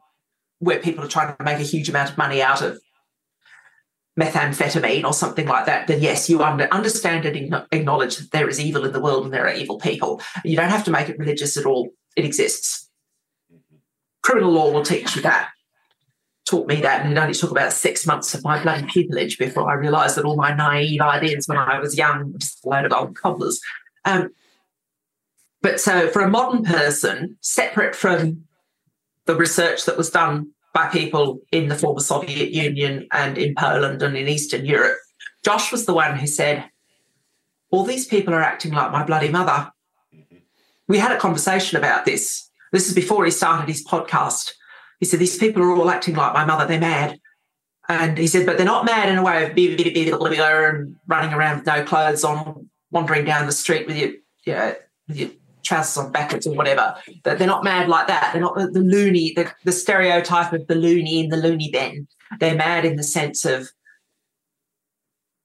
[0.60, 2.80] where people are trying to make a huge amount of money out of
[4.20, 8.60] methamphetamine or something like that, then yes, you under, understand and acknowledge that there is
[8.60, 10.22] evil in the world and there are evil people.
[10.44, 11.90] You don't have to make it religious at all.
[12.16, 12.84] It exists
[14.24, 15.50] criminal law will teach you that.
[16.46, 19.70] Taught me that, and it only took about six months of my bloody pupillage before
[19.70, 22.86] I realised that all my naive ideas when I was young were just a load
[22.86, 23.62] of old cobblers.
[24.04, 24.32] Um,
[25.62, 28.44] but so, for a modern person, separate from
[29.26, 34.02] the research that was done by people in the former Soviet Union and in Poland
[34.02, 34.98] and in Eastern Europe,
[35.46, 36.66] Josh was the one who said,
[37.70, 39.72] All these people are acting like my bloody mother.
[40.90, 44.52] We had a conversation about this this is before he started his podcast.
[45.00, 47.20] He said, These people are all acting like my mother, they're mad.
[47.88, 51.68] And he said, But they're not mad in a way of and running around with
[51.68, 54.10] no clothes on, wandering down the street with your,
[54.46, 54.76] you know,
[55.08, 55.30] with your
[55.62, 56.96] trousers on backwards or whatever.
[57.24, 58.32] They're not mad like that.
[58.34, 62.08] They're not the, the loony, the, the stereotype of the loony in the loony bin.
[62.40, 63.70] They're mad in the sense of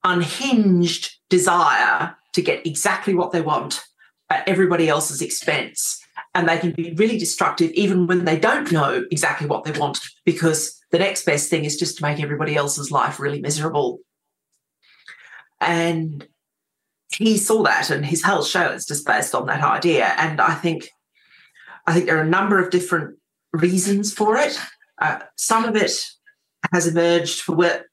[0.03, 3.83] unhinged desire to get exactly what they want
[4.31, 6.01] at everybody else's expense
[6.35, 9.99] and they can be really destructive even when they don't know exactly what they want
[10.25, 14.01] because the next best thing is just to make everybody else's life really miserable.
[15.61, 16.27] And
[17.15, 20.15] he saw that and his whole show is just based on that idea.
[20.19, 20.91] And i think
[21.87, 23.19] i think there are a number of different
[23.53, 24.59] reasons for it.
[25.01, 25.93] Uh, some of it
[26.73, 27.87] has emerged for where,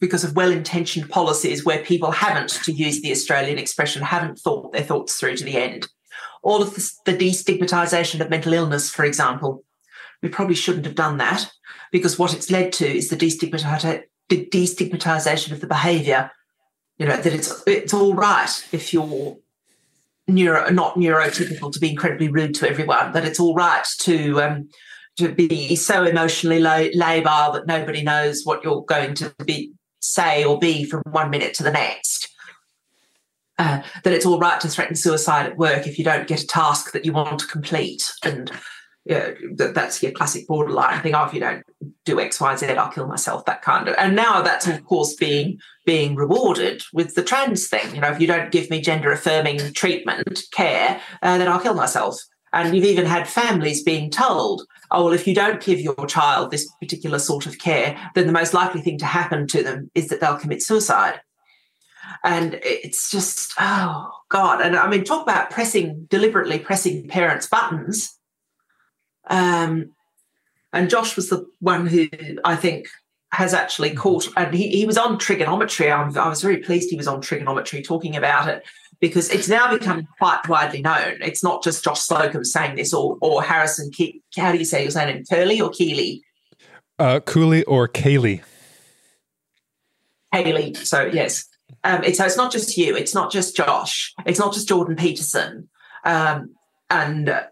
[0.00, 4.82] because of well-intentioned policies where people haven't to use the australian expression haven't thought their
[4.82, 5.86] thoughts through to the end
[6.46, 9.64] all of the, the destigmatization of mental illness, for example.
[10.22, 11.50] We probably shouldn't have done that
[11.90, 16.30] because what it's led to is the destigmatization of the behavior.
[16.98, 19.36] You know, that it's it's all right if you're
[20.28, 24.68] neuro not neurotypical to be incredibly rude to everyone, that it's all right to um,
[25.18, 30.60] to be so emotionally labile that nobody knows what you're going to be say or
[30.60, 32.35] be from one minute to the next
[33.58, 36.46] uh, that it's all right to threaten suicide at work if you don't get a
[36.46, 38.12] task that you want to complete.
[38.22, 38.50] And
[39.04, 41.14] yeah, that, that's your classic borderline thing.
[41.14, 41.62] Oh, if you don't
[42.04, 43.44] do X, Y, Z, I'll kill myself.
[43.44, 43.94] That kind of.
[43.98, 47.94] And now that's of course being being rewarded with the trans thing.
[47.94, 51.74] You know, if you don't give me gender affirming treatment, care, uh, then I'll kill
[51.74, 52.16] myself.
[52.52, 56.50] And you've even had families being told, oh, well, if you don't give your child
[56.50, 60.08] this particular sort of care, then the most likely thing to happen to them is
[60.08, 61.20] that they'll commit suicide.
[62.24, 64.60] And it's just, oh, God.
[64.60, 68.16] And I mean, talk about pressing, deliberately pressing parents' buttons
[69.28, 69.92] um,
[70.72, 72.08] and Josh was the one who
[72.44, 72.86] I think
[73.32, 75.92] has actually caught, and he, he was on Triggernometry.
[75.92, 78.64] I'm, i was very pleased he was on Triggernometry talking about it
[79.00, 81.18] because it's now become quite widely known.
[81.20, 84.84] It's not just Josh Slocum saying this or, or Harrison, Ke- how do you say
[84.84, 85.24] your name?
[85.28, 86.22] Curley or Keeley?
[86.98, 88.42] Uh, Cooley or Kaylee.
[90.32, 90.74] Haley.
[90.74, 91.46] So, yes.
[91.86, 92.96] Um, it's, so it's not just you.
[92.96, 94.12] It's not just Josh.
[94.26, 95.68] It's not just Jordan Peterson.
[96.04, 96.56] Um,
[96.90, 97.46] and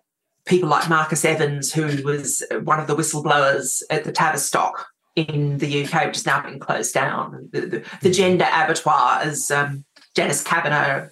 [0.45, 5.85] people like Marcus Evans, who was one of the whistleblowers at the Tavistock in the
[5.85, 7.49] UK, which has now been closed down.
[7.53, 8.11] The, the, the mm-hmm.
[8.11, 9.85] gender abattoir, as um,
[10.15, 11.11] Dennis Kavanagh,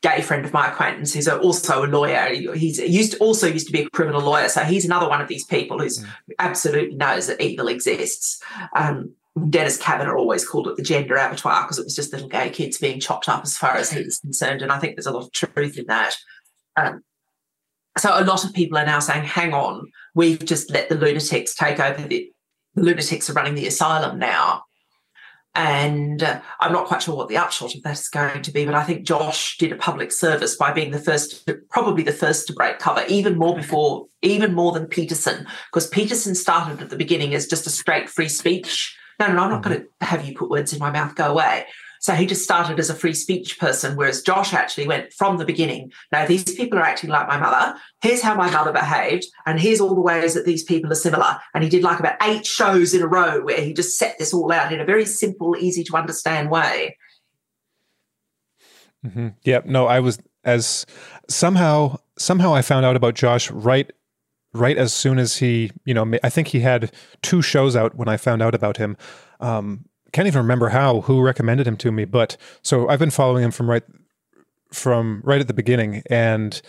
[0.00, 2.54] gay friend of my acquaintance, who's also a lawyer.
[2.54, 5.44] He's used also used to be a criminal lawyer, so he's another one of these
[5.44, 6.06] people who mm.
[6.38, 8.42] absolutely knows that evil exists.
[8.74, 9.14] Um,
[9.50, 12.78] Dennis Kavanagh always called it the gender abattoir because it was just little gay kids
[12.78, 15.24] being chopped up as far as he was concerned, and I think there's a lot
[15.24, 16.14] of truth in that.
[16.76, 17.02] Um,
[17.98, 21.54] so a lot of people are now saying, hang on, we've just let the lunatics
[21.54, 22.30] take over the,
[22.74, 24.62] the lunatics are running the asylum now.
[25.54, 28.66] And uh, I'm not quite sure what the upshot of that is going to be,
[28.66, 32.46] but I think Josh did a public service by being the first, probably the first
[32.48, 36.96] to break cover, even more before, even more than Peterson, because Peterson started at the
[36.96, 38.94] beginning as just a straight free speech.
[39.18, 39.72] No, no, no I'm not mm-hmm.
[39.72, 41.66] going to have you put words in my mouth, go away.
[42.00, 45.44] So he just started as a free speech person, whereas Josh actually went from the
[45.44, 45.92] beginning.
[46.12, 47.76] Now, these people are acting like my mother.
[48.02, 49.26] Here's how my mother behaved.
[49.46, 51.38] And here's all the ways that these people are similar.
[51.54, 54.32] And he did like about eight shows in a row where he just set this
[54.34, 56.96] all out in a very simple, easy to understand way.
[59.04, 59.28] Mm-hmm.
[59.44, 60.86] Yeah, no, I was as
[61.28, 63.90] somehow somehow I found out about Josh right
[64.52, 66.92] right as soon as he, you know, I think he had
[67.22, 68.96] two shows out when I found out about him.
[69.40, 73.44] Um, can't even remember how who recommended him to me, but so I've been following
[73.44, 73.82] him from right
[74.72, 76.60] from right at the beginning, and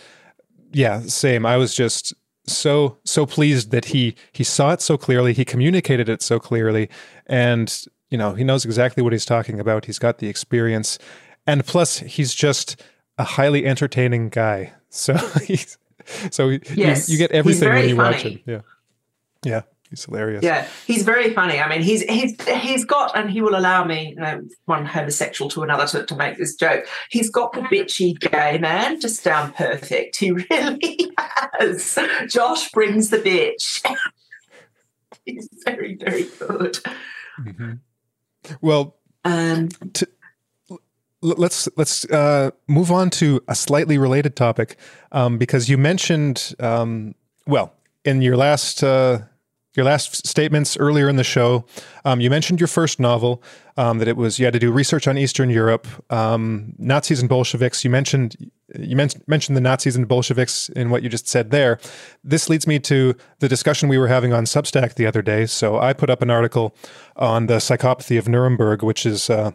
[0.72, 1.46] yeah, same.
[1.46, 2.12] I was just
[2.46, 6.90] so so pleased that he he saw it so clearly, he communicated it so clearly,
[7.26, 9.86] and you know he knows exactly what he's talking about.
[9.86, 10.98] He's got the experience,
[11.46, 12.82] and plus he's just
[13.16, 14.72] a highly entertaining guy.
[14.90, 15.14] So
[15.44, 15.76] he's
[16.30, 18.14] so yes, you, you, get everything when you funny.
[18.14, 18.40] watch him.
[18.46, 18.60] Yeah,
[19.44, 19.62] yeah.
[19.90, 20.44] He's hilarious.
[20.44, 21.60] Yeah, he's very funny.
[21.60, 25.50] I mean, he's he's he's got, and he will allow me, you know, one homosexual
[25.52, 26.86] to another to, to make this joke.
[27.08, 30.16] He's got the bitchy gay man just down perfect.
[30.16, 31.98] He really has.
[32.28, 33.82] Josh brings the bitch.
[35.24, 36.78] he's very very good.
[37.40, 37.72] Mm-hmm.
[38.60, 40.08] Well, um, to,
[41.22, 44.76] let's let's uh, move on to a slightly related topic
[45.12, 47.14] um, because you mentioned um,
[47.46, 47.72] well
[48.04, 48.82] in your last.
[48.82, 49.20] Uh,
[49.74, 51.64] your last statements earlier in the show,
[52.04, 53.40] um, you mentioned your first novel,
[53.76, 57.28] um, that it was you had to do research on Eastern Europe, um, Nazis and
[57.28, 57.84] Bolsheviks.
[57.84, 61.78] You mentioned you men- mentioned the Nazis and Bolsheviks in what you just said there.
[62.24, 65.46] This leads me to the discussion we were having on Substack the other day.
[65.46, 66.74] So I put up an article
[67.14, 69.52] on the psychopathy of Nuremberg, which is uh,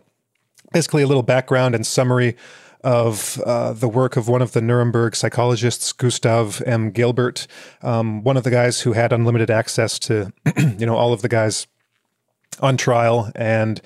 [0.73, 2.35] basically a little background and summary
[2.83, 6.91] of uh, the work of one of the Nuremberg psychologists, Gustav M.
[6.91, 7.47] Gilbert,
[7.81, 10.33] um, one of the guys who had unlimited access to,
[10.77, 11.65] you know, all of the guys
[12.59, 13.81] on trial and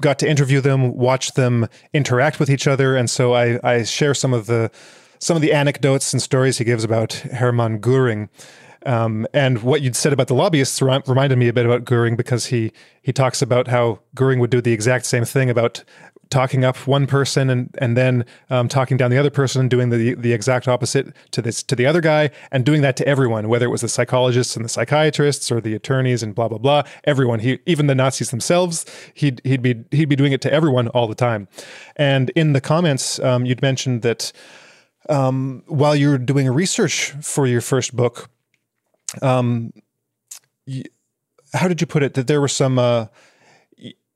[0.00, 4.14] got to interview them, watch them interact with each other, and so I, I share
[4.14, 4.70] some of the
[5.20, 8.28] some of the anecdotes and stories he gives about Hermann Goering.
[8.84, 12.46] Um, and what you'd said about the lobbyists reminded me a bit about Goering because
[12.46, 15.84] he he talks about how Goering would do the exact same thing about
[16.34, 19.90] talking up one person and and then um, talking down the other person and doing
[19.90, 23.48] the the exact opposite to this to the other guy and doing that to everyone,
[23.48, 26.82] whether it was the psychologists and the psychiatrists or the attorneys and blah blah blah.
[27.04, 28.84] Everyone, he even the Nazis themselves,
[29.14, 31.46] he'd he'd be he'd be doing it to everyone all the time.
[31.94, 34.32] And in the comments, um, you'd mentioned that
[35.08, 38.28] um, while you're doing research for your first book,
[39.22, 39.72] um,
[41.52, 42.14] how did you put it?
[42.14, 42.78] That there were some.
[42.78, 43.06] Uh,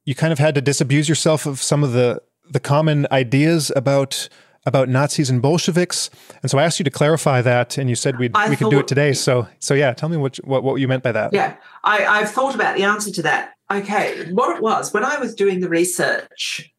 [0.09, 4.31] you kind of had to disabuse yourself of some of the the common ideas about
[4.65, 6.09] about Nazis and Bolsheviks,
[6.41, 8.79] and so I asked you to clarify that, and you said we we could do
[8.79, 9.13] it today.
[9.13, 11.35] So so yeah, tell me what what, what you meant by that.
[11.35, 13.53] Yeah, I, I've thought about the answer to that.
[13.71, 16.73] Okay, what it was when I was doing the research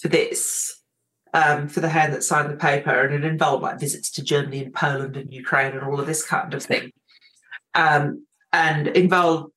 [0.00, 0.82] for this,
[1.32, 4.64] um, for the hand that signed the paper, and it involved like visits to Germany
[4.64, 6.90] and Poland and Ukraine and all of this kind of thing.
[7.76, 9.52] Um, and involved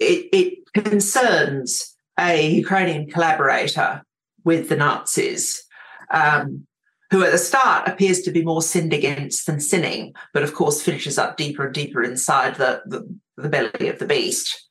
[0.00, 4.02] it, it concerns a Ukrainian collaborator
[4.44, 5.64] with the Nazis,
[6.10, 6.66] um,
[7.10, 10.82] who at the start appears to be more sinned against than sinning, but of course
[10.82, 14.68] finishes up deeper and deeper inside the, the, the belly of the beast.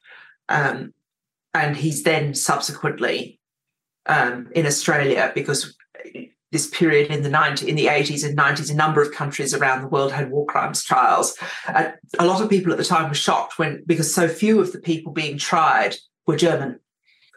[0.50, 0.94] Um,
[1.54, 3.40] and he's then subsequently
[4.06, 5.76] um, in Australia because
[6.54, 9.82] this period in the 90, in the 80s and 90s, a number of countries around
[9.82, 11.36] the world had war crimes trials.
[11.68, 14.72] Uh, a lot of people at the time were shocked when because so few of
[14.72, 15.96] the people being tried
[16.28, 16.80] were German.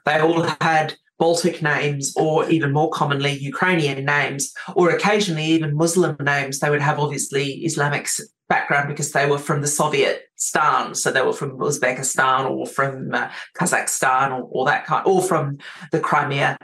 [0.04, 6.14] They all had Baltic names, or even more commonly Ukrainian names, or occasionally even Muslim
[6.20, 6.58] names.
[6.58, 8.06] They would have obviously Islamic
[8.50, 13.14] background because they were from the Soviet stan, so they were from Uzbekistan or from
[13.14, 15.56] uh, Kazakhstan or, or that kind, or from
[15.90, 16.58] the Crimea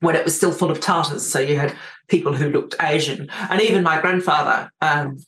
[0.00, 1.26] when it was still full of Tartars.
[1.26, 1.74] So you had
[2.08, 3.28] people who looked Asian.
[3.50, 5.18] And even my grandfather, um,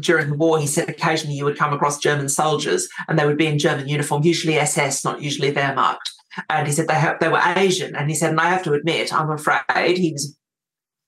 [0.00, 3.38] during the war, he said occasionally you would come across German soldiers and they would
[3.38, 5.98] be in German uniform, usually SS, not usually Wehrmacht.
[6.50, 7.96] And he said they, ha- they were Asian.
[7.96, 10.36] And he said, and I have to admit, I'm afraid he was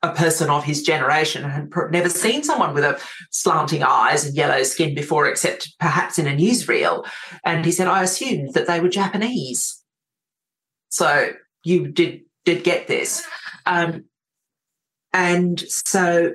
[0.03, 3.01] a person of his generation and had never seen someone with a
[3.31, 7.05] slanting eyes and yellow skin before, except perhaps in a newsreel.
[7.45, 9.83] And he said, I assumed that they were Japanese.
[10.89, 11.33] So
[11.65, 12.21] you did
[12.55, 13.27] did get this.
[13.67, 14.05] Um,
[15.13, 16.33] and so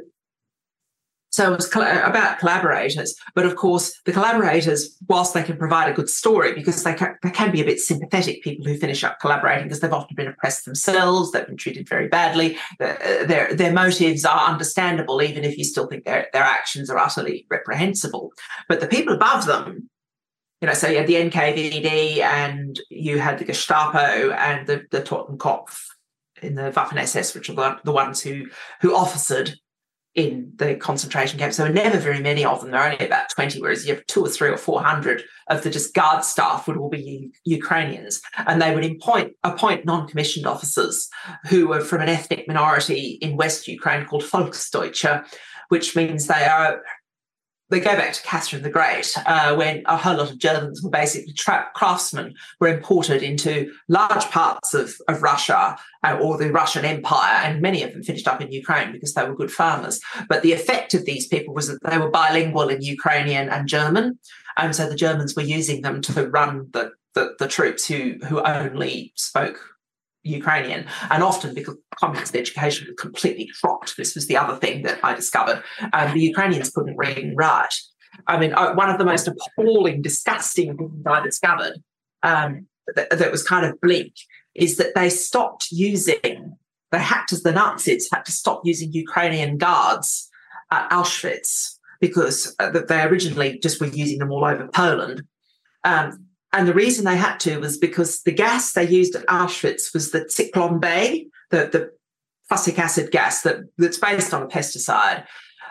[1.31, 5.95] so it was about collaborators, but of course, the collaborators, whilst they can provide a
[5.95, 9.19] good story, because they can, they can be a bit sympathetic, people who finish up
[9.19, 14.25] collaborating because they've often been oppressed themselves, they've been treated very badly, their, their motives
[14.25, 18.31] are understandable, even if you still think their, their actions are utterly reprehensible.
[18.69, 19.89] But the people above them,
[20.61, 25.01] you know, so you had the NKVD and you had the Gestapo and the, the
[25.01, 25.79] Totenkopf
[26.43, 28.45] in the Waffen SS, which are the ones who
[28.81, 29.55] who officered
[30.15, 31.57] in the concentration camps.
[31.57, 32.71] There were never very many of them.
[32.71, 35.71] There are only about 20, whereas you have two or three or 400 of the
[35.71, 38.21] just guard staff would all be U- Ukrainians.
[38.37, 41.09] And they would appoint, appoint non-commissioned officers
[41.47, 45.25] who were from an ethnic minority in West Ukraine called Volksdeutsche,
[45.69, 46.83] which means they are
[47.69, 50.89] they go back to Catherine the Great, uh, when a whole lot of Germans were
[50.89, 56.85] basically tra- craftsmen were imported into large parts of, of Russia uh, or the Russian
[56.85, 59.99] Empire, and many of them finished up in Ukraine because they were good farmers.
[60.29, 64.19] But the effect of these people was that they were bilingual in Ukrainian and German,
[64.57, 68.41] and so the Germans were using them to run the, the, the troops who who
[68.41, 69.72] only spoke
[70.23, 73.97] Ukrainian, and often because communist education was completely dropped.
[73.97, 75.63] This was the other thing that I discovered.
[75.91, 77.75] Um, the Ukrainians couldn't read and write.
[78.27, 81.83] I mean, uh, one of the most appalling, disgusting things I discovered
[82.21, 84.13] um, that, that, was kind of bleak
[84.55, 86.55] is that they stopped using,
[86.91, 90.29] they had to, the Nazis had to stop using Ukrainian guards
[90.71, 95.23] at Auschwitz because uh, they originally just were using them all over Poland.
[95.83, 99.93] Um, and the reason they had to was because the gas they used at Auschwitz
[99.93, 101.91] was the Zyklon B, the, the
[102.47, 105.25] prussic acid gas that, that's based on a pesticide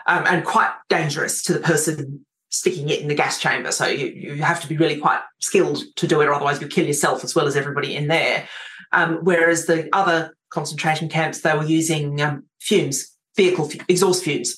[0.07, 3.71] um, and quite dangerous to the person sticking it in the gas chamber.
[3.71, 6.67] So you, you have to be really quite skilled to do it, or otherwise you
[6.67, 8.47] kill yourself as well as everybody in there.
[8.91, 14.55] Um, whereas the other concentration camps, they were using um, fumes, vehicle exhaust fumes.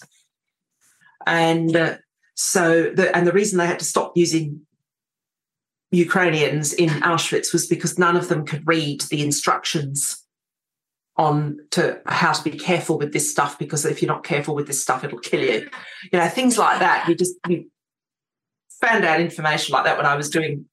[1.26, 1.98] And uh,
[2.34, 4.66] so, the, and the reason they had to stop using
[5.92, 10.26] Ukrainians in Auschwitz was because none of them could read the instructions
[11.18, 14.68] on to how to be careful with this stuff because if you're not careful with
[14.68, 15.70] this stuff it'll kill you.
[16.12, 17.08] You know things like that.
[17.08, 17.70] You just you
[18.82, 20.66] found out information like that when i was doing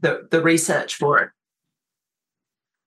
[0.00, 1.30] the, the research for it.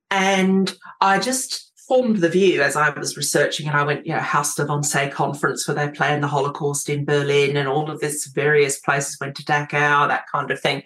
[0.09, 4.19] And i just formed the view as i was researching and i went you know
[4.19, 8.27] Haus der Wannsee conference where they planned the holocaust in berlin and all of this
[8.27, 10.81] various places went to dachau that kind of thing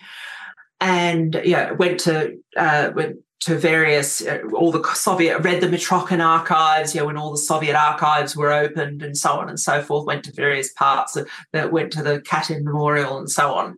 [0.79, 6.23] and yeah, went to uh, went to various uh, all the Soviet read the Mitrokhin
[6.23, 6.93] archives.
[6.93, 10.05] You know, when all the Soviet archives were opened and so on and so forth.
[10.05, 13.77] Went to various parts of, that went to the Katyn Memorial and so on.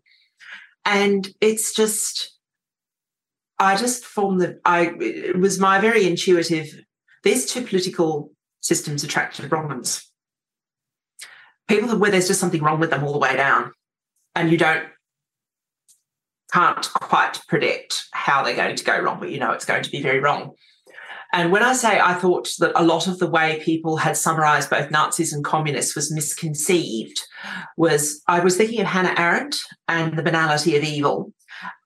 [0.85, 2.37] And it's just,
[3.59, 4.59] I just formed the.
[4.65, 6.67] I it was my very intuitive.
[7.23, 8.31] These two political
[8.61, 10.09] systems attracted wrong ones.
[11.67, 13.73] People where there's just something wrong with them all the way down,
[14.35, 14.85] and you don't
[16.51, 19.91] can't quite predict how they're going to go wrong, but you know it's going to
[19.91, 20.51] be very wrong.
[21.31, 24.69] And when I say I thought that a lot of the way people had summarized
[24.69, 27.21] both Nazis and communists was misconceived,
[27.77, 29.57] was I was thinking of Hannah Arendt
[29.87, 31.31] and the banality of evil.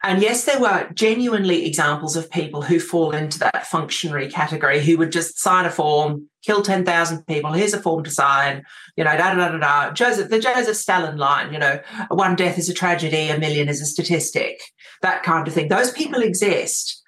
[0.03, 4.97] And yes, there were genuinely examples of people who fall into that functionary category who
[4.97, 7.53] would just sign a form, kill 10,000 people.
[7.53, 8.63] Here's a form to sign,
[8.95, 9.91] you know, da da da da.
[9.91, 11.79] Joseph, the Joseph Stalin line, you know,
[12.09, 14.61] one death is a tragedy, a million is a statistic,
[15.01, 15.69] that kind of thing.
[15.69, 17.01] Those people exist,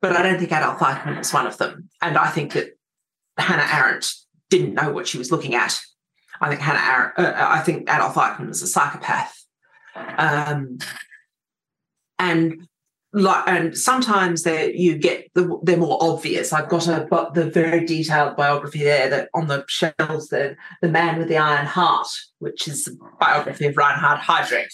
[0.00, 1.88] but I don't think Adolf Eichmann was one of them.
[2.02, 2.78] And I think that
[3.38, 4.12] Hannah Arendt
[4.50, 5.80] didn't know what she was looking at.
[6.40, 9.34] I think Hannah Arendt, uh, I think Adolf Eichmann was a psychopath.
[10.18, 10.78] Um,
[12.18, 12.66] and
[13.16, 16.52] like, and sometimes they you get the, they're more obvious.
[16.52, 20.88] I've got a but the very detailed biography there that on the shelves, the the
[20.88, 22.08] man with the iron heart,
[22.40, 24.72] which is the biography of Reinhard Heydrich,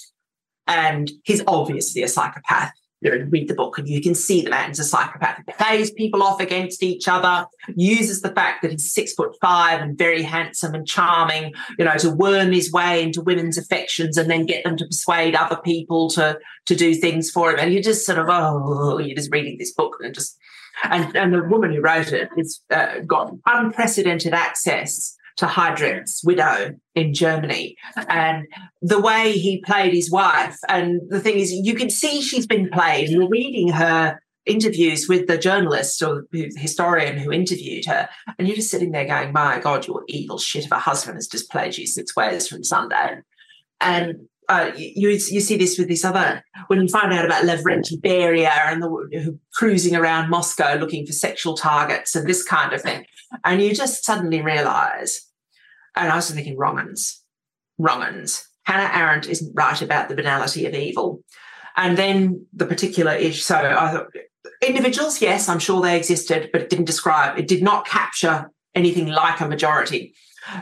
[0.66, 2.72] and he's obviously a psychopath
[3.02, 5.38] you know, read the book and you can see the man's a psychopath.
[5.46, 9.80] He plays people off against each other, uses the fact that he's six foot five
[9.80, 14.30] and very handsome and charming, you know, to worm his way into women's affections and
[14.30, 17.58] then get them to persuade other people to to do things for him.
[17.58, 20.38] And you're just sort of, oh, you're just reading this book and just
[20.84, 26.74] and, and the woman who wrote it has uh, got unprecedented access to Heydrich's widow
[26.94, 27.76] in Germany
[28.08, 28.46] and
[28.80, 30.58] the way he played his wife.
[30.68, 33.08] And the thing is, you can see she's been played.
[33.08, 38.70] You're reading her interviews with the journalist or historian who interviewed her, and you're just
[38.70, 41.86] sitting there going, My God, your evil shit of a husband has just played you
[41.86, 43.18] six ways from Sunday.
[43.80, 48.00] And uh, you, you see this with this other when you find out about Lavrenti
[48.00, 53.04] Beria and the cruising around Moscow looking for sexual targets and this kind of thing,
[53.44, 55.30] and you just suddenly realise,
[55.96, 57.20] and I was thinking wrong'uns,
[57.80, 58.44] wrong'uns.
[58.64, 61.22] Hannah Arendt isn't right about the banality of evil,
[61.76, 63.40] and then the particular issue.
[63.40, 64.06] So I thought
[64.60, 69.08] individuals, yes, I'm sure they existed, but it didn't describe, it did not capture anything
[69.08, 70.14] like a majority.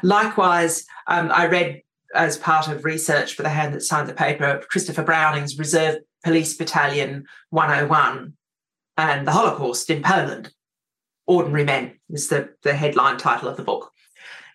[0.02, 1.82] Likewise, um, I read
[2.14, 6.56] as part of research for the hand that signed the paper, Christopher Browning's Reserve Police
[6.56, 8.34] Battalion 101
[8.96, 10.52] and the Holocaust in Poland.
[11.26, 13.92] Ordinary Men is the, the headline title of the book.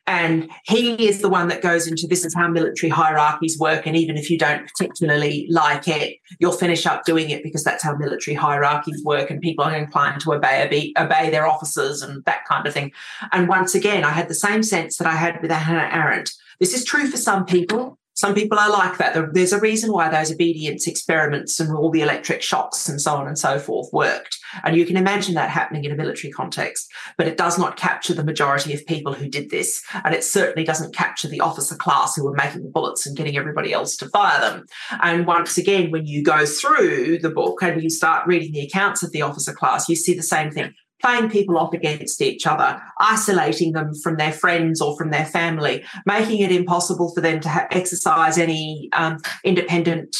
[0.07, 3.87] And he is the one that goes into this is how military hierarchies work.
[3.87, 7.83] And even if you don't particularly like it, you'll finish up doing it because that's
[7.83, 9.31] how military hierarchies work.
[9.31, 12.91] And people are inclined to obey, obey, obey their officers and that kind of thing.
[13.31, 16.73] And once again, I had the same sense that I had with Hannah Arendt this
[16.73, 17.97] is true for some people.
[18.15, 19.33] Some people are like that.
[19.33, 23.27] There's a reason why those obedience experiments and all the electric shocks and so on
[23.27, 24.37] and so forth worked.
[24.63, 28.13] And you can imagine that happening in a military context, but it does not capture
[28.13, 29.83] the majority of people who did this.
[30.05, 33.35] And it certainly doesn't capture the officer class who were making the bullets and getting
[33.35, 34.65] everybody else to fire them.
[35.01, 39.03] And once again, when you go through the book and you start reading the accounts
[39.03, 42.81] of the officer class, you see the same thing playing people off against each other,
[42.99, 47.49] isolating them from their friends or from their family, making it impossible for them to
[47.49, 50.15] ha- exercise any um, independent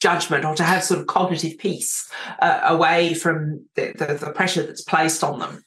[0.00, 2.10] judgment or to have sort of cognitive peace
[2.40, 5.62] uh, away from the, the, the, pressure that's placed on them.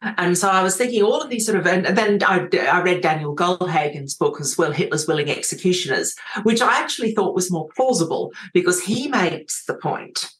[0.00, 3.02] And so I was thinking all of these sort of, and then I, I read
[3.02, 8.32] Daniel Goldhagen's book as well, Hitler's Willing Executioners, which I actually thought was more plausible
[8.54, 10.30] because he makes the point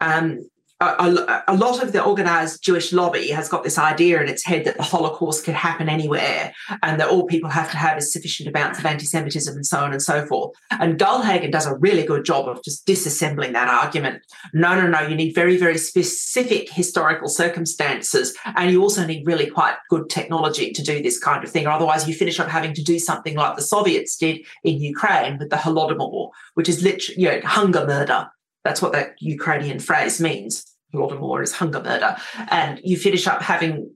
[0.00, 0.48] um,
[0.80, 4.64] a, a, lot of the organized Jewish lobby has got this idea in its head
[4.64, 6.52] that the Holocaust could happen anywhere
[6.84, 9.78] and that all people have to have is sufficient amounts of anti Semitism and so
[9.78, 10.56] on and so forth.
[10.70, 14.22] And Goldhagen does a really good job of just disassembling that argument.
[14.54, 18.36] No, no, no, you need very, very specific historical circumstances.
[18.44, 21.66] And you also need really quite good technology to do this kind of thing.
[21.66, 25.38] Or otherwise, you finish up having to do something like the Soviets did in Ukraine
[25.38, 28.30] with the Holodomor, which is literally you know, hunger murder
[28.68, 30.64] that's what that Ukrainian phrase means.
[30.94, 32.16] Holodomor is hunger murder.
[32.50, 33.90] And you finish up having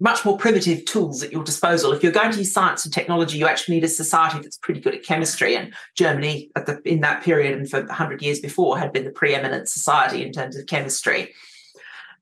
[0.00, 1.92] much more primitive tools at your disposal.
[1.92, 4.80] If you're going to use science and technology, you actually need a society that's pretty
[4.80, 5.56] good at chemistry.
[5.56, 9.68] And Germany, the, in that period and for 100 years before, had been the preeminent
[9.68, 11.34] society in terms of chemistry.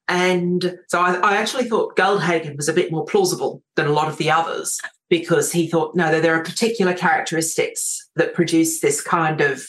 [0.08, 4.08] And so I, I actually thought Goldhagen was a bit more plausible than a lot
[4.08, 4.80] of the others
[5.10, 9.66] because he thought, no, there are particular characteristics that produce this kind of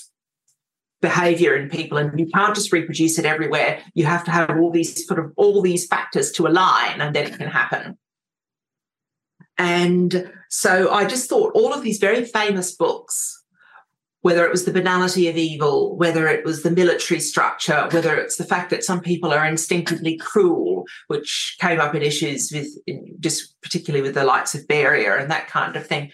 [1.02, 3.82] behavior in people and you can't just reproduce it everywhere.
[3.94, 7.28] You have to have all these sort of all these factors to align and then
[7.28, 7.98] it can happen.
[9.60, 13.37] And so i just thought all of these very famous books
[14.22, 18.38] whether it was the banality of evil, whether it was the military structure, whether it's
[18.38, 22.68] the fact that some people are instinctively cruel, which came up in issues with
[23.20, 26.12] just particularly with the likes of Beria and that kind of thing,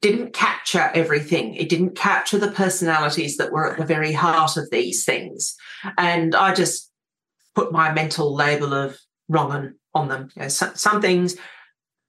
[0.00, 1.54] didn't capture everything.
[1.54, 5.56] It didn't capture the personalities that were at the very heart of these things.
[5.96, 6.90] And I just
[7.54, 10.28] put my mental label of wrong on, them.
[10.36, 11.36] You know, some, some, things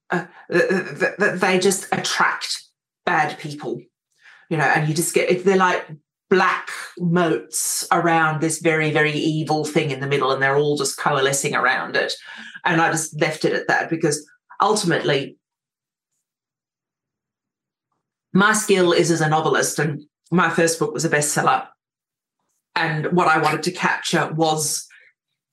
[0.09, 2.63] uh, they just attract
[3.05, 3.81] bad people
[4.49, 5.87] you know, and you just get they're like
[6.29, 10.97] black motes around this very, very evil thing in the middle, and they're all just
[10.97, 12.13] coalescing around it.
[12.65, 14.27] And I just left it at that because
[14.61, 15.37] ultimately,
[18.33, 21.67] my skill is as a novelist, and my first book was a bestseller.
[22.75, 24.85] And what I wanted to capture was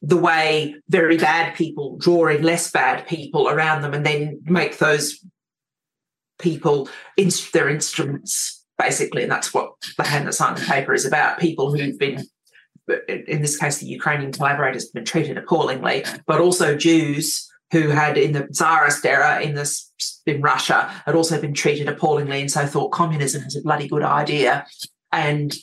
[0.02, 4.76] the way very bad people draw in less bad people around them and then make
[4.76, 5.24] those
[6.38, 6.88] people
[7.52, 9.22] their instruments, basically.
[9.22, 12.24] And that's what the hand that signed the paper is about people who've been,
[13.09, 18.32] in this case, the Ukrainian collaborators been treated appallingly, but also Jews who had in
[18.32, 19.90] the Tsarist era in this
[20.26, 24.02] in Russia had also been treated appallingly and so thought communism was a bloody good
[24.02, 24.66] idea.
[25.12, 25.55] And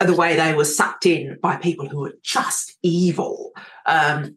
[0.00, 3.52] the way they were sucked in by people who were just evil.
[3.86, 4.36] Um,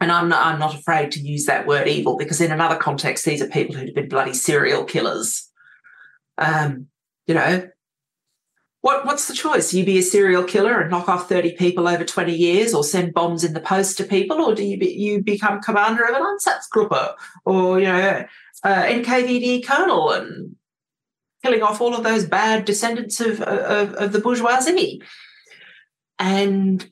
[0.00, 3.24] and I'm not, I'm not afraid to use that word evil because in another context,
[3.24, 5.50] these are people who'd been bloody serial killers.
[6.38, 6.88] Um,
[7.26, 7.68] you know,
[8.82, 9.74] what what's the choice?
[9.74, 13.14] You be a serial killer and knock off 30 people over 20 years or send
[13.14, 16.22] bombs in the post to people, or do you be, you become commander of an
[16.22, 17.14] Einsatzgruppe
[17.44, 18.24] or, you know,
[18.62, 20.54] uh, NKVD colonel and
[21.42, 25.02] killing off all of those bad descendants of, of, of the bourgeoisie.
[26.18, 26.88] And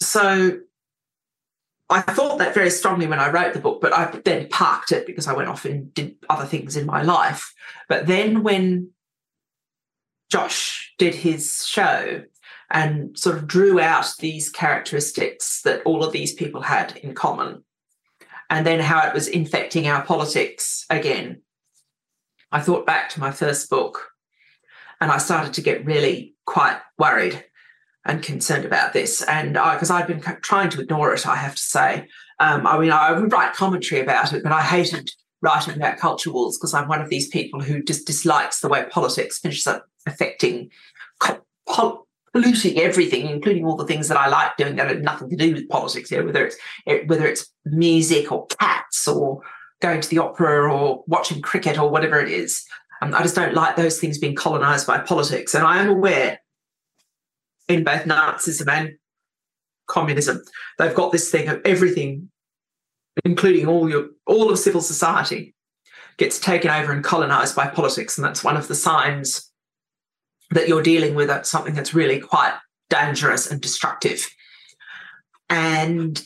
[0.00, 0.60] so
[1.90, 5.06] I thought that very strongly when I wrote the book, but I then parked it
[5.06, 7.54] because I went off and did other things in my life.
[7.88, 8.90] But then when
[10.30, 12.24] Josh did his show
[12.70, 17.64] and sort of drew out these characteristics that all of these people had in common,
[18.50, 21.42] and then how it was infecting our politics again,
[22.52, 24.10] I thought back to my first book
[25.00, 27.44] and I started to get really quite worried
[28.04, 29.22] and concerned about this.
[29.22, 32.08] And because I'd been trying to ignore it, I have to say.
[32.40, 35.10] Um, I mean, I would write commentary about it, but I hated
[35.40, 38.84] writing about culture wars because I'm one of these people who just dislikes the way
[38.90, 40.70] politics finishes up affecting,
[41.66, 45.54] polluting everything, including all the things that I like doing that have nothing to do
[45.54, 46.10] with politics.
[46.10, 46.56] You know, whether it's
[47.06, 49.42] whether it's music or cats or
[49.80, 52.64] going to the opera or watching cricket or whatever it is.
[53.00, 55.54] Um, I just don't like those things being colonized by politics.
[55.54, 56.40] And I am aware
[57.68, 58.94] in both Nazism and
[59.86, 60.42] communism,
[60.78, 62.30] they've got this thing of everything,
[63.24, 65.54] including all your all of civil society,
[66.16, 68.18] gets taken over and colonized by politics.
[68.18, 69.50] And that's one of the signs
[70.50, 72.54] that you're dealing with something that's really quite
[72.90, 74.26] dangerous and destructive.
[75.50, 76.22] And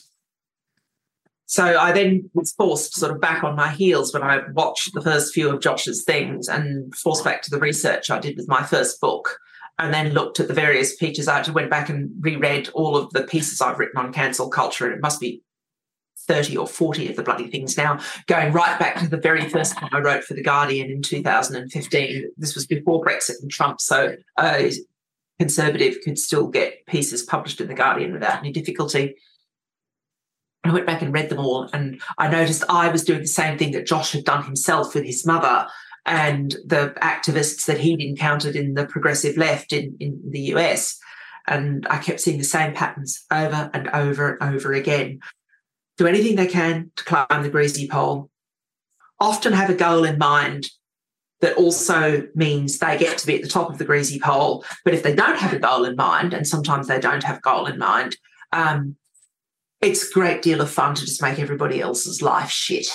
[1.46, 5.02] so I then was forced sort of back on my heels when I watched the
[5.02, 8.62] first few of Josh's things and forced back to the research I did with my
[8.62, 9.38] first book
[9.82, 11.28] and then looked at the various features.
[11.28, 14.94] I went back and reread all of the pieces I've written on cancel culture, and
[14.94, 15.42] it must be
[16.28, 17.98] 30 or 40 of the bloody things now,
[18.28, 22.30] going right back to the very first one I wrote for The Guardian in 2015.
[22.36, 24.72] This was before Brexit and Trump, so a
[25.40, 29.16] conservative could still get pieces published in The Guardian without any difficulty.
[30.62, 33.58] I went back and read them all, and I noticed I was doing the same
[33.58, 35.66] thing that Josh had done himself with his mother
[36.06, 40.98] and the activists that he'd encountered in the progressive left in, in the US.
[41.46, 45.20] And I kept seeing the same patterns over and over and over again.
[45.98, 48.30] Do anything they can to climb the greasy pole.
[49.20, 50.66] Often have a goal in mind
[51.40, 54.64] that also means they get to be at the top of the greasy pole.
[54.84, 57.40] But if they don't have a goal in mind, and sometimes they don't have a
[57.40, 58.16] goal in mind,
[58.52, 58.96] um,
[59.80, 62.86] it's a great deal of fun to just make everybody else's life shit.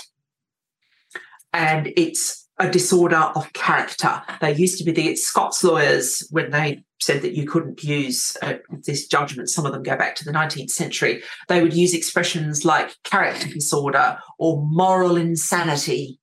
[1.51, 4.21] And it's a disorder of character.
[4.41, 8.55] They used to be the Scots lawyers when they said that you couldn't use uh,
[8.85, 9.49] this judgment.
[9.49, 11.21] Some of them go back to the 19th century.
[11.47, 16.19] They would use expressions like character disorder or moral insanity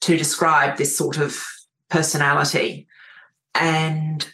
[0.00, 1.44] to describe this sort of
[1.90, 2.86] personality.
[3.54, 4.26] And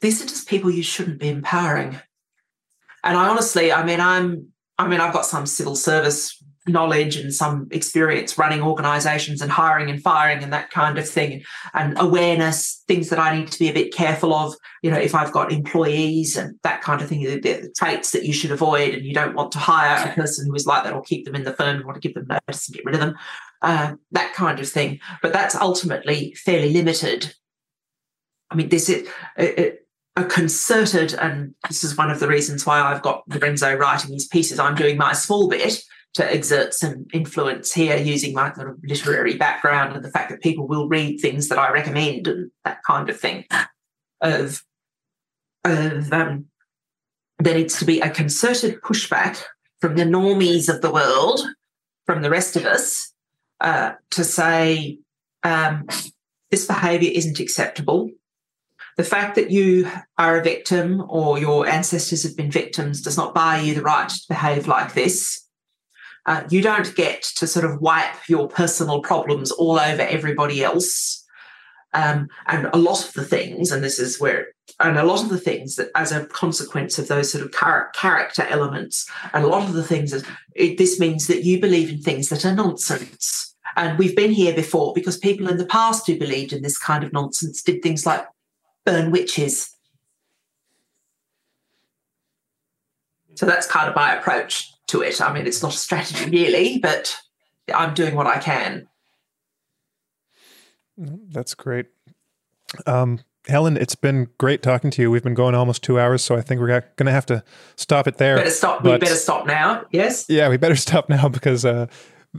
[0.00, 1.98] these are just people you shouldn't be empowering.
[3.02, 7.32] And I honestly, I mean, I'm, I mean, I've got some civil service knowledge and
[7.32, 11.42] some experience running organizations and hiring and firing and that kind of thing
[11.74, 15.14] and awareness things that i need to be a bit careful of you know if
[15.14, 18.94] i've got employees and that kind of thing the, the traits that you should avoid
[18.94, 21.34] and you don't want to hire a person who is like that or keep them
[21.34, 23.14] in the firm you want to give them notice and get rid of them
[23.62, 27.34] uh, that kind of thing but that's ultimately fairly limited
[28.50, 29.86] i mean this is it,
[30.16, 34.26] a concerted, and this is one of the reasons why I've got Lorenzo writing these
[34.26, 34.58] pieces.
[34.58, 35.82] I'm doing my small bit
[36.16, 40.42] to exert some influence here using my sort of literary background and the fact that
[40.42, 43.44] people will read things that I recommend and that kind of thing.
[44.20, 44.62] Of,
[45.64, 46.46] of um,
[47.38, 49.42] there needs to be a concerted pushback
[49.80, 51.40] from the normies of the world,
[52.06, 53.12] from the rest of us,
[53.60, 54.98] uh, to say
[55.42, 55.86] um,
[56.50, 58.10] this behaviour isn't acceptable
[58.96, 63.34] the fact that you are a victim or your ancestors have been victims does not
[63.34, 65.45] buy you the right to behave like this.
[66.26, 71.24] Uh, you don't get to sort of wipe your personal problems all over everybody else.
[71.94, 74.48] Um, and a lot of the things, and this is where,
[74.80, 77.90] and a lot of the things that, as a consequence of those sort of char-
[77.94, 80.24] character elements, and a lot of the things, is,
[80.54, 83.54] it, this means that you believe in things that are nonsense.
[83.76, 87.04] And we've been here before because people in the past who believed in this kind
[87.04, 88.26] of nonsense did things like
[88.84, 89.70] burn witches.
[93.36, 95.20] So that's kind of my approach to it.
[95.20, 97.16] I mean, it's not a strategy really, but
[97.74, 98.88] I'm doing what I can.
[100.96, 101.86] That's great.
[102.86, 105.10] Um, Helen, it's been great talking to you.
[105.10, 107.44] We've been going almost two hours, so I think we're going to have to
[107.76, 108.36] stop it there.
[108.36, 108.82] Better stop.
[108.82, 109.84] But, we better stop now.
[109.92, 110.26] Yes.
[110.28, 111.86] Yeah, we better stop now because, uh,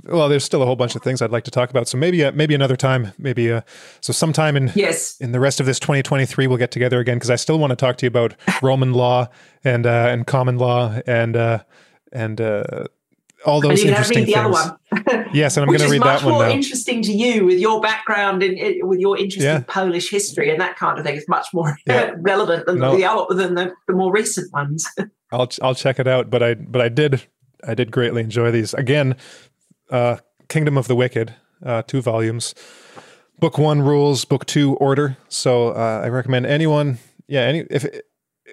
[0.03, 1.87] well, there's still a whole bunch of things I'd like to talk about.
[1.87, 3.13] So maybe, uh, maybe another time.
[3.17, 3.61] Maybe uh,
[4.01, 7.31] so sometime in yes in the rest of this 2023 we'll get together again because
[7.31, 9.29] I still want to talk to you about Roman law
[9.63, 11.63] and uh, and common law and uh,
[12.11, 12.63] and uh,
[13.45, 14.57] all those interesting things.
[15.33, 16.49] Yes, and I'm going to read that one Which is much more now.
[16.49, 18.57] interesting to you with your background and
[18.87, 19.57] with your interest Yeah.
[19.57, 21.15] in Polish history and that kind of thing.
[21.15, 22.13] It's much more Yeah.
[22.19, 22.95] relevant than No.
[22.95, 24.87] the other than the, the more recent ones.
[25.31, 26.29] I'll I'll check it out.
[26.29, 27.21] But I but I did
[27.67, 28.73] I did greatly enjoy these.
[28.73, 29.15] Again,
[29.91, 30.17] uh,
[30.49, 31.33] Kingdom of the Wicked,
[31.65, 32.55] uh, two volumes.
[33.39, 35.17] Book one rules, book two order.
[35.29, 36.97] So uh, I recommend anyone.
[37.27, 37.85] Yeah, any if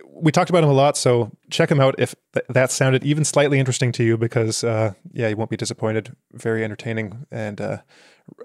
[0.07, 3.25] we talked about him a lot, so check him out if th- that sounded even
[3.25, 6.15] slightly interesting to you, because uh, yeah, you won't be disappointed.
[6.33, 7.79] Very entertaining and uh,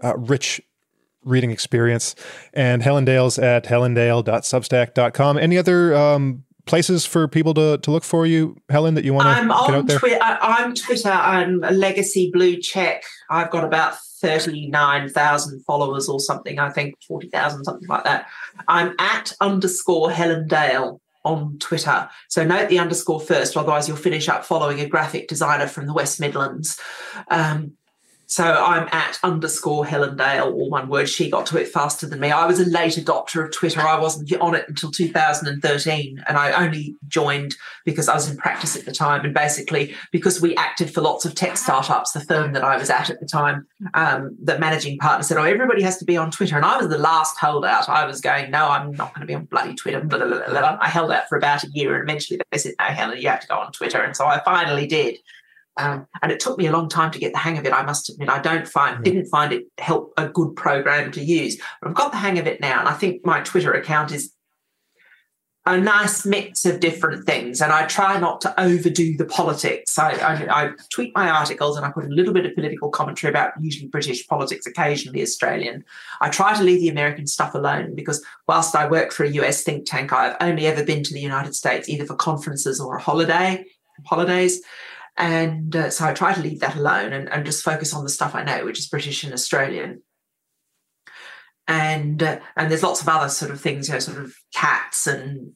[0.04, 0.62] uh, rich
[1.24, 2.16] reading experience.
[2.54, 5.38] And Helen Dale's at helendale.substack.com.
[5.38, 9.26] Any other um, places for people to, to look for you, Helen, that you want
[9.26, 9.88] to I'm get out on?
[9.88, 10.20] Twitter.
[10.22, 11.10] I'm Twitter.
[11.10, 13.04] I'm a legacy blue check.
[13.30, 16.60] I've got about thirty nine thousand followers or something.
[16.60, 18.28] I think forty thousand, something like that.
[18.68, 22.10] I'm at underscore Helen Dale on Twitter.
[22.30, 25.94] So note the underscore first, otherwise you'll finish up following a graphic designer from the
[25.94, 26.80] West Midlands.
[27.30, 27.74] Um,
[28.30, 31.10] so I'm at underscore Helen Dale, all one word.
[31.10, 32.30] She got to it faster than me.
[32.30, 33.82] I was a late adopter of Twitter.
[33.82, 38.76] I wasn't on it until 2013, and I only joined because I was in practice
[38.76, 39.26] at the time.
[39.26, 42.92] And basically, because we acted for lots of tech startups, the firm that I was
[42.92, 43.66] at at the time,
[43.96, 46.88] um, the managing partner said, "Oh, everybody has to be on Twitter," and I was
[46.88, 47.90] the last holdout.
[47.90, 50.50] I was going, "No, I'm not going to be on bloody Twitter." Blah, blah, blah,
[50.50, 50.78] blah.
[50.80, 53.42] I held out for about a year, and eventually they said, "No, Helen, you have
[53.42, 55.18] to go on Twitter," and so I finally did.
[55.80, 57.72] Um, and it took me a long time to get the hang of it.
[57.72, 61.58] I must admit, I don't find didn't find it help a good program to use.
[61.82, 64.34] But I've got the hang of it now, and I think my Twitter account is
[65.66, 67.62] a nice mix of different things.
[67.62, 70.00] And I try not to overdo the politics.
[70.00, 73.30] I, I, I tweet my articles and I put a little bit of political commentary
[73.30, 75.84] about usually British politics, occasionally Australian.
[76.22, 79.62] I try to leave the American stuff alone because whilst I work for a US
[79.62, 83.02] think tank, I've only ever been to the United States either for conferences or a
[83.02, 83.64] holiday,
[84.06, 84.62] holidays.
[85.18, 88.10] And uh, so I try to leave that alone and, and just focus on the
[88.10, 90.02] stuff I know, which is British and Australian.
[91.68, 95.06] And uh, and there's lots of other sort of things, you know, sort of cats
[95.06, 95.54] and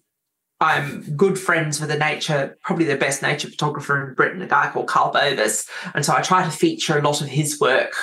[0.63, 4.69] I'm good friends with a nature, probably the best nature photographer in Britain, a guy
[4.71, 5.69] called Carl Bovis.
[5.93, 7.93] And so I try to feature a lot of his work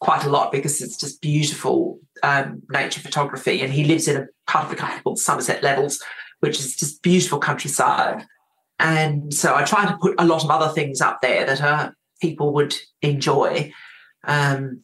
[0.00, 3.60] quite a lot because it's just beautiful um, nature photography.
[3.60, 6.02] And he lives in a part of the country called Somerset Levels,
[6.40, 8.24] which is just beautiful countryside.
[8.78, 11.90] And so I try to put a lot of other things up there that uh,
[12.20, 13.72] people would enjoy.
[14.24, 14.82] Um,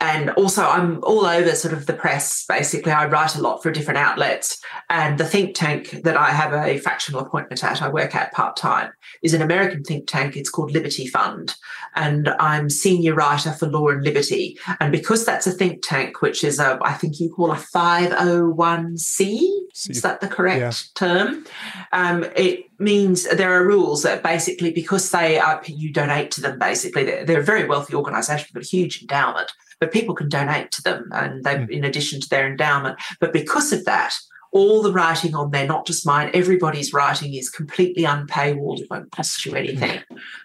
[0.00, 2.44] and also, I'm all over sort of the press.
[2.46, 4.60] Basically, I write a lot for different outlets.
[4.90, 8.56] And the think tank that I have a fractional appointment at, I work at part
[8.56, 8.90] time,
[9.22, 10.36] is an American think tank.
[10.36, 11.54] It's called Liberty Fund.
[11.94, 14.58] And I'm senior writer for Law and Liberty.
[14.80, 19.48] And because that's a think tank, which is a, I think you call a 501c,
[19.88, 20.72] is that the correct Yeah.
[20.94, 21.46] term?
[21.92, 26.58] Um, it means there are rules that basically, because they are, you donate to them,
[26.58, 30.70] basically, they're, they're a very wealthy organization, but a huge endowment but people can donate
[30.72, 31.70] to them and they Mm.
[31.70, 34.14] in addition to their endowment but because of that
[34.52, 39.10] all the writing on there not just mine everybody's writing is completely unpaywalled it won't
[39.10, 40.00] cost you anything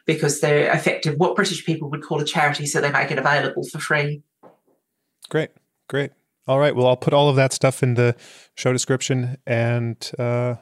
[0.06, 3.64] because they're effective what british people would call a charity so they make it available
[3.72, 4.22] for free
[5.30, 5.52] Great,
[5.88, 6.10] great.
[6.48, 6.76] All right.
[6.76, 8.16] Well, I'll put all of that stuff in the
[8.56, 10.56] show description, and uh,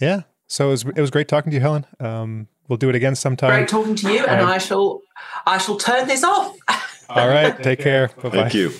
[0.00, 0.22] yeah.
[0.46, 1.84] So it was it was great talking to you, Helen.
[2.00, 3.50] Um, we'll do it again sometime.
[3.50, 5.02] great talking to you and Um, i shall
[5.46, 6.56] i shall turn this off
[7.08, 7.62] All right.
[7.62, 8.08] Take care.
[8.08, 8.30] Bye bye.
[8.30, 8.72] Thank you.